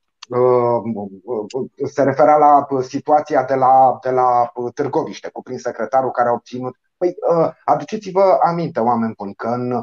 se 1.85 2.03
referea 2.03 2.37
la 2.37 2.66
situația 2.81 3.45
de 3.45 3.55
la, 3.55 3.99
de 4.03 4.11
la 4.11 4.53
Târgoviște 4.74 5.29
cu 5.33 5.43
prin 5.43 5.59
secretarul 5.59 6.11
care 6.11 6.29
a 6.29 6.33
obținut. 6.33 6.76
Păi, 6.97 7.14
uh, 7.31 7.51
aduceți-vă 7.64 8.39
aminte, 8.43 8.81
oameni 8.81 9.14
buni, 9.16 9.35
că 9.35 9.49
în, 9.49 9.83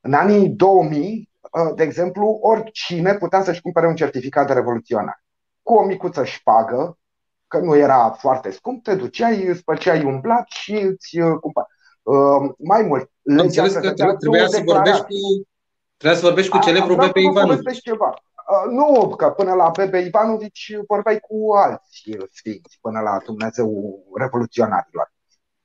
în 0.00 0.12
anii 0.12 0.48
2000, 0.48 1.30
uh, 1.40 1.74
de 1.74 1.82
exemplu, 1.82 2.38
oricine 2.42 3.14
putea 3.14 3.42
să-și 3.42 3.60
cumpere 3.60 3.86
un 3.86 3.94
certificat 3.94 4.46
de 4.46 4.52
revoluționar. 4.52 5.22
Cu 5.62 5.74
o 5.74 5.84
micuță 5.84 6.24
șpagă, 6.24 6.98
că 7.48 7.58
nu 7.58 7.76
era 7.76 8.10
foarte 8.10 8.50
scump, 8.50 8.82
te 8.82 8.94
duceai, 8.94 9.46
îți 9.46 9.62
făceai 9.62 10.04
un 10.04 10.20
blat 10.20 10.48
și 10.48 10.74
îți 10.74 11.18
cumpăra. 11.40 11.66
Mai 12.58 12.82
mult, 12.82 13.10
legea 13.22 13.80
că 13.80 13.92
trebuia 13.92 14.46
să 14.46 14.62
vorbești 14.64 15.02
cu 15.02 15.46
Trebuia 15.96 16.20
să 16.20 16.26
vorbești 16.26 16.50
cu 16.50 16.58
celebrul 16.58 16.96
Pepe 16.96 17.20
Ivanovici. 17.20 17.80
ceva. 17.80 18.14
Uh, 18.48 18.70
nu, 18.70 19.16
că 19.16 19.30
până 19.30 19.54
la 19.54 19.70
Bebe 19.76 19.98
Ivanovici 19.98 20.76
vorbeai 20.86 21.20
cu 21.20 21.52
alți 21.54 22.16
sfinți, 22.32 22.78
până 22.80 23.00
la 23.00 23.18
Dumnezeu 23.24 23.98
revoluționarilor. 24.14 25.12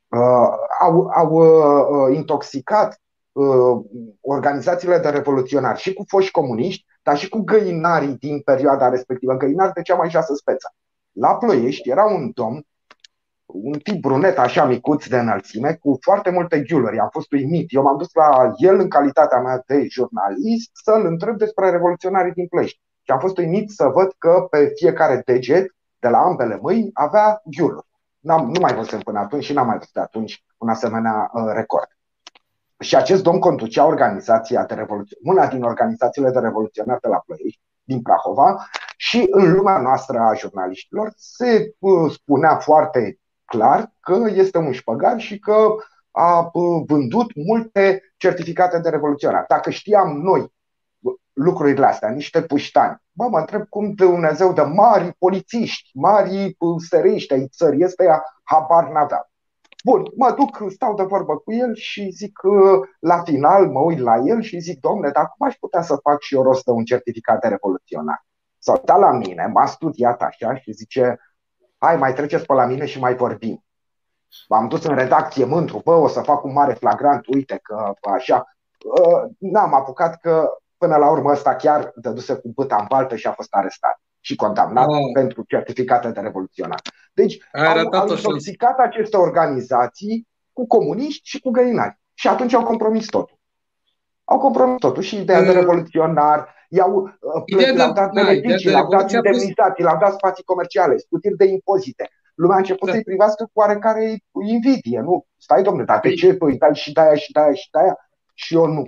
Uh, 0.07 0.49
au, 0.79 1.07
au 1.07 1.31
uh, 1.31 2.15
intoxicat 2.15 3.01
organizațiile 4.21 4.97
de 4.97 5.09
revoluționari 5.09 5.79
și 5.79 5.93
cu 5.93 6.03
foști 6.07 6.31
comuniști, 6.31 6.85
dar 7.03 7.17
și 7.17 7.29
cu 7.29 7.39
găinarii 7.39 8.15
din 8.15 8.41
perioada 8.41 8.89
respectivă, 8.89 9.33
găinari 9.33 9.73
de 9.73 9.81
cea 9.81 9.95
mai 9.95 10.09
joasă 10.09 10.33
speță. 10.33 10.73
La 11.11 11.35
Ploiești 11.35 11.89
era 11.89 12.05
un 12.05 12.31
domn 12.33 12.65
un 13.53 13.79
tip 13.79 14.01
brunet 14.01 14.37
așa 14.37 14.65
micuț 14.65 15.07
de 15.07 15.17
înălțime, 15.17 15.73
cu 15.73 15.97
foarte 16.01 16.29
multe 16.29 16.59
ghiulări. 16.59 16.99
Am 16.99 17.09
fost 17.11 17.31
uimit. 17.31 17.73
Eu 17.73 17.81
m-am 17.81 17.97
dus 17.97 18.13
la 18.13 18.53
el 18.57 18.79
în 18.79 18.89
calitatea 18.89 19.39
mea 19.39 19.63
de 19.67 19.87
jurnalist 19.89 20.69
să-l 20.73 21.05
întreb 21.05 21.37
despre 21.37 21.69
revoluționarii 21.69 22.31
din 22.31 22.47
Plești. 22.47 22.81
Și 23.03 23.11
am 23.11 23.19
fost 23.19 23.37
uimit 23.37 23.69
să 23.69 23.85
văd 23.87 24.13
că 24.17 24.47
pe 24.49 24.71
fiecare 24.75 25.21
deget, 25.25 25.65
de 25.99 26.07
la 26.07 26.17
ambele 26.17 26.59
mâini, 26.61 26.89
avea 26.93 27.41
ghiuluri. 27.43 27.87
N-am, 28.19 28.49
nu 28.49 28.59
mai 28.59 28.75
văzut 28.75 29.03
până 29.03 29.19
atunci 29.19 29.43
și 29.43 29.53
n-am 29.53 29.65
mai 29.65 29.77
văzut 29.77 29.93
de 29.93 29.99
atunci 29.99 30.45
un 30.57 30.69
asemenea 30.69 31.29
uh, 31.33 31.43
record. 31.53 31.87
Și 32.79 32.95
acest 32.95 33.23
domn 33.23 33.39
conducea 33.39 33.85
organizația 33.85 34.65
de 34.65 34.73
revoluție, 34.73 35.17
una 35.23 35.47
din 35.47 35.63
organizațiile 35.63 36.31
de 36.31 36.39
revoluționari 36.39 37.01
de 37.01 37.07
la 37.07 37.21
Ploiești, 37.25 37.61
din 37.83 38.01
Prahova, 38.01 38.65
și 38.97 39.27
în 39.29 39.53
lumea 39.53 39.77
noastră 39.77 40.19
a 40.19 40.33
jurnaliștilor 40.33 41.11
se 41.15 41.75
uh, 41.79 42.11
spunea 42.11 42.55
foarte 42.55 43.19
clar 43.49 43.93
că 43.99 44.25
este 44.33 44.57
un 44.57 44.71
șpăgar 44.71 45.19
și 45.19 45.39
că 45.39 45.75
a 46.11 46.51
vândut 46.87 47.35
multe 47.35 48.01
certificate 48.17 48.79
de 48.79 48.89
revoluționar. 48.89 49.45
Dacă 49.47 49.69
știam 49.69 50.17
noi 50.17 50.53
lucrurile 51.33 51.85
astea, 51.85 52.09
niște 52.09 52.41
puștani, 52.41 53.01
bă, 53.11 53.27
mă 53.27 53.39
întreb 53.39 53.67
cum 53.69 53.93
Dumnezeu 53.93 54.53
de 54.53 54.61
mari 54.61 55.15
polițiști, 55.19 55.89
mari 55.93 56.57
săriști 56.89 57.33
ai 57.33 57.47
țării 57.47 57.85
ăsteia, 57.85 58.23
habar 58.43 58.89
n-avea. 58.89 59.31
Bun, 59.83 60.03
mă 60.15 60.35
duc, 60.37 60.71
stau 60.71 60.95
de 60.95 61.03
vorbă 61.03 61.35
cu 61.35 61.53
el 61.53 61.75
și 61.75 62.09
zic 62.09 62.39
la 62.99 63.21
final, 63.23 63.67
mă 63.67 63.79
uit 63.79 63.99
la 63.99 64.17
el 64.17 64.41
și 64.41 64.59
zic, 64.59 64.79
domne, 64.79 65.09
dar 65.09 65.33
cum 65.37 65.47
aș 65.47 65.55
putea 65.55 65.81
să 65.81 65.95
fac 65.95 66.21
și 66.21 66.35
eu 66.35 66.43
rost 66.43 66.65
de 66.65 66.71
un 66.71 66.83
certificat 66.83 67.41
de 67.41 67.47
revoluționar? 67.47 68.25
S-a 68.57 68.81
dat 68.85 68.99
la 68.99 69.11
mine, 69.11 69.49
m-a 69.53 69.65
studiat 69.65 70.21
așa 70.21 70.55
și 70.55 70.71
zice, 70.71 71.19
hai 71.79 71.97
mai 71.97 72.13
treceți 72.13 72.45
pe 72.45 72.53
la 72.53 72.65
mine 72.65 72.85
și 72.85 72.99
mai 72.99 73.15
vorbim. 73.15 73.63
M-am 74.49 74.67
dus 74.67 74.83
în 74.83 74.95
redacție 74.95 75.45
mântru, 75.45 75.81
bă, 75.83 75.91
o 75.91 76.07
să 76.07 76.21
fac 76.21 76.43
un 76.43 76.51
mare 76.53 76.73
flagrant, 76.73 77.25
uite 77.27 77.59
că 77.63 77.93
așa. 78.01 78.43
Ă, 79.01 79.29
n-am 79.37 79.73
apucat 79.73 80.19
că 80.19 80.49
până 80.77 80.95
la 80.95 81.09
urmă 81.09 81.31
ăsta 81.31 81.55
chiar 81.55 81.91
dăduse 81.95 82.35
cu 82.35 82.51
băta 82.55 82.75
în 82.79 82.85
baltă 82.89 83.15
și 83.15 83.27
a 83.27 83.31
fost 83.31 83.53
arestat 83.53 84.01
și 84.19 84.35
condamnat 84.35 84.87
oh. 84.87 84.97
pentru 85.13 85.43
certificate 85.47 86.09
de 86.09 86.19
revoluționar. 86.19 86.81
Deci 87.13 87.37
au, 87.51 87.99
au 87.99 88.07
intoxicat 88.07 88.77
aceste 88.77 89.17
organizații 89.17 90.27
cu 90.53 90.67
comuniști 90.67 91.29
și 91.29 91.39
cu 91.39 91.49
găinari. 91.49 91.99
Și 92.13 92.27
atunci 92.27 92.53
au 92.53 92.63
compromis 92.63 93.05
totul. 93.05 93.37
Au 94.23 94.39
compromis 94.39 94.79
totul 94.79 95.03
și 95.03 95.17
ideea 95.17 95.41
de 95.41 95.51
revoluționar, 95.51 96.55
i-au 96.69 97.01
uh, 97.01 97.43
plătit, 97.45 97.75
le-au 97.75 97.93
dat 97.93 98.11
beneficii, 98.11 98.69
le-au 98.69 98.87
dat 98.87 99.11
indemnizații, 99.11 99.83
le-au 99.83 99.97
dat 99.99 100.13
spații 100.13 100.43
comerciale, 100.43 100.97
scutiri 100.97 101.37
de 101.37 101.45
impozite. 101.45 102.09
Lumea 102.35 102.55
a 102.55 102.59
început 102.59 102.87
da. 102.87 102.93
să-i 102.93 103.03
privească 103.03 103.43
cu 103.43 103.59
oarecare 103.59 104.23
invidie. 104.47 104.99
Nu, 104.99 105.25
stai 105.37 105.63
domnule, 105.63 105.85
dar 105.85 105.99
de 105.99 106.09
păi- 106.09 106.15
ce? 106.15 106.33
Păi 106.33 106.57
dai 106.57 106.75
și 106.75 106.91
de-aia 106.91 107.15
și 107.15 107.31
de-aia 107.31 107.53
și 107.53 107.69
de-aia 107.71 107.97
și 108.33 108.55
eu 108.55 108.65
nu. 108.65 108.87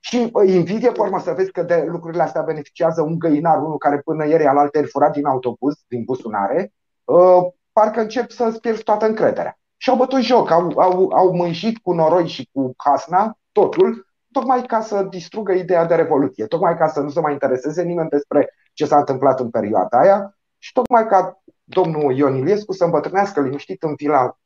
Și 0.00 0.32
invidie, 0.46 0.90
pe 0.90 1.00
urmă, 1.00 1.20
să 1.20 1.32
vezi 1.32 1.50
că 1.50 1.62
de 1.62 1.84
lucrurile 1.88 2.22
astea 2.22 2.42
beneficiază 2.42 3.02
un 3.02 3.18
găinar, 3.18 3.58
unul 3.58 3.78
care 3.78 3.98
până 3.98 4.26
ieri 4.26 4.46
al 4.46 4.58
alter 4.58 4.86
furat 4.86 5.12
din 5.12 5.26
autobuz, 5.26 5.74
din 5.88 6.04
busunare, 6.04 6.72
uh, 7.04 7.42
parcă 7.72 8.00
încep 8.00 8.30
să-ți 8.30 8.60
pierzi 8.60 8.82
toată 8.82 9.06
încrederea. 9.06 9.58
Și 9.76 9.90
au 9.90 9.96
bătut 9.96 10.20
joc, 10.20 10.50
au, 10.50 10.72
au, 10.76 11.10
au 11.10 11.34
mânjit 11.34 11.78
cu 11.78 11.92
noroi 11.92 12.28
și 12.28 12.48
cu 12.52 12.72
hasna 12.76 13.38
totul 13.52 14.11
tocmai 14.32 14.62
ca 14.62 14.80
să 14.80 15.02
distrugă 15.02 15.52
ideea 15.52 15.84
de 15.86 15.94
revoluție, 15.94 16.46
tocmai 16.46 16.76
ca 16.76 16.88
să 16.88 17.00
nu 17.00 17.08
se 17.08 17.20
mai 17.20 17.32
intereseze 17.32 17.82
nimeni 17.82 18.08
despre 18.08 18.54
ce 18.72 18.86
s-a 18.86 18.98
întâmplat 18.98 19.40
în 19.40 19.50
perioada 19.50 20.00
aia 20.00 20.36
și 20.58 20.72
tocmai 20.72 21.06
ca 21.06 21.42
domnul 21.64 22.16
Ion 22.16 22.36
Iliescu 22.36 22.72
să 22.72 22.84
îmbătrânească 22.84 23.40
liniștit 23.40 23.82
în 23.82 23.94
vila 23.94 24.38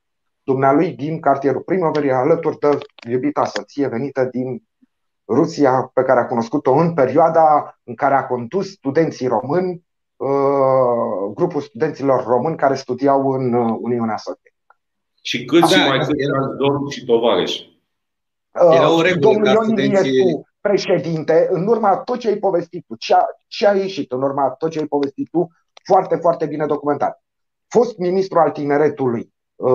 dumnealui 0.43 0.91
din 0.93 1.20
cartierul 1.20 1.61
primăverii, 1.61 2.11
alături 2.11 2.59
de 2.59 2.78
iubita 3.11 3.45
soție 3.45 3.89
venită 3.89 4.24
din 4.24 4.62
Rusia, 5.28 5.91
pe 5.95 6.03
care 6.03 6.20
a 6.20 6.26
cunoscut-o 6.26 6.72
în 6.72 6.95
perioada 6.95 7.78
în 7.84 7.95
care 7.95 8.14
a 8.14 8.26
condus 8.26 8.70
studenții 8.70 9.26
români, 9.26 9.84
uh, 10.16 11.32
grupul 11.34 11.61
studenților 11.61 12.24
români 12.24 12.57
care 12.57 12.74
studiau 12.74 13.30
în 13.30 13.53
uh, 13.53 13.76
Uniunea 13.80 14.16
Sovietică. 14.16 14.76
Și 15.22 15.45
câți 15.45 15.61
da, 15.61 15.66
și 15.66 15.89
mai 15.89 15.99
câți 15.99 16.11
era... 16.16 16.47
domni 16.59 16.91
și 16.91 17.05
tovarăși? 17.05 17.76
Era 18.59 18.95
o 18.95 19.03
regulă 19.03 19.33
Domnul 19.33 19.47
Ion 19.47 19.79
Iliescu, 19.79 20.49
președinte, 20.61 21.47
în 21.51 21.67
urma 21.67 21.97
tot 21.97 22.19
ce 22.19 22.29
ai 22.29 22.37
povestit 22.37 22.85
tu, 22.87 22.95
ce 22.95 23.15
a, 23.15 23.25
ce 23.47 23.67
a 23.67 23.75
ieșit 23.75 24.13
în 24.13 24.23
urma 24.23 24.51
tot 24.51 24.71
ce 24.71 24.79
ai 24.79 24.87
povestit 24.87 25.29
tu, 25.31 25.49
foarte, 25.85 26.17
foarte 26.17 26.47
bine 26.47 26.67
documentat. 26.67 27.23
Fost 27.69 27.99
ministru 27.99 28.39
al 28.39 28.51
tineretului 28.51 29.33
uh, 29.55 29.71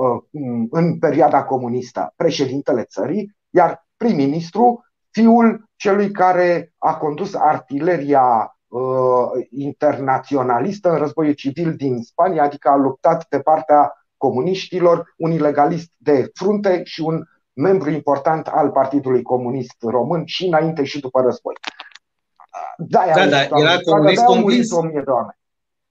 uh, 0.00 0.22
în 0.70 0.98
perioada 0.98 1.44
comunistă, 1.44 2.12
președintele 2.16 2.82
țării, 2.82 3.36
iar 3.50 3.86
prim-ministru, 3.96 4.84
fiul 5.10 5.64
celui 5.76 6.10
care 6.10 6.72
a 6.78 6.96
condus 6.96 7.34
artileria 7.34 8.56
uh, 8.68 9.46
internaționalistă 9.50 10.90
în 10.90 10.96
războiul 10.96 11.32
civil 11.32 11.74
din 11.74 12.02
Spania, 12.02 12.42
adică 12.42 12.68
a 12.68 12.76
luptat 12.76 13.26
de 13.28 13.40
partea 13.40 13.92
comuniștilor, 14.16 15.14
un 15.16 15.30
ilegalist 15.30 15.90
de 15.96 16.30
frunte 16.34 16.80
și 16.84 17.00
un 17.00 17.22
membru 17.52 17.90
important 17.90 18.46
al 18.46 18.70
Partidului 18.70 19.22
Comunist 19.22 19.76
Român 19.80 20.24
și 20.26 20.46
înainte 20.46 20.84
și 20.84 21.00
după 21.00 21.20
război. 21.20 21.54
Da, 22.76 23.04
da, 23.14 23.26
da 23.26 23.40
era 23.42 23.78
comunist 23.80 24.24
convins. 24.24 24.70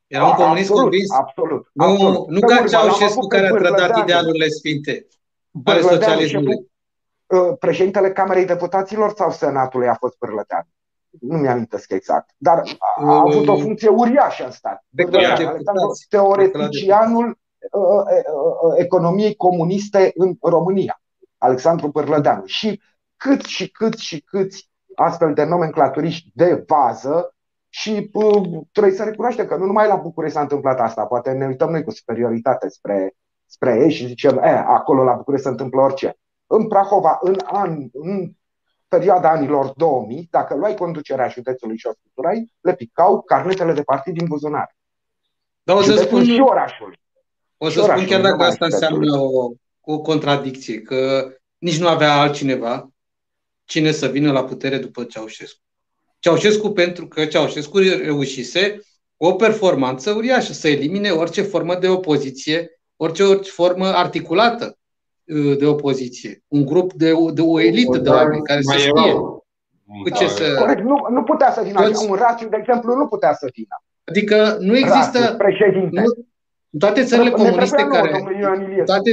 Era 0.08 0.26
un 0.26 0.34
comunist 0.34 0.70
absolut, 0.70 0.82
convins. 0.82 1.12
Absolut. 1.12 1.70
Nu, 1.74 1.86
absolut. 1.86 2.28
nu 2.28 2.40
ca 2.40 2.64
Ceaușescu 2.64 3.28
care 3.28 3.48
a 3.48 3.50
trădat 3.50 3.98
idealurile 3.98 4.48
sfinte 4.48 5.08
ale 5.64 5.82
socialismului. 5.82 6.70
Uh, 7.26 7.58
președintele 7.60 8.12
Camerei 8.12 8.46
Deputaților 8.46 9.14
sau 9.16 9.32
Senatului 9.32 9.88
a 9.88 9.94
fost 9.94 10.18
Bârlătean? 10.18 10.68
Nu 11.20 11.38
mi-am 11.38 11.68
exact. 11.88 12.30
Dar 12.38 12.64
a 12.96 13.16
avut 13.16 13.48
o 13.48 13.58
funcție 13.58 13.90
uriașă 13.90 14.46
în 14.46 14.52
stat. 14.52 14.86
Teoreticianul 16.10 17.28
uh, 17.72 17.82
uh, 17.82 18.74
economiei 18.78 19.36
comuniste 19.36 20.12
în 20.16 20.36
România. 20.42 21.02
Alexandru 21.42 21.88
Bârlădeanu. 21.88 22.46
Și 22.46 22.82
cât 23.18 23.46
și 23.46 23.70
cât 23.70 23.98
și 23.98 24.20
câți 24.22 24.70
astfel 24.96 25.34
de 25.34 25.44
nomenclaturiști 25.44 26.32
de 26.34 26.64
bază 26.68 27.36
și 27.70 28.10
uh, 28.14 28.62
trebuie 28.72 28.94
să 28.94 29.04
recunoaștem 29.04 29.46
că 29.46 29.56
nu 29.56 29.66
numai 29.66 29.88
la 29.88 29.96
București 29.96 30.36
s-a 30.36 30.42
întâmplat 30.42 30.80
asta, 30.80 31.06
poate 31.06 31.32
ne 31.32 31.46
uităm 31.46 31.70
noi 31.70 31.84
cu 31.84 31.92
superioritate 31.92 32.70
spre, 32.70 33.16
spre 33.46 33.80
ei 33.84 33.92
și 33.92 34.08
zicem, 34.08 34.38
e, 34.38 34.50
acolo 34.50 35.04
la 35.04 35.14
București 35.14 35.46
se 35.46 35.52
întâmplă 35.52 35.82
orice. 35.82 36.18
În 36.48 36.68
Prahova, 36.68 37.18
în, 37.22 37.36
an, 37.44 37.88
în 37.92 38.32
perioada 38.88 39.30
anilor 39.30 39.74
2000, 39.76 40.28
dacă 40.32 40.56
luai 40.56 40.76
conducerea 40.76 41.28
județului 41.28 41.78
și 41.78 41.88
o 41.88 41.92
scuturai, 41.94 42.52
le 42.60 42.76
picau 42.76 43.22
carnetele 43.22 43.74
de 43.74 43.82
partid 43.82 44.14
din 44.18 44.28
buzunar. 44.28 44.76
Da, 45.64 45.74
o 45.74 45.82
să 45.82 45.96
spun, 45.96 46.24
și 46.24 46.40
orașul. 46.40 47.00
O 47.58 47.70
să 47.70 47.82
spun 47.82 48.06
chiar 48.06 48.22
dacă 48.22 48.44
asta 48.44 48.66
înseamnă 48.66 49.18
o, 49.18 49.52
o 49.82 50.02
contradicție, 50.02 50.82
că 50.82 51.32
nici 51.58 51.80
nu 51.80 51.88
avea 51.88 52.14
altcineva 52.14 52.92
cine 53.66 53.92
să 53.92 54.08
vină 54.08 54.32
la 54.32 54.44
putere 54.44 54.78
după 54.78 55.04
Ceaușescu. 55.04 55.60
Ceaușescu 56.20 56.70
pentru 56.70 57.08
că 57.08 57.26
Ceaușescu 57.26 57.78
reușise 57.78 58.80
o 59.18 59.34
performanță 59.34 60.12
uriașă, 60.12 60.54
să 60.54 60.68
elimine 60.68 61.10
orice 61.10 61.42
formă 61.42 61.76
de 61.76 61.88
opoziție, 61.88 62.80
orice, 62.96 63.24
orice 63.24 63.52
formă 63.52 63.86
articulată 63.86 64.78
uh, 65.24 65.58
de 65.58 65.66
opoziție. 65.66 66.44
Un 66.48 66.66
grup 66.66 66.94
de, 66.94 67.14
de 67.34 67.42
o 67.42 67.60
elită 67.60 67.98
de 67.98 68.10
oameni 68.10 68.44
care 68.44 68.62
să 68.62 68.78
știe 68.78 69.14
cu 70.04 70.10
ce 70.10 70.28
să... 70.28 70.56
Corect, 70.58 70.82
nu, 70.82 70.96
nu 71.10 71.24
putea 71.24 71.52
să 71.52 71.62
vină 71.64 71.82
Toți... 71.82 72.10
Un 72.10 72.16
rațiu, 72.16 72.50
de 72.50 72.58
exemplu, 72.60 72.96
nu 72.96 73.08
putea 73.08 73.34
să 73.34 73.50
vină. 73.54 73.84
Adică 74.04 74.58
nu 74.60 74.78
există... 74.78 75.20
Rațiu, 75.20 75.38
președinte. 75.38 76.02
Nu, 76.02 76.14
în 76.70 76.80
toate 76.80 77.04
țările 77.04 77.30
comuniste 77.30 77.84
care... 77.84 78.24
Toate, 78.86 79.12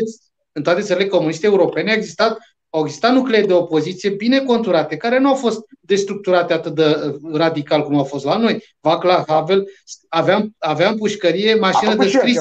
în 0.59 0.65
toate 0.65 0.81
țările 0.81 1.09
comuniste 1.09 1.47
europene 1.47 1.91
a 1.91 1.95
existat, 1.95 2.39
au 2.71 2.85
existat 2.85 3.13
nuclee 3.13 3.43
de 3.43 3.53
opoziție 3.53 4.11
bine 4.11 4.39
conturate, 4.39 4.97
care 4.97 5.19
nu 5.19 5.29
au 5.29 5.35
fost 5.35 5.61
destructurate 5.81 6.53
atât 6.53 6.75
de 6.75 6.85
uh, 7.23 7.35
radical 7.35 7.83
cum 7.83 7.97
au 7.97 8.05
fost 8.05 8.25
la 8.25 8.37
noi. 8.37 8.65
Vaclav 8.81 9.25
Havel, 9.29 9.65
aveam, 10.09 10.55
aveam 10.59 10.97
pușcărie, 10.97 11.55
mașină 11.55 11.95
de 11.95 12.09
scris. 12.09 12.41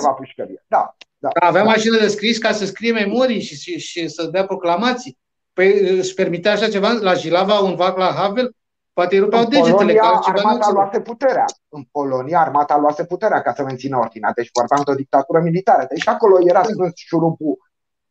Da, 0.67 0.95
da, 1.17 1.29
aveam 1.33 1.65
da. 1.65 1.71
mașină 1.71 1.97
de 1.97 2.07
scris 2.07 2.37
ca 2.37 2.51
să 2.51 2.65
scrie 2.65 2.91
memorii 2.91 3.41
și, 3.41 3.55
și, 3.55 3.79
și 3.79 4.07
să 4.07 4.23
dea 4.31 4.45
proclamații. 4.45 5.17
Păi 5.53 5.97
își 5.97 6.13
permitea 6.13 6.51
așa 6.51 6.69
ceva 6.69 6.91
la 7.01 7.13
Jilava, 7.13 7.59
un 7.59 7.75
Vaclav 7.75 8.13
Havel, 8.13 8.51
poate 8.93 9.15
îi 9.15 9.21
rupeau 9.21 9.45
degetele. 9.45 9.73
Polonia, 9.73 10.01
ca 10.01 10.19
armata 10.23 10.71
luase 10.71 10.99
puterea. 10.99 11.45
În 11.69 11.83
Polonia, 11.91 12.39
armata 12.39 12.77
luase 12.77 13.05
puterea 13.05 13.41
ca 13.41 13.53
să 13.53 13.63
mențină 13.63 13.97
ordinea. 13.97 14.31
Deci 14.35 14.49
vorbeam 14.53 14.81
de 14.85 14.91
o 14.91 14.95
dictatură 14.95 15.39
militară. 15.39 15.85
Deci 15.89 16.07
acolo 16.07 16.37
era 16.47 16.63
strâns 16.63 16.91
șurubul 16.95 17.66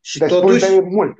și 0.07 0.17
destul 0.17 0.41
totuși, 0.41 0.69
de 0.69 0.79
mult. 0.79 1.17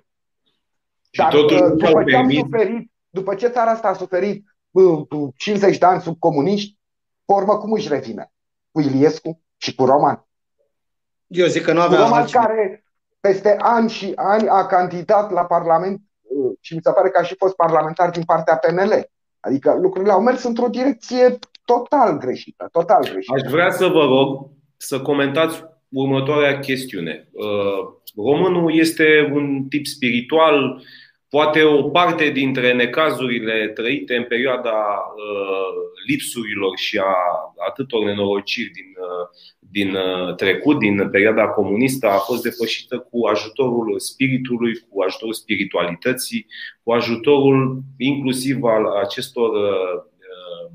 Și 1.10 1.22
Dar 1.22 1.32
totuși, 1.32 1.62
uh, 1.62 1.70
după 1.70 2.04
ce 2.04 2.16
am 2.16 2.30
suferit, 2.30 2.92
după 3.10 3.36
ce 3.36 3.48
țara 3.48 3.72
asta 3.72 3.88
a 3.88 3.94
suferit 3.94 4.46
50 5.36 5.74
uh, 5.74 5.80
de 5.80 5.86
ani 5.86 6.02
sub 6.02 6.20
comuniști, 6.20 6.78
pe 7.26 7.34
urmă 7.34 7.58
cum 7.58 7.72
își 7.72 7.88
revine? 7.88 8.32
Cu 8.72 8.82
Iliescu 8.82 9.42
și 9.58 9.76
cu 9.76 9.86
Roman. 9.86 10.28
Eu 11.28 11.48
zic 11.48 11.64
că 11.64 11.74
nu 11.74 11.82
avea 11.82 12.00
Roman 12.00 12.26
care 12.26 12.84
peste 13.20 13.56
ani 13.60 13.90
și 13.90 14.12
ani 14.16 14.48
a 14.48 14.66
candidat 14.66 15.32
la 15.32 15.46
Parlament 15.46 16.02
uh, 16.22 16.52
și 16.60 16.76
mi 16.76 16.82
se 16.84 16.92
pare 16.92 17.10
că 17.10 17.20
a 17.20 17.24
și 17.24 17.36
fost 17.38 17.56
parlamentar 17.56 18.10
din 18.10 18.24
partea 18.24 18.56
PNL. 18.56 19.10
Adică 19.40 19.78
lucrurile 19.82 20.12
au 20.12 20.22
mers 20.22 20.44
într-o 20.44 20.68
direcție 20.68 21.40
total 21.66 22.18
greșită, 22.18 22.68
total 22.72 23.02
greșită. 23.02 23.34
Aș 23.34 23.52
vrea 23.52 23.72
să 23.72 23.88
vă 23.88 24.04
rog 24.04 24.50
să 24.78 25.02
comentați 25.02 25.64
următoarea 25.90 26.60
chestiune. 26.60 27.28
Românul 28.16 28.76
este 28.76 29.30
un 29.34 29.66
tip 29.70 29.86
spiritual, 29.86 30.82
poate 31.30 31.64
o 31.64 31.90
parte 31.90 32.30
dintre 32.30 32.74
necazurile 32.74 33.68
trăite 33.68 34.16
în 34.16 34.24
perioada 34.24 34.70
uh, 34.70 35.88
lipsurilor 36.08 36.78
și 36.78 36.98
a 36.98 37.16
atâtor 37.68 38.04
nenorociri 38.04 38.72
din, 38.72 38.94
uh, 39.00 39.28
din 39.60 39.96
uh, 39.96 40.36
trecut, 40.36 40.80
din 40.80 41.10
perioada 41.10 41.48
comunistă, 41.48 42.08
a 42.08 42.18
fost 42.18 42.44
depășită 42.44 42.98
cu 42.98 43.26
ajutorul 43.26 44.00
spiritului, 44.00 44.74
cu 44.90 45.02
ajutorul 45.02 45.34
spiritualității, 45.34 46.46
cu 46.84 46.92
ajutorul 46.92 47.82
inclusiv 47.98 48.64
al 48.64 48.86
acestor 48.86 49.50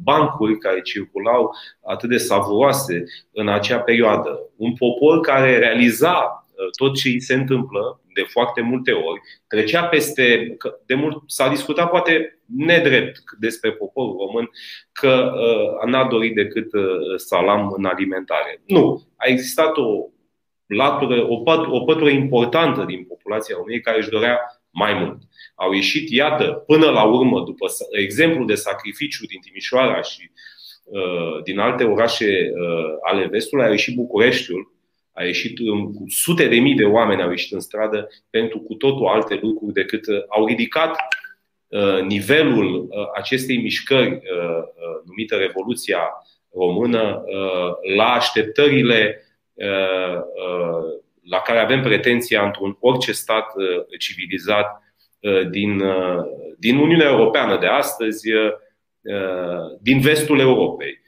bancuri 0.03 0.59
care 0.59 0.81
circulau 0.81 1.55
atât 1.85 2.09
de 2.09 2.16
savuroase 2.16 3.05
în 3.33 3.49
acea 3.49 3.79
perioadă. 3.79 4.41
Un 4.57 4.73
popor 4.73 5.20
care 5.20 5.59
realiza 5.59 6.47
tot 6.79 6.95
ce 6.95 7.09
îi 7.09 7.20
se 7.20 7.35
întâmplă 7.35 8.01
de 8.14 8.23
foarte 8.23 8.61
multe 8.61 8.93
ori, 8.93 9.20
trecea 9.49 9.85
peste. 9.85 10.57
De 10.87 10.95
mult 10.95 11.23
s-a 11.27 11.49
discutat 11.49 11.91
poate 11.91 12.39
nedrept 12.57 13.18
despre 13.39 13.73
poporul 13.73 14.16
român 14.18 14.51
că 14.93 15.33
uh, 15.35 15.91
n-a 15.91 16.09
dorit 16.09 16.35
decât 16.35 16.73
uh, 16.73 17.16
salam 17.16 17.73
în 17.77 17.85
alimentare. 17.85 18.62
Nu. 18.66 19.03
A 19.16 19.27
existat 19.27 19.77
o 19.77 20.09
latură, 20.66 21.27
o, 21.29 21.37
păt, 21.37 21.66
o 21.66 21.81
pătură 21.81 22.11
importantă 22.11 22.85
din 22.85 23.05
populația 23.05 23.55
României 23.57 23.81
care 23.81 23.99
își 23.99 24.11
dorea 24.11 24.39
mai 24.70 24.95
mult. 24.95 25.18
Au 25.55 25.72
ieșit, 25.72 26.11
iată, 26.11 26.44
până 26.66 26.90
la 26.90 27.05
urmă, 27.05 27.40
după 27.40 27.66
exemplu 27.90 28.44
de 28.44 28.55
sacrificiu 28.55 29.26
din 29.26 29.40
Timișoara 29.40 30.03
și 30.03 30.30
uh, 30.84 31.42
din 31.42 31.59
alte 31.59 31.84
orașe 31.84 32.50
uh, 32.55 32.94
ale 33.03 33.26
vestului, 33.26 33.64
a 33.64 33.70
ieșit 33.70 33.94
Bucureștiul, 33.94 34.72
a 35.12 35.24
ieșit 35.24 35.59
cu 35.94 36.05
sute 36.09 36.48
de 36.48 36.57
mii 36.57 36.74
de 36.74 36.84
oameni 36.84 37.22
au 37.22 37.30
ieșit 37.30 37.53
în 37.53 37.61
stradă 37.61 38.09
pentru 38.30 38.59
cu 38.59 38.74
totul 38.74 39.07
alte 39.07 39.38
lucruri 39.42 39.72
decât 39.72 40.07
uh, 40.07 40.22
au 40.28 40.46
ridicat 40.46 40.96
uh, 41.68 42.00
nivelul 42.00 42.86
uh, 42.88 43.07
acestei 43.14 43.57
mișcări 43.57 44.20
numită 45.05 45.36
Revoluția 45.36 46.11
Română 46.55 47.24
la 47.96 48.12
așteptările 48.12 49.26
la 51.22 51.38
care 51.38 51.59
avem 51.59 51.82
pretenția 51.82 52.44
într-un 52.44 52.76
orice 52.80 53.12
stat 53.12 53.46
civilizat 53.98 54.82
din, 55.51 55.83
din 56.59 56.77
Uniunea 56.77 57.09
Europeană 57.09 57.59
de 57.59 57.66
astăzi, 57.66 58.29
din 59.81 60.01
vestul 60.01 60.39
Europei. 60.41 61.01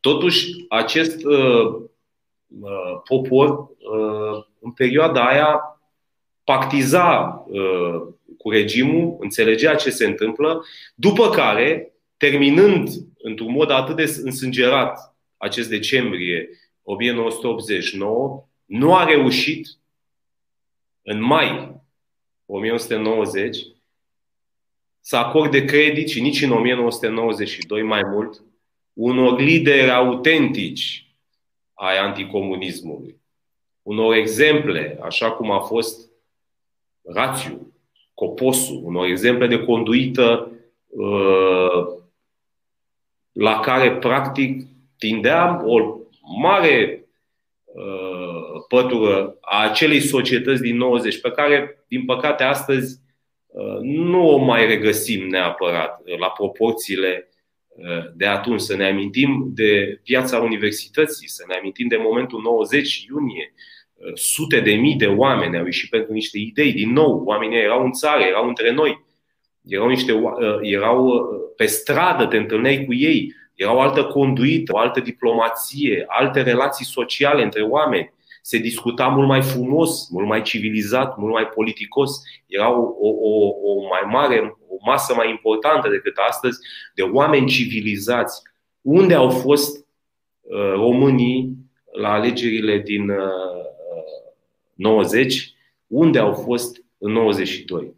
Totuși, 0.00 0.46
acest 0.68 1.24
Uh, 2.58 3.00
popor 3.04 3.48
uh, 3.50 4.44
în 4.60 4.70
perioada 4.70 5.28
aia 5.28 5.80
pactiza 6.44 7.44
uh, 7.48 8.02
cu 8.38 8.50
regimul, 8.50 9.16
înțelegea 9.18 9.74
ce 9.74 9.90
se 9.90 10.06
întâmplă, 10.06 10.64
după 10.94 11.30
care, 11.30 11.92
terminând 12.16 12.88
într-un 13.18 13.52
mod 13.52 13.70
atât 13.70 13.96
de 13.96 14.20
însângerat 14.22 15.16
acest 15.36 15.68
decembrie 15.68 16.48
1989 16.82 18.44
nu 18.64 18.94
a 18.94 19.04
reușit 19.04 19.68
în 21.02 21.22
mai 21.22 21.79
1990 22.50 23.58
să 25.00 25.16
acorde 25.16 25.64
credit 25.64 26.08
și 26.08 26.20
nici 26.20 26.42
în 26.42 26.50
1992 26.50 27.82
mai 27.82 28.02
mult 28.02 28.42
unor 28.92 29.40
lideri 29.40 29.90
autentici 29.90 31.14
ai 31.74 31.98
anticomunismului. 31.98 33.20
Unor 33.82 34.14
exemple, 34.14 34.98
așa 35.02 35.32
cum 35.32 35.50
a 35.50 35.60
fost 35.60 36.10
Rațiu, 37.04 37.72
Coposu, 38.14 38.80
unor 38.84 39.06
exemple 39.06 39.46
de 39.46 39.64
conduită 39.64 40.50
uh, 40.86 41.86
la 43.32 43.60
care 43.60 43.96
practic 43.96 44.66
tindea 44.98 45.62
o 45.64 45.98
mare 46.40 47.04
uh, 47.64 48.09
pătură 48.70 49.36
a 49.40 49.68
acelei 49.68 50.00
societăți 50.00 50.62
din 50.62 50.76
90 50.76 51.20
pe 51.20 51.30
care, 51.30 51.84
din 51.88 52.04
păcate, 52.04 52.42
astăzi 52.42 53.00
uh, 53.46 53.78
nu 53.80 54.28
o 54.28 54.36
mai 54.36 54.66
regăsim 54.66 55.28
neapărat 55.28 56.00
la 56.18 56.28
proporțiile 56.30 57.30
de 58.14 58.26
atunci. 58.26 58.60
Să 58.60 58.76
ne 58.76 58.86
amintim 58.86 59.50
de 59.54 60.00
viața 60.04 60.38
universității, 60.38 61.28
să 61.28 61.44
ne 61.48 61.54
amintim 61.54 61.88
de 61.88 61.96
momentul 61.96 62.40
90 62.40 63.04
iunie. 63.08 63.54
Sute 64.14 64.60
de 64.60 64.72
mii 64.72 64.96
de 64.96 65.06
oameni 65.06 65.58
au 65.58 65.64
ieșit 65.64 65.90
pentru 65.90 66.12
niște 66.12 66.38
idei. 66.38 66.72
Din 66.72 66.92
nou, 66.92 67.22
oamenii 67.24 67.58
erau 67.58 67.84
în 67.84 67.92
țară, 67.92 68.22
erau 68.22 68.48
între 68.48 68.72
noi. 68.72 69.04
Erau, 69.66 69.88
niște, 69.88 70.22
erau 70.60 71.28
pe 71.56 71.66
stradă, 71.66 72.26
te 72.26 72.36
întâlneai 72.36 72.84
cu 72.84 72.94
ei. 72.94 73.34
Era 73.54 73.74
o 73.74 73.80
altă 73.80 74.04
conduită, 74.04 74.72
o 74.74 74.78
altă 74.78 75.00
diplomație, 75.00 76.04
alte 76.08 76.42
relații 76.42 76.84
sociale 76.84 77.42
între 77.42 77.62
oameni. 77.62 78.12
Se 78.50 78.58
discuta 78.58 79.06
mult 79.06 79.28
mai 79.28 79.42
frumos, 79.42 80.08
mult 80.08 80.26
mai 80.26 80.42
civilizat, 80.42 81.16
mult 81.16 81.32
mai 81.32 81.46
politicos. 81.46 82.22
Era 82.46 82.78
o, 82.78 82.94
o, 83.00 83.48
o 83.62 83.88
mai 83.88 84.02
mare, 84.12 84.56
o 84.68 84.76
masă 84.84 85.14
mai 85.14 85.30
importantă 85.30 85.88
decât 85.88 86.16
astăzi 86.28 86.58
de 86.94 87.02
oameni 87.02 87.46
civilizați. 87.46 88.42
Unde 88.80 89.14
au 89.14 89.30
fost 89.30 89.76
uh, 90.40 90.72
românii 90.74 91.56
la 91.92 92.12
alegerile 92.12 92.78
din 92.78 93.10
uh, 93.10 93.64
90? 94.74 95.54
Unde 95.86 96.18
au 96.18 96.34
fost 96.34 96.82
în 96.98 97.12
92? 97.12 97.94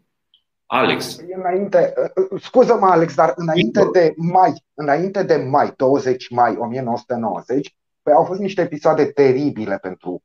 Alex. 0.65 1.19
Înainte, 1.35 1.93
scuză-mă, 2.39 2.85
Alex, 2.85 3.15
dar 3.15 3.33
înainte 3.35 3.89
de 3.91 4.13
mai, 4.17 4.63
înainte 4.73 5.23
de 5.23 5.35
mai, 5.35 5.73
20 5.75 6.29
mai 6.29 6.55
1990, 6.59 7.75
păi 8.03 8.13
au 8.13 8.23
fost 8.23 8.39
niște 8.39 8.61
episoade 8.61 9.05
teribile 9.05 9.77
pentru 9.81 10.23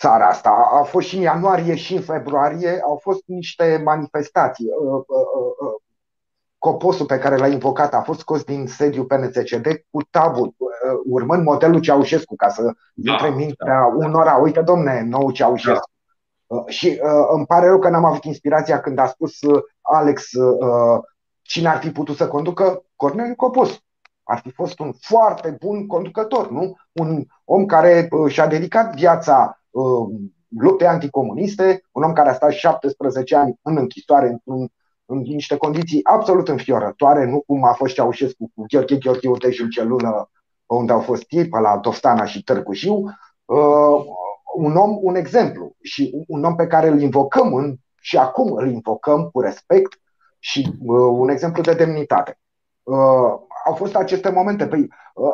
țara 0.00 0.26
asta. 0.26 0.50
A 0.80 0.82
fost 0.82 1.06
și 1.06 1.16
în 1.16 1.22
ianuarie 1.22 1.74
și 1.74 1.94
în 1.94 2.02
februarie, 2.02 2.80
au 2.84 2.98
fost 3.02 3.22
niște 3.26 3.80
manifestații. 3.84 4.66
Uh, 4.66 5.04
uh, 5.06 5.26
uh, 5.60 5.80
coposul 6.58 7.06
pe 7.06 7.18
care 7.18 7.36
l-a 7.36 7.46
invocat 7.46 7.94
a 7.94 8.00
fost 8.00 8.18
scos 8.18 8.44
din 8.44 8.66
sediu 8.66 9.04
PNCCD 9.04 9.66
cu 9.90 10.02
tabul, 10.10 10.54
urmând 11.04 11.44
modelul 11.44 11.80
Ceaușescu, 11.80 12.36
ca 12.36 12.48
să 12.48 12.62
da, 12.94 13.12
intre 13.12 13.28
în 13.28 13.34
mintea 13.34 13.66
da, 13.66 14.06
unora. 14.06 14.36
Uite, 14.36 14.60
domne, 14.60 15.02
nou 15.02 15.30
Ceaușescu. 15.30 15.90
Da. 16.46 16.56
Uh, 16.56 16.66
și 16.66 17.00
uh, 17.02 17.26
îmi 17.34 17.46
pare 17.46 17.66
rău 17.66 17.78
că 17.78 17.88
n-am 17.88 18.04
avut 18.04 18.24
inspirația 18.24 18.80
când 18.80 18.98
a 18.98 19.06
spus 19.06 19.40
uh, 19.40 19.62
Alex 19.80 20.32
uh, 20.32 20.98
cine 21.42 21.68
ar 21.68 21.78
fi 21.78 21.90
putut 21.90 22.16
să 22.16 22.28
conducă 22.28 22.82
Corneliu 22.96 23.34
Copus. 23.34 23.80
Ar 24.22 24.38
fi 24.38 24.50
fost 24.50 24.78
un 24.78 24.92
foarte 25.00 25.56
bun 25.60 25.86
conducător, 25.86 26.50
nu? 26.50 26.76
Un 26.92 27.24
om 27.44 27.66
care 27.66 28.08
uh, 28.10 28.32
și-a 28.32 28.46
dedicat 28.46 28.94
viața 28.94 29.59
uh, 29.70 30.08
luptei 30.48 30.86
anticomuniste, 30.86 31.82
un 31.92 32.02
om 32.02 32.12
care 32.12 32.28
a 32.28 32.34
stat 32.34 32.50
17 32.50 33.36
ani 33.36 33.58
în 33.62 33.76
închisoare 33.76 34.28
într-un 34.28 34.68
în 35.10 35.18
niște 35.18 35.56
condiții 35.56 36.04
absolut 36.04 36.48
înfiorătoare, 36.48 37.24
nu 37.24 37.40
cum 37.40 37.64
a 37.64 37.72
fost 37.72 37.94
Ceaușescu 37.94 38.50
cu 38.54 38.64
Gheorghe 38.68 38.96
Gheorghe 38.96 39.28
Uteș 39.28 39.60
în 39.60 39.68
celulă 39.68 40.30
unde 40.66 40.92
au 40.92 41.00
fost 41.00 41.24
ei, 41.28 41.48
pe 41.48 41.58
la 41.58 41.78
Tostana 41.78 42.24
și 42.24 42.42
Târgu 42.42 42.72
Jiu. 42.72 43.04
Uh, 43.44 44.04
un 44.56 44.76
om, 44.76 44.98
un 45.00 45.14
exemplu 45.14 45.76
și 45.82 46.24
un 46.26 46.44
om 46.44 46.54
pe 46.54 46.66
care 46.66 46.88
îl 46.88 47.00
invocăm 47.00 47.54
în, 47.54 47.76
și 48.00 48.16
acum 48.16 48.52
îl 48.52 48.70
invocăm 48.70 49.28
cu 49.32 49.40
respect 49.40 50.00
și 50.38 50.78
uh, 50.80 51.10
un 51.12 51.28
exemplu 51.28 51.62
de 51.62 51.74
demnitate. 51.74 52.38
Uh, 52.82 53.32
au 53.64 53.74
fost 53.74 53.94
aceste 53.94 54.30
momente. 54.30 54.66
Păi, 54.66 54.88
uh, 55.14 55.32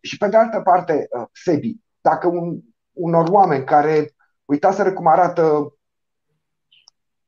și 0.00 0.16
pe 0.16 0.28
de 0.28 0.36
altă 0.36 0.60
parte, 0.60 1.08
uh, 1.18 1.26
Sebi, 1.32 1.76
dacă 2.00 2.28
un, 2.28 2.60
unor 2.92 3.28
oameni 3.28 3.64
care 3.64 4.14
uitaseră 4.44 4.92
cum 4.92 5.06
arată 5.06 5.74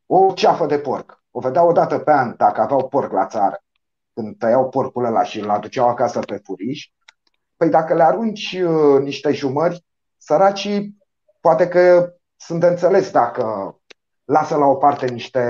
o 0.06 0.32
ceafă 0.32 0.66
de 0.66 0.78
porc, 0.78 1.24
o 1.30 1.40
vedeau 1.40 1.68
o 1.68 1.72
dată 1.72 1.98
pe 1.98 2.10
an 2.10 2.34
dacă 2.36 2.60
aveau 2.60 2.88
porc 2.88 3.12
la 3.12 3.26
țară, 3.26 3.64
când 4.14 4.38
tăiau 4.38 4.68
porcul 4.68 5.04
ăla 5.04 5.22
și 5.22 5.40
îl 5.40 5.50
aduceau 5.50 5.88
acasă 5.88 6.20
pe 6.20 6.40
furiș, 6.44 6.88
păi 7.56 7.68
dacă 7.68 7.94
le 7.94 8.02
arunci 8.02 8.60
uh, 8.64 9.00
niște 9.02 9.32
jumări, 9.32 9.84
săracii 10.16 11.02
Poate 11.42 11.68
că 11.68 12.14
sunt 12.36 12.60
de 12.60 12.66
înțeles 12.66 13.10
dacă 13.10 13.76
lasă 14.24 14.56
la 14.56 14.66
o 14.66 14.74
parte 14.74 15.06
niște 15.06 15.42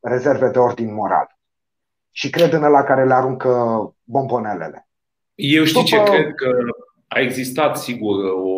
rezerve 0.00 0.48
de 0.48 0.58
ordin 0.58 0.94
moral 0.94 1.38
și 2.10 2.30
cred 2.30 2.52
în 2.52 2.60
la 2.60 2.82
care 2.82 3.04
le 3.04 3.14
aruncă 3.14 3.50
bombonelele. 4.02 4.88
Eu 5.34 5.64
știu 5.64 5.82
După... 5.82 5.96
ce 5.96 6.10
cred? 6.10 6.34
Că 6.34 6.50
a 7.08 7.20
existat, 7.20 7.76
sigur, 7.76 8.14
o, 8.24 8.55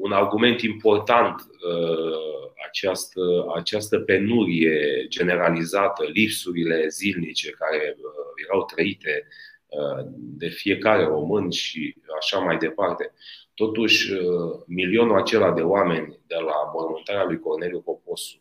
un 0.00 0.12
argument 0.12 0.60
important 0.60 1.34
uh, 1.40 2.48
această, 2.66 3.20
această 3.56 3.98
penurie 3.98 5.06
generalizată, 5.08 6.04
lipsurile 6.12 6.88
zilnice 6.88 7.50
care 7.50 7.96
uh, 7.96 8.44
erau 8.46 8.64
trăite 8.64 9.26
uh, 9.66 10.06
de 10.12 10.48
fiecare 10.48 11.04
român 11.04 11.50
și 11.50 11.94
așa 12.20 12.38
mai 12.38 12.56
departe. 12.56 13.12
Totuși, 13.54 14.12
uh, 14.12 14.20
milionul 14.66 15.18
acela 15.18 15.52
de 15.52 15.62
oameni 15.62 16.18
de 16.26 16.34
la 16.34 16.70
mormântarea 16.74 17.24
lui 17.24 17.38
Corneliu 17.38 17.80
Poposu 17.80 18.38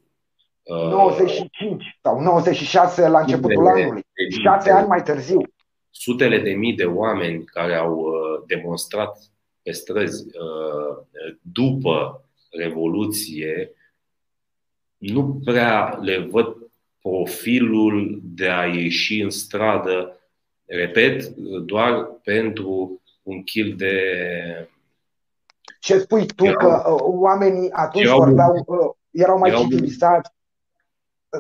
95 0.68 1.72
uh, 1.72 1.88
sau 2.02 2.20
96 2.20 3.08
la 3.08 3.20
începutul 3.20 3.68
anului, 3.68 4.06
6 4.44 4.72
ani 4.72 4.88
mai 4.88 5.04
târziu. 5.04 5.42
Sutele 5.90 6.40
de 6.40 6.52
mii 6.52 6.74
de 6.74 6.86
oameni 6.86 7.44
care 7.44 7.76
au 7.76 7.98
uh, 7.98 8.44
demonstrat 8.48 9.18
pe 9.68 9.74
străzi 9.74 10.26
după 11.42 12.24
Revoluție, 12.50 13.72
nu 14.98 15.42
prea 15.44 16.00
le 16.02 16.18
văd 16.18 16.56
profilul 17.02 18.22
de 18.24 18.50
a 18.50 18.66
ieși 18.66 19.22
în 19.22 19.30
stradă, 19.30 20.20
repet, 20.66 21.28
doar 21.66 22.06
pentru 22.24 23.02
un 23.24 23.44
kil 23.44 23.76
de 23.78 24.02
ce 25.80 26.00
spui 26.00 26.26
tu 26.26 26.46
erau, 26.46 26.58
că 26.58 26.92
uh, 26.92 27.00
oamenii 27.02 27.72
atunci 27.72 28.06
erau, 28.06 28.18
vorbeau, 28.18 28.64
uh, 28.68 28.90
erau 29.12 29.38
mai 29.38 29.50
erau, 29.50 29.62
civilizați 29.62 30.32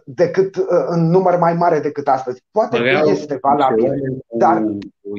decât 0.05 0.55
uh, 0.55 0.65
în 0.87 1.09
număr 1.09 1.37
mai 1.37 1.53
mare 1.53 1.79
decât 1.79 2.07
astăzi. 2.07 2.43
Poate 2.51 2.77
că 2.77 3.09
este 3.09 3.37
valabil, 3.41 3.91
dar 4.37 4.63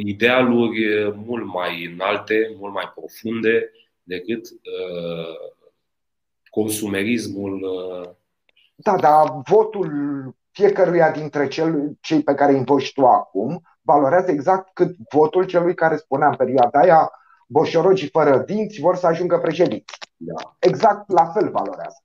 idealuri 0.05 1.13
mult 1.27 1.47
mai 1.53 1.91
înalte, 1.95 2.57
mult 2.59 2.73
mai 2.73 2.93
profunde 2.95 3.71
decât 4.03 4.45
uh, 4.47 5.51
consumerismul. 6.51 7.63
Uh... 7.63 8.11
Da, 8.75 8.97
dar 8.97 9.41
votul 9.49 9.91
fiecăruia 10.51 11.11
dintre 11.11 11.49
cel, 11.49 11.97
cei 12.01 12.23
pe 12.23 12.35
care 12.35 12.53
îi 12.53 12.59
invoci 12.59 12.93
tu 12.93 13.07
acum 13.07 13.63
valorează 13.81 14.31
exact 14.31 14.71
cât 14.75 14.97
votul 15.11 15.45
celui 15.45 15.75
care 15.75 15.97
spunea 15.97 16.29
în 16.29 16.37
perioada 16.37 16.81
aia 16.81 17.11
boșorogii 17.47 18.09
fără 18.09 18.39
dinți 18.39 18.81
vor 18.81 18.97
să 18.97 19.07
ajungă 19.07 19.39
președinți. 19.39 19.99
Da. 20.17 20.57
Exact 20.59 21.11
la 21.11 21.25
fel 21.25 21.51
valorează. 21.51 22.03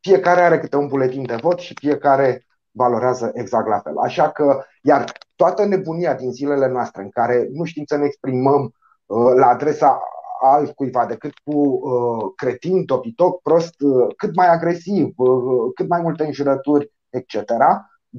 Fiecare 0.00 0.40
are 0.40 0.58
câte 0.58 0.76
un 0.76 0.86
buletin 0.86 1.26
de 1.26 1.36
vot 1.40 1.58
și 1.58 1.74
fiecare 1.74 2.46
valorează 2.70 3.30
exact 3.34 3.68
la 3.68 3.78
fel. 3.78 3.98
Așa 3.98 4.30
că, 4.30 4.62
iar 4.82 5.12
toată 5.36 5.64
nebunia 5.64 6.14
din 6.14 6.32
zilele 6.32 6.68
noastre 6.68 7.02
în 7.02 7.10
care 7.10 7.48
nu 7.50 7.64
știm 7.64 7.84
să 7.86 7.96
ne 7.96 8.04
exprimăm 8.04 8.62
uh, 9.06 9.32
la 9.34 9.46
adresa 9.46 10.02
altcuiva 10.40 11.06
decât 11.06 11.32
cu 11.44 11.58
uh, 11.58 12.32
cretin, 12.36 12.84
topitoc, 12.84 13.42
prost, 13.42 13.80
uh, 13.80 14.14
cât 14.16 14.34
mai 14.34 14.48
agresiv, 14.48 15.12
uh, 15.16 15.72
cât 15.74 15.88
mai 15.88 16.00
multe 16.00 16.24
înjurături, 16.24 16.92
etc., 17.10 17.52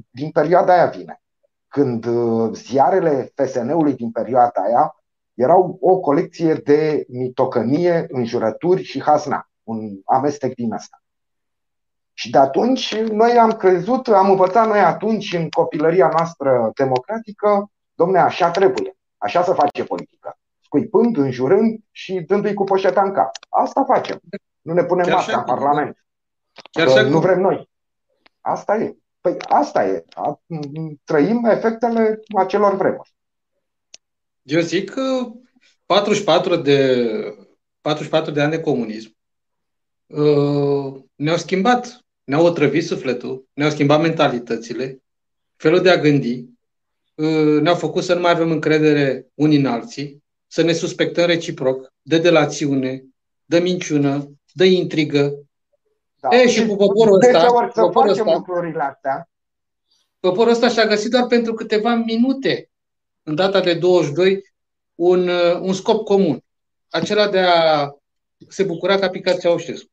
din 0.09 0.31
perioada 0.31 0.73
aia 0.73 0.85
vine. 0.85 1.21
Când 1.67 2.05
uh, 2.05 2.49
ziarele 2.53 3.31
FSN-ului 3.35 3.93
din 3.93 4.11
perioada 4.11 4.61
aia 4.61 4.95
erau 5.33 5.77
o 5.81 5.99
colecție 5.99 6.53
de 6.53 7.05
mitocănie, 7.07 8.05
înjurături 8.09 8.83
și 8.83 9.01
hasna, 9.01 9.49
un 9.63 9.99
amestec 10.05 10.53
din 10.53 10.73
asta. 10.73 11.00
Și 12.21 12.29
de 12.29 12.37
atunci 12.37 12.95
noi 12.95 13.37
am 13.37 13.51
crezut, 13.51 14.07
am 14.07 14.29
învățat 14.29 14.67
noi 14.67 14.79
atunci 14.79 15.33
în 15.33 15.49
copilăria 15.49 16.09
noastră 16.17 16.71
democratică, 16.75 17.71
domne, 17.93 18.19
așa 18.19 18.51
trebuie, 18.51 18.97
așa 19.17 19.43
să 19.43 19.53
face 19.53 19.83
politică. 19.83 20.37
scuipând, 20.63 21.17
înjurând 21.17 21.79
și 21.91 22.19
dându-i 22.19 22.53
cu 22.53 22.63
poșeta 22.63 23.01
în 23.01 23.13
cap. 23.13 23.29
Asta 23.49 23.83
facem. 23.83 24.19
Nu 24.61 24.73
ne 24.73 24.83
punem 24.83 25.11
masca 25.11 25.37
în 25.37 25.43
Parlament. 25.43 26.05
Chiar 26.71 27.03
nu 27.03 27.19
vrem 27.19 27.39
noi. 27.39 27.69
Asta 28.41 28.75
e. 28.75 28.95
Păi 29.21 29.35
asta 29.39 29.85
e. 29.85 30.05
Trăim 31.03 31.45
efectele 31.45 32.19
acelor 32.37 32.75
vremuri. 32.75 33.15
Eu 34.41 34.59
zic 34.59 34.89
că 34.89 35.31
44 35.85 36.55
de, 36.55 37.07
44 37.81 38.31
de 38.31 38.41
ani 38.41 38.51
de 38.51 38.61
comunism 38.61 39.15
uh, 40.07 41.03
ne-au 41.15 41.37
schimbat, 41.37 42.01
ne-au 42.23 42.45
otrăvit 42.45 42.85
sufletul, 42.85 43.47
ne-au 43.53 43.69
schimbat 43.69 44.01
mentalitățile, 44.01 45.01
felul 45.55 45.81
de 45.81 45.89
a 45.89 45.97
gândi, 45.97 46.45
uh, 47.15 47.61
ne-au 47.61 47.75
făcut 47.75 48.03
să 48.03 48.13
nu 48.13 48.19
mai 48.21 48.31
avem 48.31 48.51
încredere 48.51 49.27
unii 49.33 49.57
în 49.57 49.65
alții, 49.65 50.23
să 50.47 50.61
ne 50.61 50.73
suspectăm 50.73 51.25
reciproc 51.25 51.93
de 52.01 52.17
delațiune, 52.17 53.05
de 53.45 53.59
minciună, 53.59 54.31
de 54.53 54.65
intrigă. 54.65 55.45
Da. 56.19 56.29
E, 56.29 56.47
și 56.47 56.65
cu 56.65 56.75
poporul 56.75 57.19
ăsta, 57.21 57.71
poporul 57.73 58.09
ăsta, 58.09 58.43
astea. 58.77 59.29
poporul 60.19 60.51
ăsta 60.51 60.69
și-a 60.69 60.85
găsit 60.85 61.11
doar 61.11 61.27
pentru 61.27 61.53
câteva 61.53 61.95
minute, 61.95 62.69
în 63.23 63.35
data 63.35 63.59
de 63.59 63.73
22, 63.73 64.43
un, 64.95 65.27
uh, 65.27 65.59
un 65.61 65.73
scop 65.73 66.05
comun. 66.05 66.43
Acela 66.89 67.27
de 67.27 67.39
a 67.39 67.89
se 68.47 68.63
bucura 68.63 68.99
ca 68.99 69.09
picat 69.09 69.39
Ceaușescu. 69.39 69.90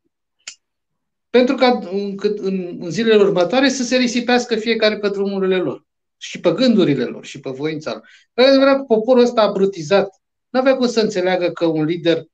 Pentru 1.30 1.54
ca 1.54 1.78
în, 1.90 2.14
în, 2.36 2.78
în 2.80 2.90
zilele 2.90 3.22
următoare 3.22 3.68
să 3.68 3.82
se 3.82 3.96
risipească 3.96 4.56
fiecare 4.56 4.98
pe 4.98 5.08
drumurile 5.08 5.56
lor. 5.56 5.86
Și 6.16 6.40
pe 6.40 6.52
gândurile 6.52 7.04
lor, 7.04 7.24
și 7.24 7.40
pe 7.40 7.50
voința 7.50 7.92
lor. 7.92 8.08
Pentru 8.32 8.60
că 8.60 8.84
poporul 8.86 9.22
ăsta 9.22 9.42
abrutizat 9.42 10.08
nu 10.48 10.60
avea 10.60 10.76
cum 10.76 10.86
să 10.86 11.00
înțeleagă 11.00 11.48
că 11.48 11.64
un 11.64 11.84
lider 11.84 12.24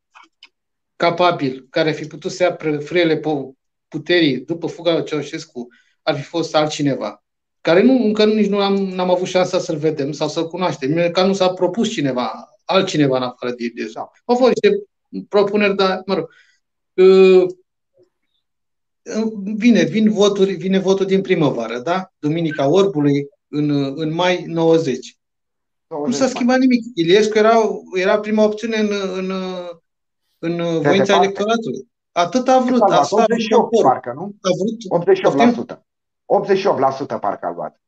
capabil, 0.97 1.67
care 1.71 1.89
ar 1.89 1.95
fi 1.95 2.07
putut 2.07 2.31
să 2.31 2.43
ia 2.43 2.59
frele 2.81 3.21
puterii 3.89 4.41
după 4.41 4.67
fuga 4.67 4.93
lui 4.93 5.05
Ceaușescu, 5.05 5.69
ar 6.03 6.17
fi 6.17 6.23
fost 6.23 6.55
altcineva. 6.55 7.25
Care 7.61 7.83
nu, 7.83 8.05
încă 8.05 8.25
nici 8.25 8.49
nu 8.49 8.59
am, 8.59 8.75
n-am 8.75 9.11
avut 9.11 9.27
șansa 9.27 9.59
să-l 9.59 9.77
vedem 9.77 10.13
sau 10.13 10.29
să-l 10.29 10.49
cunoaștem. 10.49 11.11
Ca 11.11 11.27
nu 11.27 11.33
s-a 11.33 11.49
propus 11.49 11.89
cineva, 11.91 12.49
altcineva 12.65 13.17
în 13.17 13.23
afară 13.23 13.53
de 13.53 13.73
el. 13.75 13.91
Da. 13.93 14.11
Au 14.25 14.37
fost 14.37 14.53
niște 14.55 14.83
propuneri, 15.29 15.77
dar, 15.77 16.03
mă 16.07 16.15
rog, 16.15 16.31
uh, 16.95 17.47
vine, 19.57 19.83
vin 19.83 20.11
voturi, 20.11 20.53
vine 20.53 20.79
votul 20.79 21.07
din 21.07 21.21
primăvară, 21.21 21.79
da? 21.79 22.13
Duminica 22.19 22.69
Orbului, 22.69 23.29
în, 23.49 23.71
în 23.97 24.15
mai 24.15 24.45
90. 24.47 25.19
90 25.89 26.19
nu 26.21 26.25
s-a 26.25 26.27
schimbat 26.35 26.59
nimic. 26.59 26.85
Iliescu 26.95 27.39
era, 27.39 27.55
era 27.95 28.19
prima 28.19 28.45
opțiune 28.45 28.77
în, 28.77 28.91
în, 29.17 29.33
în 30.39 30.81
voința 30.81 31.17
electoratului. 31.17 31.89
Atât 32.13 32.49
a 32.49 32.59
vrut. 32.59 32.81
Asta 32.81 33.23
88, 33.23 33.83
parcă, 33.83 34.13
nu? 34.17 34.35
A 34.41 34.49
vrut. 34.59 35.75
88%. 35.75 35.83
88% 37.17 37.21
parcă 37.21 37.47
a 37.47 37.53
luat. 37.57 37.81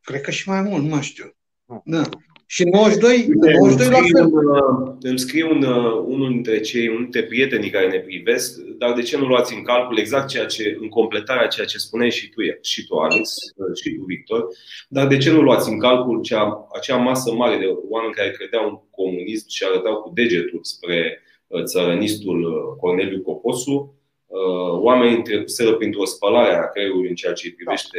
Cred 0.00 0.20
că 0.20 0.30
și 0.30 0.48
mai 0.48 0.60
mult, 0.60 0.82
nu 0.82 0.88
mai 0.88 1.02
știu. 1.02 1.36
Da. 1.84 2.02
Și 2.46 2.64
92, 2.64 3.26
92 3.28 3.88
la 3.88 3.98
fel. 4.12 4.24
Un, 4.24 4.96
îmi 5.00 5.18
scrie 5.18 5.44
un, 5.44 5.62
unul 6.06 6.28
dintre 6.28 6.60
cei, 6.60 6.88
unul 6.88 7.02
dintre 7.02 7.22
prietenii 7.22 7.70
care 7.70 7.88
ne 7.88 7.98
privesc, 7.98 8.60
dar 8.60 8.92
de 8.92 9.02
ce 9.02 9.16
nu 9.16 9.26
luați 9.26 9.54
în 9.54 9.62
calcul 9.62 9.98
exact 9.98 10.28
ceea 10.28 10.46
ce, 10.46 10.76
în 10.80 10.88
completarea 10.88 11.46
ceea 11.46 11.66
ce 11.66 11.78
spuneai 11.78 12.10
și 12.10 12.28
tu, 12.28 12.40
și 12.60 12.86
tu 12.86 12.96
Alex, 12.96 13.34
și 13.82 13.94
tu 13.94 14.04
Victor, 14.06 14.46
dar 14.88 15.06
de 15.06 15.16
ce 15.16 15.30
nu 15.30 15.40
luați 15.40 15.70
în 15.70 15.78
calcul 15.78 16.20
cea, 16.20 16.68
acea 16.74 16.96
masă 16.96 17.32
mare 17.32 17.56
de 17.56 17.66
oameni 17.88 18.14
care 18.14 18.30
credeau 18.30 18.68
în 18.68 18.78
comunism 18.90 19.48
și 19.48 19.64
arătau 19.64 19.96
cu 19.96 20.10
degetul 20.14 20.58
spre 20.62 21.22
uh, 21.46 21.62
țărănistul 21.62 22.42
uh, 22.42 22.76
Corneliu 22.80 23.20
Coposu, 23.20 23.94
uh, 24.26 24.80
oamenii 24.80 25.22
trecuseră 25.22 25.72
printr-o 25.74 26.04
spălare 26.04 26.54
a 26.54 26.68
creierului 26.68 27.08
în 27.08 27.14
ceea 27.14 27.32
ce 27.32 27.54
privește, 27.56 27.98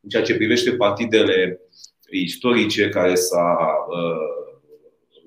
în 0.00 0.08
ceea 0.08 0.22
ce 0.22 0.34
privește 0.34 0.72
partidele 0.72 1.60
istorice 2.18 2.88
care 2.88 3.14
s-a 3.14 3.56
uh, 3.88 4.42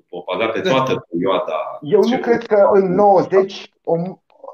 propagat 0.08 0.52
pe 0.52 0.60
da. 0.60 0.70
toată 0.70 1.06
perioada. 1.10 1.78
Eu 1.82 2.00
nu 2.08 2.18
cred 2.18 2.46
că 2.46 2.68
în 2.72 2.94
90 2.94 3.70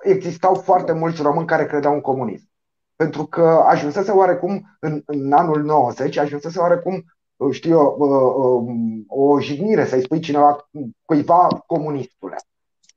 existau 0.03 0.55
foarte 0.55 0.93
mulți 0.93 1.23
români 1.23 1.47
care 1.47 1.67
credeau 1.67 1.95
în 1.95 2.01
comunism. 2.01 2.51
Pentru 2.97 3.25
că 3.25 3.65
ajunsese 3.67 4.11
oarecum, 4.11 4.77
în, 4.81 5.03
în 5.07 5.33
anul 5.33 5.63
90, 5.63 6.17
ajunsese 6.17 6.59
oarecum, 6.59 7.05
știu 7.51 7.71
eu, 7.71 7.97
uh, 7.99 8.69
um, 8.69 9.05
o 9.09 9.41
jignire 9.41 9.87
să-i 9.87 10.03
spui 10.03 10.21
cineva, 10.21 10.69
cuiva 11.05 11.63
comunistule. 11.67 12.37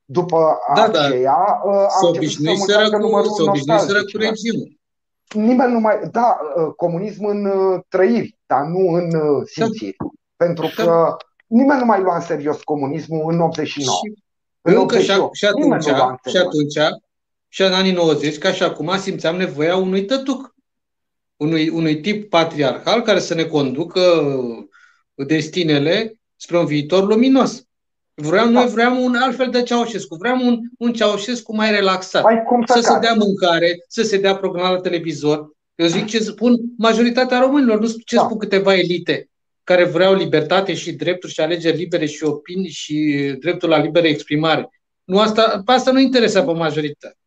După 0.05 0.57
da, 0.75 0.87
da. 0.87 1.05
aceea, 1.05 1.61
da. 1.65 1.71
a 1.71 2.07
început 2.07 2.29
să 3.35 3.43
obișnuiseră 3.43 3.99
cu 3.99 4.17
regimul 4.17 4.77
nimeni 5.33 5.71
nu 5.71 5.79
mai. 5.79 5.99
Da, 6.11 6.37
uh, 6.55 6.73
comunism 6.75 7.25
în 7.25 7.45
uh, 7.45 7.79
trăiri, 7.87 8.37
dar 8.45 8.61
nu 8.61 8.89
în 8.89 9.15
uh, 9.15 9.43
simțiri. 9.45 9.95
Da. 9.97 10.05
Pentru 10.35 10.71
că 10.75 10.83
da. 10.83 11.17
nimeni 11.47 11.79
nu 11.79 11.85
mai 11.85 12.01
lua 12.01 12.15
în 12.15 12.21
serios 12.21 12.61
comunismul 12.63 13.33
în 13.33 13.39
89. 13.39 13.97
Și, 13.97 14.21
în 14.61 14.73
încă 14.73 14.95
88. 14.95 15.35
și, 15.35 15.45
atunci, 15.45 15.83
și 16.29 16.37
atunci, 16.37 17.03
și 17.47 17.61
în 17.61 17.73
anii 17.73 17.91
90, 17.91 18.37
ca 18.37 18.51
și 18.51 18.63
acum, 18.63 18.97
simțeam 18.97 19.35
nevoia 19.35 19.75
unui 19.75 20.05
tătuc. 20.05 20.53
Unui, 21.37 21.69
unui 21.69 22.01
tip 22.01 22.29
patriarhal 22.29 23.01
care 23.01 23.19
să 23.19 23.33
ne 23.33 23.43
conducă 23.43 24.01
destinele 25.15 26.19
spre 26.35 26.57
un 26.57 26.65
viitor 26.65 27.07
luminos. 27.07 27.67
Vreau, 28.15 28.45
da. 28.45 28.51
Noi 28.51 28.67
vreau 28.67 29.03
un 29.03 29.15
altfel 29.15 29.49
de 29.49 29.63
Ceaușescu. 29.63 30.15
Vreau 30.15 30.47
un, 30.47 30.59
un 30.77 30.93
Ceaușescu 30.93 31.55
mai 31.55 31.71
relaxat. 31.71 32.23
Mai 32.23 32.43
cum 32.43 32.63
să, 32.65 32.73
să 32.73 32.81
se 32.81 32.99
dea 32.99 33.13
mâncare, 33.13 33.83
să 33.87 34.01
se 34.01 34.17
dea 34.17 34.35
program 34.35 34.73
la 34.73 34.79
televizor. 34.79 35.53
Eu 35.75 35.87
zic 35.87 36.05
ce 36.05 36.19
spun 36.19 36.55
majoritatea 36.77 37.39
românilor, 37.39 37.79
nu 37.79 37.87
ce 37.87 38.15
da. 38.15 38.23
spun 38.23 38.37
câteva 38.37 38.75
elite 38.75 39.29
care 39.63 39.83
vreau 39.83 40.15
libertate 40.15 40.73
și 40.73 40.91
drepturi 40.91 41.33
și 41.33 41.41
alegeri 41.41 41.77
libere 41.77 42.05
și 42.05 42.23
opinii 42.23 42.69
și 42.69 43.35
dreptul 43.39 43.69
la 43.69 43.77
liberă 43.77 44.07
exprimare. 44.07 44.69
Nu 45.03 45.19
asta, 45.19 45.61
pe 45.65 45.71
asta 45.71 45.91
nu 45.91 45.99
interesa 45.99 46.43
pe 46.43 46.51
majoritate. 46.51 47.17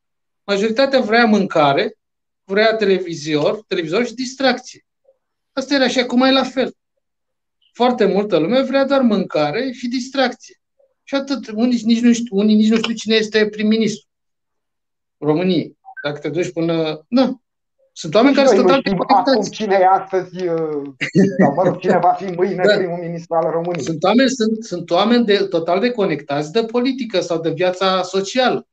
Majoritatea 0.44 1.00
vrea 1.00 1.24
mâncare, 1.24 1.96
vrea 2.44 2.74
televizor, 2.74 3.64
televizor 3.66 4.06
și 4.06 4.14
distracție. 4.14 4.86
Asta 5.52 5.74
era 5.74 5.88
și 5.88 5.98
acum 5.98 6.22
e 6.22 6.30
la 6.30 6.44
fel. 6.44 6.72
Foarte 7.72 8.04
multă 8.04 8.38
lume 8.38 8.62
vrea 8.62 8.84
doar 8.84 9.00
mâncare 9.00 9.70
și 9.72 9.88
distracție. 9.88 10.60
Și 11.08 11.14
atât. 11.14 11.50
Unii 11.54 11.80
nici 11.84 12.00
nu 12.00 12.12
știu, 12.12 12.36
unii 12.36 12.54
nici 12.54 12.68
nu 12.68 12.76
știu 12.76 12.94
cine 12.94 13.14
este 13.14 13.46
prim-ministru 13.46 14.08
României. 15.18 15.78
Dacă 16.02 16.18
te 16.18 16.28
duci 16.28 16.52
până... 16.52 17.04
Da. 17.08 17.40
Sunt 17.92 18.14
oameni 18.14 18.34
care 18.34 18.46
sunt 18.46 18.60
total 18.60 18.80
deconectați. 18.82 19.30
Acum 19.30 19.42
cine 19.50 19.76
e 19.80 19.86
astăzi, 19.86 20.46
uh, 20.46 20.82
sau 21.38 21.54
mă 21.54 21.62
rog, 21.64 21.78
cine 21.78 21.98
va 22.02 22.12
fi 22.12 22.24
mâine 22.24 22.62
da. 22.66 22.76
primul 22.76 22.98
ministru 22.98 23.34
al 23.34 23.50
României. 23.50 23.84
Sunt 23.84 24.02
oameni, 24.02 24.28
sunt, 24.28 24.64
sunt 24.64 24.90
oameni 24.90 25.24
de, 25.24 25.36
total 25.36 25.80
deconectați 25.80 26.52
de 26.52 26.64
politică 26.64 27.20
sau 27.20 27.40
de 27.40 27.50
viața 27.50 28.02
socială. 28.02 28.68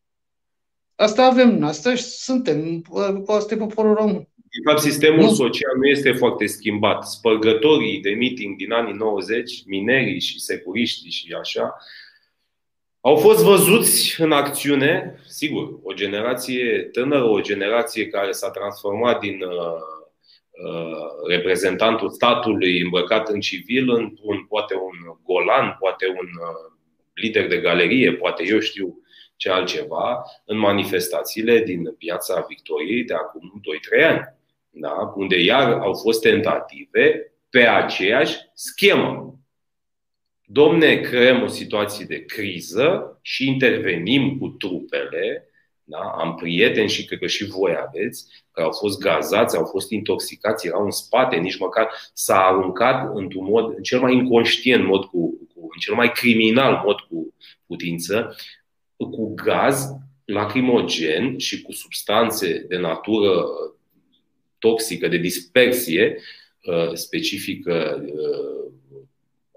Asta 0.95 1.25
avem, 1.25 1.63
asta 1.63 1.95
suntem, 1.95 2.81
asta 3.25 3.53
e 3.53 3.57
poporul 3.57 3.93
român. 3.93 4.27
De 4.35 4.69
fapt, 4.69 4.81
sistemul 4.81 5.21
nu. 5.21 5.33
social 5.33 5.75
nu 5.81 5.87
este 5.87 6.11
foarte 6.11 6.45
schimbat. 6.45 7.07
Spărgătorii 7.07 8.01
de 8.01 8.09
meeting 8.09 8.55
din 8.55 8.71
anii 8.71 8.93
90, 8.93 9.63
minerii 9.65 10.19
și 10.19 10.39
securiștii 10.39 11.11
și 11.11 11.35
așa, 11.39 11.75
au 13.05 13.15
fost 13.15 13.43
văzuți 13.43 14.21
în 14.21 14.31
acțiune, 14.31 15.19
sigur, 15.27 15.79
o 15.83 15.93
generație 15.93 16.89
tânără, 16.91 17.23
o 17.23 17.41
generație 17.41 18.07
care 18.07 18.31
s-a 18.31 18.49
transformat 18.49 19.19
din 19.19 19.43
uh, 19.43 19.81
uh, 20.65 21.27
reprezentantul 21.27 22.09
statului 22.09 22.81
îmbrăcat 22.81 23.29
în 23.29 23.39
civil 23.39 23.89
într-un, 23.89 24.45
poate 24.45 24.73
un 24.73 25.17
golan, 25.23 25.75
poate 25.79 26.07
un 26.07 26.27
uh, 26.41 26.71
lider 27.13 27.47
de 27.47 27.57
galerie, 27.57 28.13
poate 28.13 28.43
eu 28.47 28.59
știu 28.59 28.99
ce 29.35 29.49
altceva, 29.49 30.23
în 30.45 30.57
manifestațiile 30.57 31.59
din 31.59 31.95
piața 31.97 32.45
Victoriei 32.47 33.03
de 33.03 33.13
acum 33.13 33.61
2-3 34.01 34.05
ani, 34.05 34.35
da? 34.69 35.13
unde 35.15 35.39
iar 35.39 35.71
au 35.71 35.93
fost 35.93 36.21
tentative 36.21 37.33
pe 37.49 37.67
aceeași 37.67 38.37
schemă 38.53 39.34
domne, 40.45 40.95
creăm 40.95 41.41
o 41.41 41.47
situație 41.47 42.05
de 42.05 42.25
criză 42.25 43.19
și 43.21 43.47
intervenim 43.47 44.37
cu 44.37 44.47
trupele. 44.47 45.49
Da? 45.83 45.97
Am 45.97 46.35
prieteni 46.35 46.89
și 46.89 47.05
cred 47.05 47.19
că 47.19 47.27
și 47.27 47.45
voi 47.45 47.75
aveți, 47.87 48.25
care 48.51 48.65
au 48.65 48.73
fost 48.73 48.99
gazați, 48.99 49.57
au 49.57 49.65
fost 49.65 49.91
intoxicați, 49.91 50.67
erau 50.67 50.83
în 50.83 50.91
spate, 50.91 51.35
nici 51.35 51.57
măcar 51.57 51.89
s-a 52.13 52.37
aruncat 52.37 53.15
într-un 53.15 53.45
mod, 53.45 53.73
în 53.75 53.83
cel 53.83 53.99
mai 53.99 54.13
inconștient 54.13 54.85
mod, 54.85 55.05
cu, 55.05 55.47
cu, 55.53 55.61
în 55.61 55.79
cel 55.79 55.93
mai 55.93 56.11
criminal 56.11 56.81
mod 56.85 56.99
cu 56.99 57.33
putință, 57.65 58.35
cu 58.95 59.33
gaz 59.33 59.85
lacrimogen 60.25 61.37
și 61.37 61.61
cu 61.61 61.71
substanțe 61.71 62.65
de 62.67 62.77
natură 62.77 63.45
toxică, 64.59 65.07
de 65.07 65.17
dispersie 65.17 66.17
uh, 66.65 66.93
specifică 66.93 68.03
uh, 68.05 68.64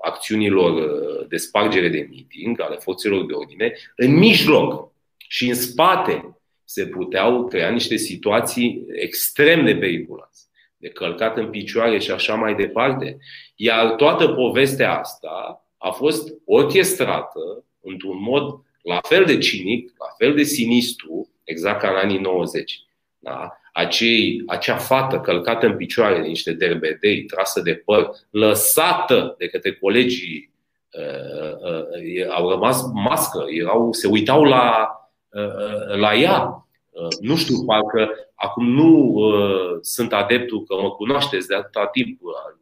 acțiunilor 0.01 0.91
de 1.29 1.37
spargere 1.37 1.89
de 1.89 2.09
meeting 2.11 2.61
ale 2.61 2.77
forțelor 2.77 3.27
de 3.27 3.33
ordine, 3.33 3.73
în 3.97 4.15
mijloc 4.15 4.93
și 5.17 5.49
în 5.49 5.55
spate 5.55 6.39
se 6.65 6.87
puteau 6.87 7.47
crea 7.47 7.71
niște 7.71 7.97
situații 7.97 8.87
extrem 8.89 9.65
de 9.65 9.77
periculoase, 9.77 10.45
de 10.77 10.89
călcat 10.89 11.37
în 11.37 11.51
picioare 11.51 11.99
și 11.99 12.11
așa 12.11 12.35
mai 12.35 12.55
departe. 12.55 13.19
Iar 13.57 13.95
toată 13.95 14.29
povestea 14.29 14.99
asta 14.99 15.65
a 15.77 15.91
fost 15.91 16.35
orchestrată 16.45 17.65
într-un 17.81 18.23
mod 18.23 18.61
la 18.83 19.01
fel 19.09 19.25
de 19.25 19.39
cinic, 19.39 19.93
la 19.99 20.15
fel 20.19 20.35
de 20.35 20.43
sinistru, 20.43 21.31
exact 21.45 21.81
ca 21.81 21.89
în 21.89 21.97
anii 21.97 22.19
90. 22.19 22.83
Da? 23.19 23.59
Acei, 23.79 24.43
acea 24.47 24.77
fată 24.77 25.21
călcată 25.21 25.67
în 25.67 25.77
picioare 25.77 26.21
de 26.21 26.27
niște 26.27 26.53
derbedei, 26.53 27.25
trasă 27.25 27.61
de 27.61 27.75
păr, 27.85 28.11
lăsată 28.31 29.35
de 29.39 29.47
către 29.47 29.73
colegii, 29.73 30.53
uh, 30.93 32.23
uh, 32.23 32.35
au 32.35 32.51
rămas 32.51 32.83
mască, 32.93 33.45
erau, 33.49 33.93
se 33.93 34.07
uitau 34.07 34.45
la, 34.45 34.89
uh, 35.29 35.97
la 35.97 36.15
ea. 36.15 36.67
Uh, 36.91 37.09
nu 37.21 37.37
știu, 37.37 37.65
parcă 37.65 38.11
acum 38.41 38.71
nu 38.71 39.13
uh, 39.15 39.79
sunt 39.81 40.13
adeptul 40.13 40.65
că 40.65 40.75
mă 40.83 40.91
cunoașteți 40.91 41.47
de 41.47 41.55
atâta 41.55 41.87
timp, 41.87 42.21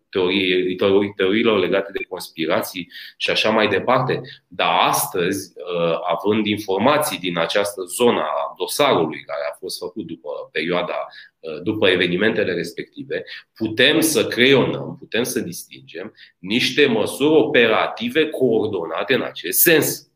teorii, 0.09 1.13
teoriilor 1.17 1.59
legate 1.59 1.91
de 1.93 2.05
conspirații 2.09 2.89
și 3.17 3.31
așa 3.31 3.51
mai 3.51 3.69
departe. 3.69 4.21
Dar 4.49 4.69
astăzi, 4.81 5.53
uh, 5.57 5.99
având 6.09 6.47
informații 6.47 7.19
din 7.19 7.39
această 7.39 7.83
zonă 7.83 8.21
a 8.21 8.55
dosarului 8.59 9.21
care 9.21 9.41
a 9.51 9.57
fost 9.59 9.79
făcut 9.79 10.07
după 10.07 10.31
perioada, 10.53 11.07
uh, 11.39 11.63
după 11.63 11.89
evenimentele 11.89 12.53
respective, 12.53 13.25
putem 13.55 14.01
să 14.01 14.27
creionăm, 14.27 14.97
putem 14.99 15.23
să 15.23 15.41
distingem 15.41 16.15
niște 16.39 16.87
măsuri 16.87 17.35
operative 17.35 18.29
coordonate 18.29 19.15
în 19.15 19.23
acest 19.23 19.59
sens. 19.59 20.11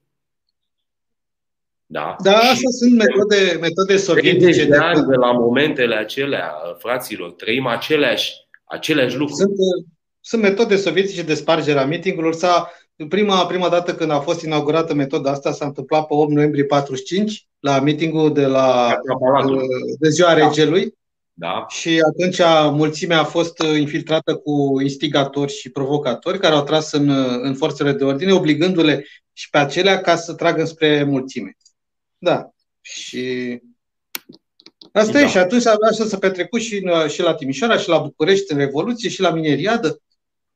Da, 1.92 2.16
da 2.22 2.36
astea 2.36 2.70
sunt 2.78 2.96
metode, 2.96 3.58
metode 3.60 3.96
sovietice. 3.96 4.64
De, 4.64 4.76
ani 4.76 5.06
de 5.06 5.14
la 5.14 5.32
momentele 5.32 5.94
acelea, 5.94 6.52
fraților, 6.78 7.32
trăim 7.32 7.66
aceleași 7.66 8.32
aceleași 8.70 9.16
lucruri. 9.16 9.40
Sunt, 9.40 9.52
sunt 10.20 10.42
metode 10.42 10.76
sovietice 10.76 11.22
de 11.22 11.34
spargere 11.34 11.78
a 11.78 11.84
mitingurilor. 11.84 12.34
S-a, 12.34 12.70
prima, 13.08 13.46
prima 13.46 13.68
dată 13.68 13.94
când 13.94 14.10
a 14.10 14.20
fost 14.20 14.42
inaugurată 14.42 14.94
metoda 14.94 15.30
asta 15.30 15.52
s-a 15.52 15.64
întâmplat 15.64 16.06
pe 16.06 16.14
8 16.14 16.32
noiembrie 16.32 16.64
45 16.64 17.48
la 17.60 17.80
mitingul 17.80 18.32
de 18.32 18.46
la 18.46 18.96
de 19.98 20.08
ziua 20.08 20.34
da. 20.34 20.46
regelui. 20.46 20.98
Da. 21.32 21.66
Și 21.68 22.02
atunci 22.08 22.40
mulțimea 22.76 23.20
a 23.20 23.24
fost 23.24 23.62
infiltrată 23.78 24.34
cu 24.34 24.80
instigatori 24.80 25.52
și 25.52 25.70
provocatori 25.70 26.38
care 26.38 26.54
au 26.54 26.62
tras 26.62 26.92
în, 26.92 27.08
în 27.42 27.54
forțele 27.54 27.92
de 27.92 28.04
ordine, 28.04 28.32
obligându-le 28.32 29.06
și 29.32 29.50
pe 29.50 29.58
acelea 29.58 30.00
ca 30.00 30.16
să 30.16 30.34
tragă 30.34 30.64
spre 30.64 31.04
mulțime. 31.04 31.56
Da. 32.20 32.50
Și 32.80 33.60
Asta 34.92 35.12
da. 35.12 35.20
e 35.20 35.26
și 35.26 35.38
atunci 35.38 35.66
așa 35.66 36.04
s-a 36.04 36.18
petrecut 36.18 36.60
și, 36.60 36.84
în, 36.84 37.08
și 37.08 37.22
la 37.22 37.34
Timișoara, 37.34 37.76
și 37.76 37.88
la 37.88 37.98
București 37.98 38.52
în 38.52 38.58
Revoluție, 38.58 39.08
și 39.08 39.20
la 39.20 39.30
Mineriadă. 39.30 40.00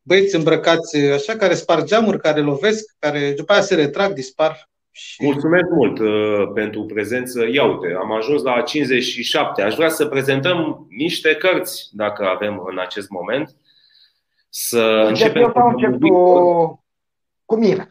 Băieți 0.02 0.34
îmbrăcați 0.34 0.96
așa, 0.96 1.36
care 1.36 1.54
sparg 1.54 1.84
geamuri, 1.84 2.18
care 2.18 2.40
lovesc, 2.40 2.96
care 2.98 3.32
după 3.36 3.52
aia 3.52 3.62
se 3.62 3.74
retrag, 3.74 4.12
dispar. 4.12 4.68
Și... 4.90 5.24
Mulțumesc 5.24 5.64
mult 5.70 5.98
uh, 5.98 6.50
pentru 6.54 6.84
prezență. 6.84 7.46
Ia 7.52 7.64
uite, 7.64 7.94
am 7.98 8.12
ajuns 8.12 8.42
la 8.42 8.60
57. 8.60 9.62
Aș 9.62 9.74
vrea 9.74 9.88
să 9.88 10.06
prezentăm 10.06 10.86
niște 10.90 11.34
cărți, 11.34 11.88
dacă 11.92 12.24
avem 12.24 12.62
în 12.70 12.78
acest 12.78 13.08
moment. 13.08 13.56
Să 14.48 15.04
încep 15.08 15.36
începem 15.36 15.52
eu 15.56 15.68
încep 15.68 16.00
cu, 16.00 16.84
cu 17.44 17.56
mine. 17.56 17.86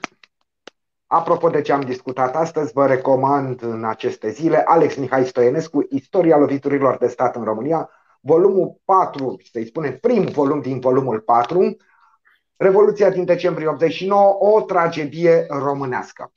Apropo 1.13 1.49
de 1.49 1.61
ce 1.61 1.71
am 1.71 1.81
discutat 1.81 2.35
astăzi, 2.35 2.73
vă 2.73 2.85
recomand 2.85 3.61
în 3.61 3.83
aceste 3.85 4.29
zile 4.29 4.57
Alex 4.57 4.95
Mihai 4.95 5.25
Stoienescu, 5.25 5.87
Istoria 5.89 6.37
loviturilor 6.37 6.97
de 6.97 7.07
stat 7.07 7.35
în 7.35 7.43
România, 7.43 7.89
volumul 8.21 8.81
4, 8.85 9.37
să-i 9.51 9.65
spunem 9.65 9.97
prim 9.97 10.25
volum 10.25 10.61
din 10.61 10.79
volumul 10.79 11.19
4, 11.19 11.77
Revoluția 12.55 13.09
din 13.09 13.25
decembrie 13.25 13.67
89, 13.67 14.37
o 14.39 14.61
tragedie 14.61 15.45
românească. 15.49 16.31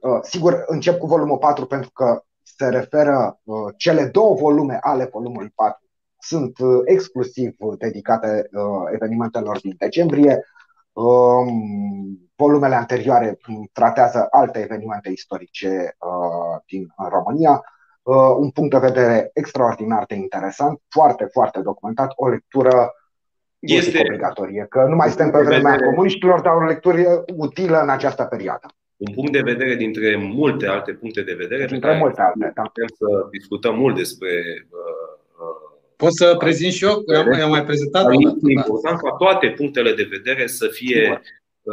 Uh, 0.00 0.18
sigur, 0.22 0.64
încep 0.66 0.98
cu 0.98 1.06
volumul 1.06 1.38
4 1.38 1.66
pentru 1.66 1.90
că 1.90 2.22
se 2.42 2.68
referă 2.68 3.40
uh, 3.44 3.56
cele 3.76 4.04
două 4.04 4.34
volume 4.34 4.78
ale 4.80 5.08
volumului 5.12 5.52
4 5.54 5.82
sunt 6.18 6.58
uh, 6.58 6.80
exclusiv 6.84 7.56
dedicate 7.78 8.50
evenimentelor 8.92 9.60
din 9.60 9.74
decembrie. 9.78 10.44
Um, 10.94 12.30
volumele 12.36 12.74
anterioare 12.74 13.38
tratează 13.72 14.26
alte 14.30 14.58
evenimente 14.62 15.10
istorice 15.10 15.96
uh, 15.98 16.62
din 16.66 16.86
România. 17.08 17.62
Uh, 18.02 18.34
un 18.38 18.50
punct 18.50 18.70
de 18.70 18.86
vedere 18.86 19.30
extraordinar 19.32 20.04
de 20.06 20.14
interesant, 20.14 20.80
foarte, 20.88 21.28
foarte 21.32 21.60
documentat, 21.60 22.12
o 22.16 22.28
lectură 22.28 22.92
este 23.58 24.00
obligatorie, 24.00 24.66
că 24.68 24.84
nu 24.88 24.96
mai 24.96 25.08
suntem 25.08 25.30
pe 25.30 25.42
vremea 25.42 25.72
vedere... 25.72 25.90
comuniștilor, 25.90 26.40
dar 26.40 26.54
o 26.54 26.64
lectură 26.64 27.24
utilă 27.36 27.80
în 27.80 27.88
această 27.88 28.24
perioadă. 28.24 28.66
Un 28.96 29.14
punct 29.14 29.32
de 29.32 29.40
vedere 29.40 29.74
dintre 29.74 30.16
multe 30.16 30.66
alte 30.66 30.92
puncte 30.92 31.22
de 31.22 31.34
vedere. 31.34 31.66
Dintre 31.66 31.96
multe 31.98 32.20
alte, 32.20 32.52
da. 32.54 32.62
Putem 32.62 32.86
să 32.86 33.26
discutăm 33.30 33.74
mult 33.78 33.96
despre 33.96 34.28
uh, 34.70 35.73
Pot 35.96 36.14
să 36.14 36.36
prezint 36.38 36.72
și 36.72 36.84
eu? 36.84 37.02
Am, 37.16 37.32
am 37.42 37.50
mai 37.50 37.64
prezentat. 37.64 38.06
Este 38.12 38.52
important 38.52 39.00
ca 39.00 39.10
toate 39.10 39.50
punctele 39.50 39.94
de 39.94 40.08
vedere 40.10 40.46
să 40.46 40.68
fie, 40.68 41.20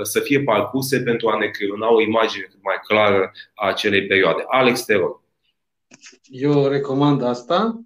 să 0.01 0.19
fie 0.19 0.41
parcurse 0.41 0.99
pentru 0.99 1.27
a 1.27 1.37
ne 1.37 1.47
creuna 1.47 1.93
o 1.93 2.01
imagine 2.01 2.47
mai 2.61 2.75
clară 2.87 3.31
a 3.55 3.67
acelei 3.67 4.05
perioade. 4.05 4.43
Alex, 4.47 4.85
te 4.85 4.95
rog. 4.95 5.21
Eu 6.23 6.67
recomand 6.67 7.23
asta. 7.23 7.81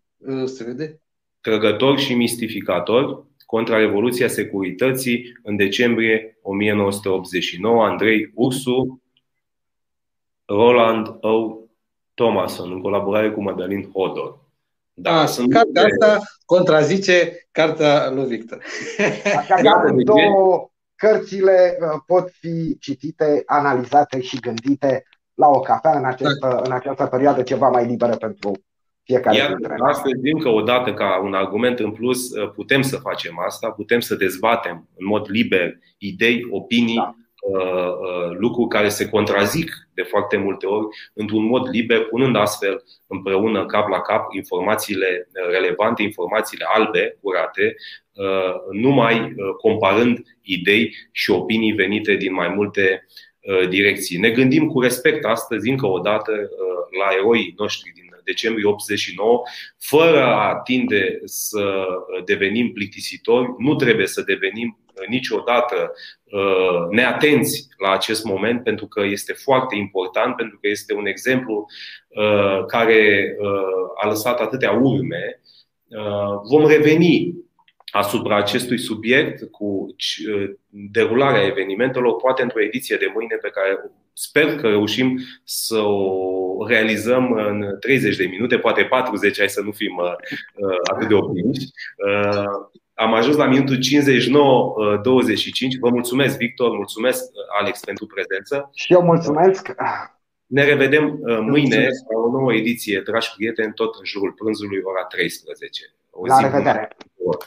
Se 0.45 0.63
vede? 0.63 0.99
Trăgător 1.41 1.99
și 1.99 2.13
mistificator 2.13 3.25
contra 3.45 3.77
Revoluția 3.77 4.27
Securității 4.27 5.37
în 5.43 5.55
decembrie 5.55 6.39
1989, 6.41 7.83
Andrei 7.83 8.31
Ursu, 8.33 9.01
Roland 10.45 11.07
O. 11.21 11.57
Thomason, 12.13 12.71
în 12.71 12.81
colaborare 12.81 13.31
cu 13.31 13.41
Madalin 13.41 13.91
Hodor. 13.91 14.44
Da, 14.97 15.19
A, 15.19 15.25
sunt 15.25 15.53
cartea 15.53 15.83
asta 15.83 16.21
contrazice 16.45 17.47
cartea 17.51 18.09
lui 18.09 18.25
Victor. 18.25 18.63
Așa 19.37 19.95
două 20.03 20.69
cărțile 20.95 21.77
uh, 21.79 22.01
pot 22.05 22.29
fi 22.39 22.77
citite, 22.79 23.43
analizate 23.45 24.21
și 24.21 24.39
gândite 24.39 25.03
la 25.33 25.47
o 25.47 25.59
cafea 25.59 25.97
în 25.97 26.05
această, 26.05 26.47
da. 26.47 26.61
în 26.63 26.71
această 26.71 27.05
perioadă 27.05 27.41
ceva 27.41 27.69
mai 27.69 27.85
liberă 27.85 28.15
pentru 28.15 28.51
fiecare 29.03 29.37
Iar 29.37 29.53
dintre 29.53 29.75
noi. 29.77 29.89
Astăzi, 29.89 30.31
încă 30.33 30.49
o 30.49 30.61
dată, 30.61 30.93
ca 30.93 31.21
un 31.23 31.33
argument 31.33 31.79
în 31.79 31.91
plus, 31.91 32.29
uh, 32.29 32.51
putem 32.51 32.81
să 32.81 32.97
facem 32.97 33.39
asta, 33.45 33.69
putem 33.69 33.99
să 33.99 34.15
dezbatem 34.15 34.89
în 34.95 35.05
mod 35.05 35.25
liber 35.29 35.77
idei, 35.97 36.47
opinii, 36.51 36.95
da. 36.95 37.15
Uh, 37.47 37.59
uh, 37.59 38.37
lucruri 38.37 38.69
care 38.69 38.89
se 38.89 39.09
contrazic 39.09 39.89
de 39.93 40.01
foarte 40.01 40.37
multe 40.37 40.65
ori 40.65 40.85
într-un 41.13 41.45
mod 41.45 41.69
liber, 41.69 42.05
punând 42.05 42.35
astfel 42.35 42.83
împreună 43.07 43.65
cap 43.65 43.89
la 43.89 44.01
cap 44.01 44.33
informațiile 44.33 45.29
relevante, 45.51 46.01
informațiile 46.01 46.65
albe, 46.73 47.17
curate, 47.21 47.75
uh, 48.13 48.53
numai 48.71 49.35
comparând 49.57 50.23
idei 50.41 50.95
și 51.11 51.31
opinii 51.31 51.71
venite 51.71 52.15
din 52.15 52.33
mai 52.33 52.47
multe 52.47 53.07
direcții. 53.69 54.17
Ne 54.17 54.29
gândim 54.29 54.67
cu 54.67 54.81
respect 54.81 55.25
astăzi, 55.25 55.69
încă 55.69 55.85
o 55.85 55.99
dată, 55.99 56.31
la 56.99 57.15
eroii 57.17 57.53
noștri 57.57 57.91
din 57.93 58.05
decembrie 58.23 58.65
89, 58.65 59.41
fără 59.79 60.23
a 60.23 60.55
tinde 60.55 61.19
să 61.23 61.85
devenim 62.25 62.71
plictisitori, 62.71 63.53
nu 63.57 63.75
trebuie 63.75 64.07
să 64.07 64.21
devenim 64.21 64.84
niciodată 65.07 65.93
uh, 66.23 66.87
neatenți 66.89 67.67
la 67.77 67.91
acest 67.91 68.23
moment, 68.23 68.63
pentru 68.63 68.87
că 68.87 69.03
este 69.03 69.33
foarte 69.33 69.75
important, 69.75 70.35
pentru 70.35 70.57
că 70.61 70.67
este 70.67 70.93
un 70.93 71.05
exemplu 71.05 71.65
uh, 72.07 72.65
care 72.67 73.35
uh, 73.39 74.03
a 74.03 74.07
lăsat 74.07 74.39
atâtea 74.39 74.71
urme. 74.71 75.39
Vom 76.49 76.67
reveni 76.67 77.35
asupra 77.91 78.35
acestui 78.35 78.77
subiect 78.77 79.51
cu 79.51 79.95
derularea 80.69 81.45
evenimentelor, 81.45 82.15
poate 82.15 82.41
într-o 82.41 82.61
ediție 82.61 82.95
de 82.95 83.11
mâine 83.13 83.35
pe 83.35 83.49
care 83.49 83.91
sper 84.13 84.55
că 84.55 84.67
reușim 84.67 85.19
să 85.43 85.77
o 85.77 86.67
realizăm 86.67 87.31
în 87.31 87.77
30 87.79 88.15
de 88.15 88.25
minute, 88.25 88.57
poate 88.57 88.83
40, 88.83 89.37
hai 89.37 89.49
să 89.49 89.61
nu 89.61 89.71
fim 89.71 90.01
atât 90.91 91.07
de 91.07 91.13
optimiști. 91.13 91.71
Am 92.95 93.13
ajuns 93.13 93.35
la 93.35 93.45
minutul 93.45 93.77
59-25. 93.77 93.79
Vă 95.79 95.89
mulțumesc, 95.89 96.37
Victor, 96.37 96.71
mulțumesc, 96.71 97.23
Alex, 97.59 97.79
pentru 97.79 98.05
prezență. 98.05 98.69
Și 98.73 98.93
eu 98.93 99.01
mulțumesc. 99.01 99.75
Ne 100.45 100.63
revedem 100.63 101.19
uh, 101.21 101.39
mâine 101.39 101.87
la 102.13 102.19
o 102.19 102.31
nouă 102.31 102.53
ediție, 102.53 103.01
dragi 103.05 103.33
prieteni, 103.35 103.73
tot 103.73 103.95
în 103.99 104.05
jurul 104.05 104.31
prânzului, 104.31 104.81
ora 104.83 105.03
13. 105.03 105.93
O 106.09 106.27
zi 106.27 106.41
la 106.41 106.49
revedere! 106.49 106.95
Bună. 107.23 107.37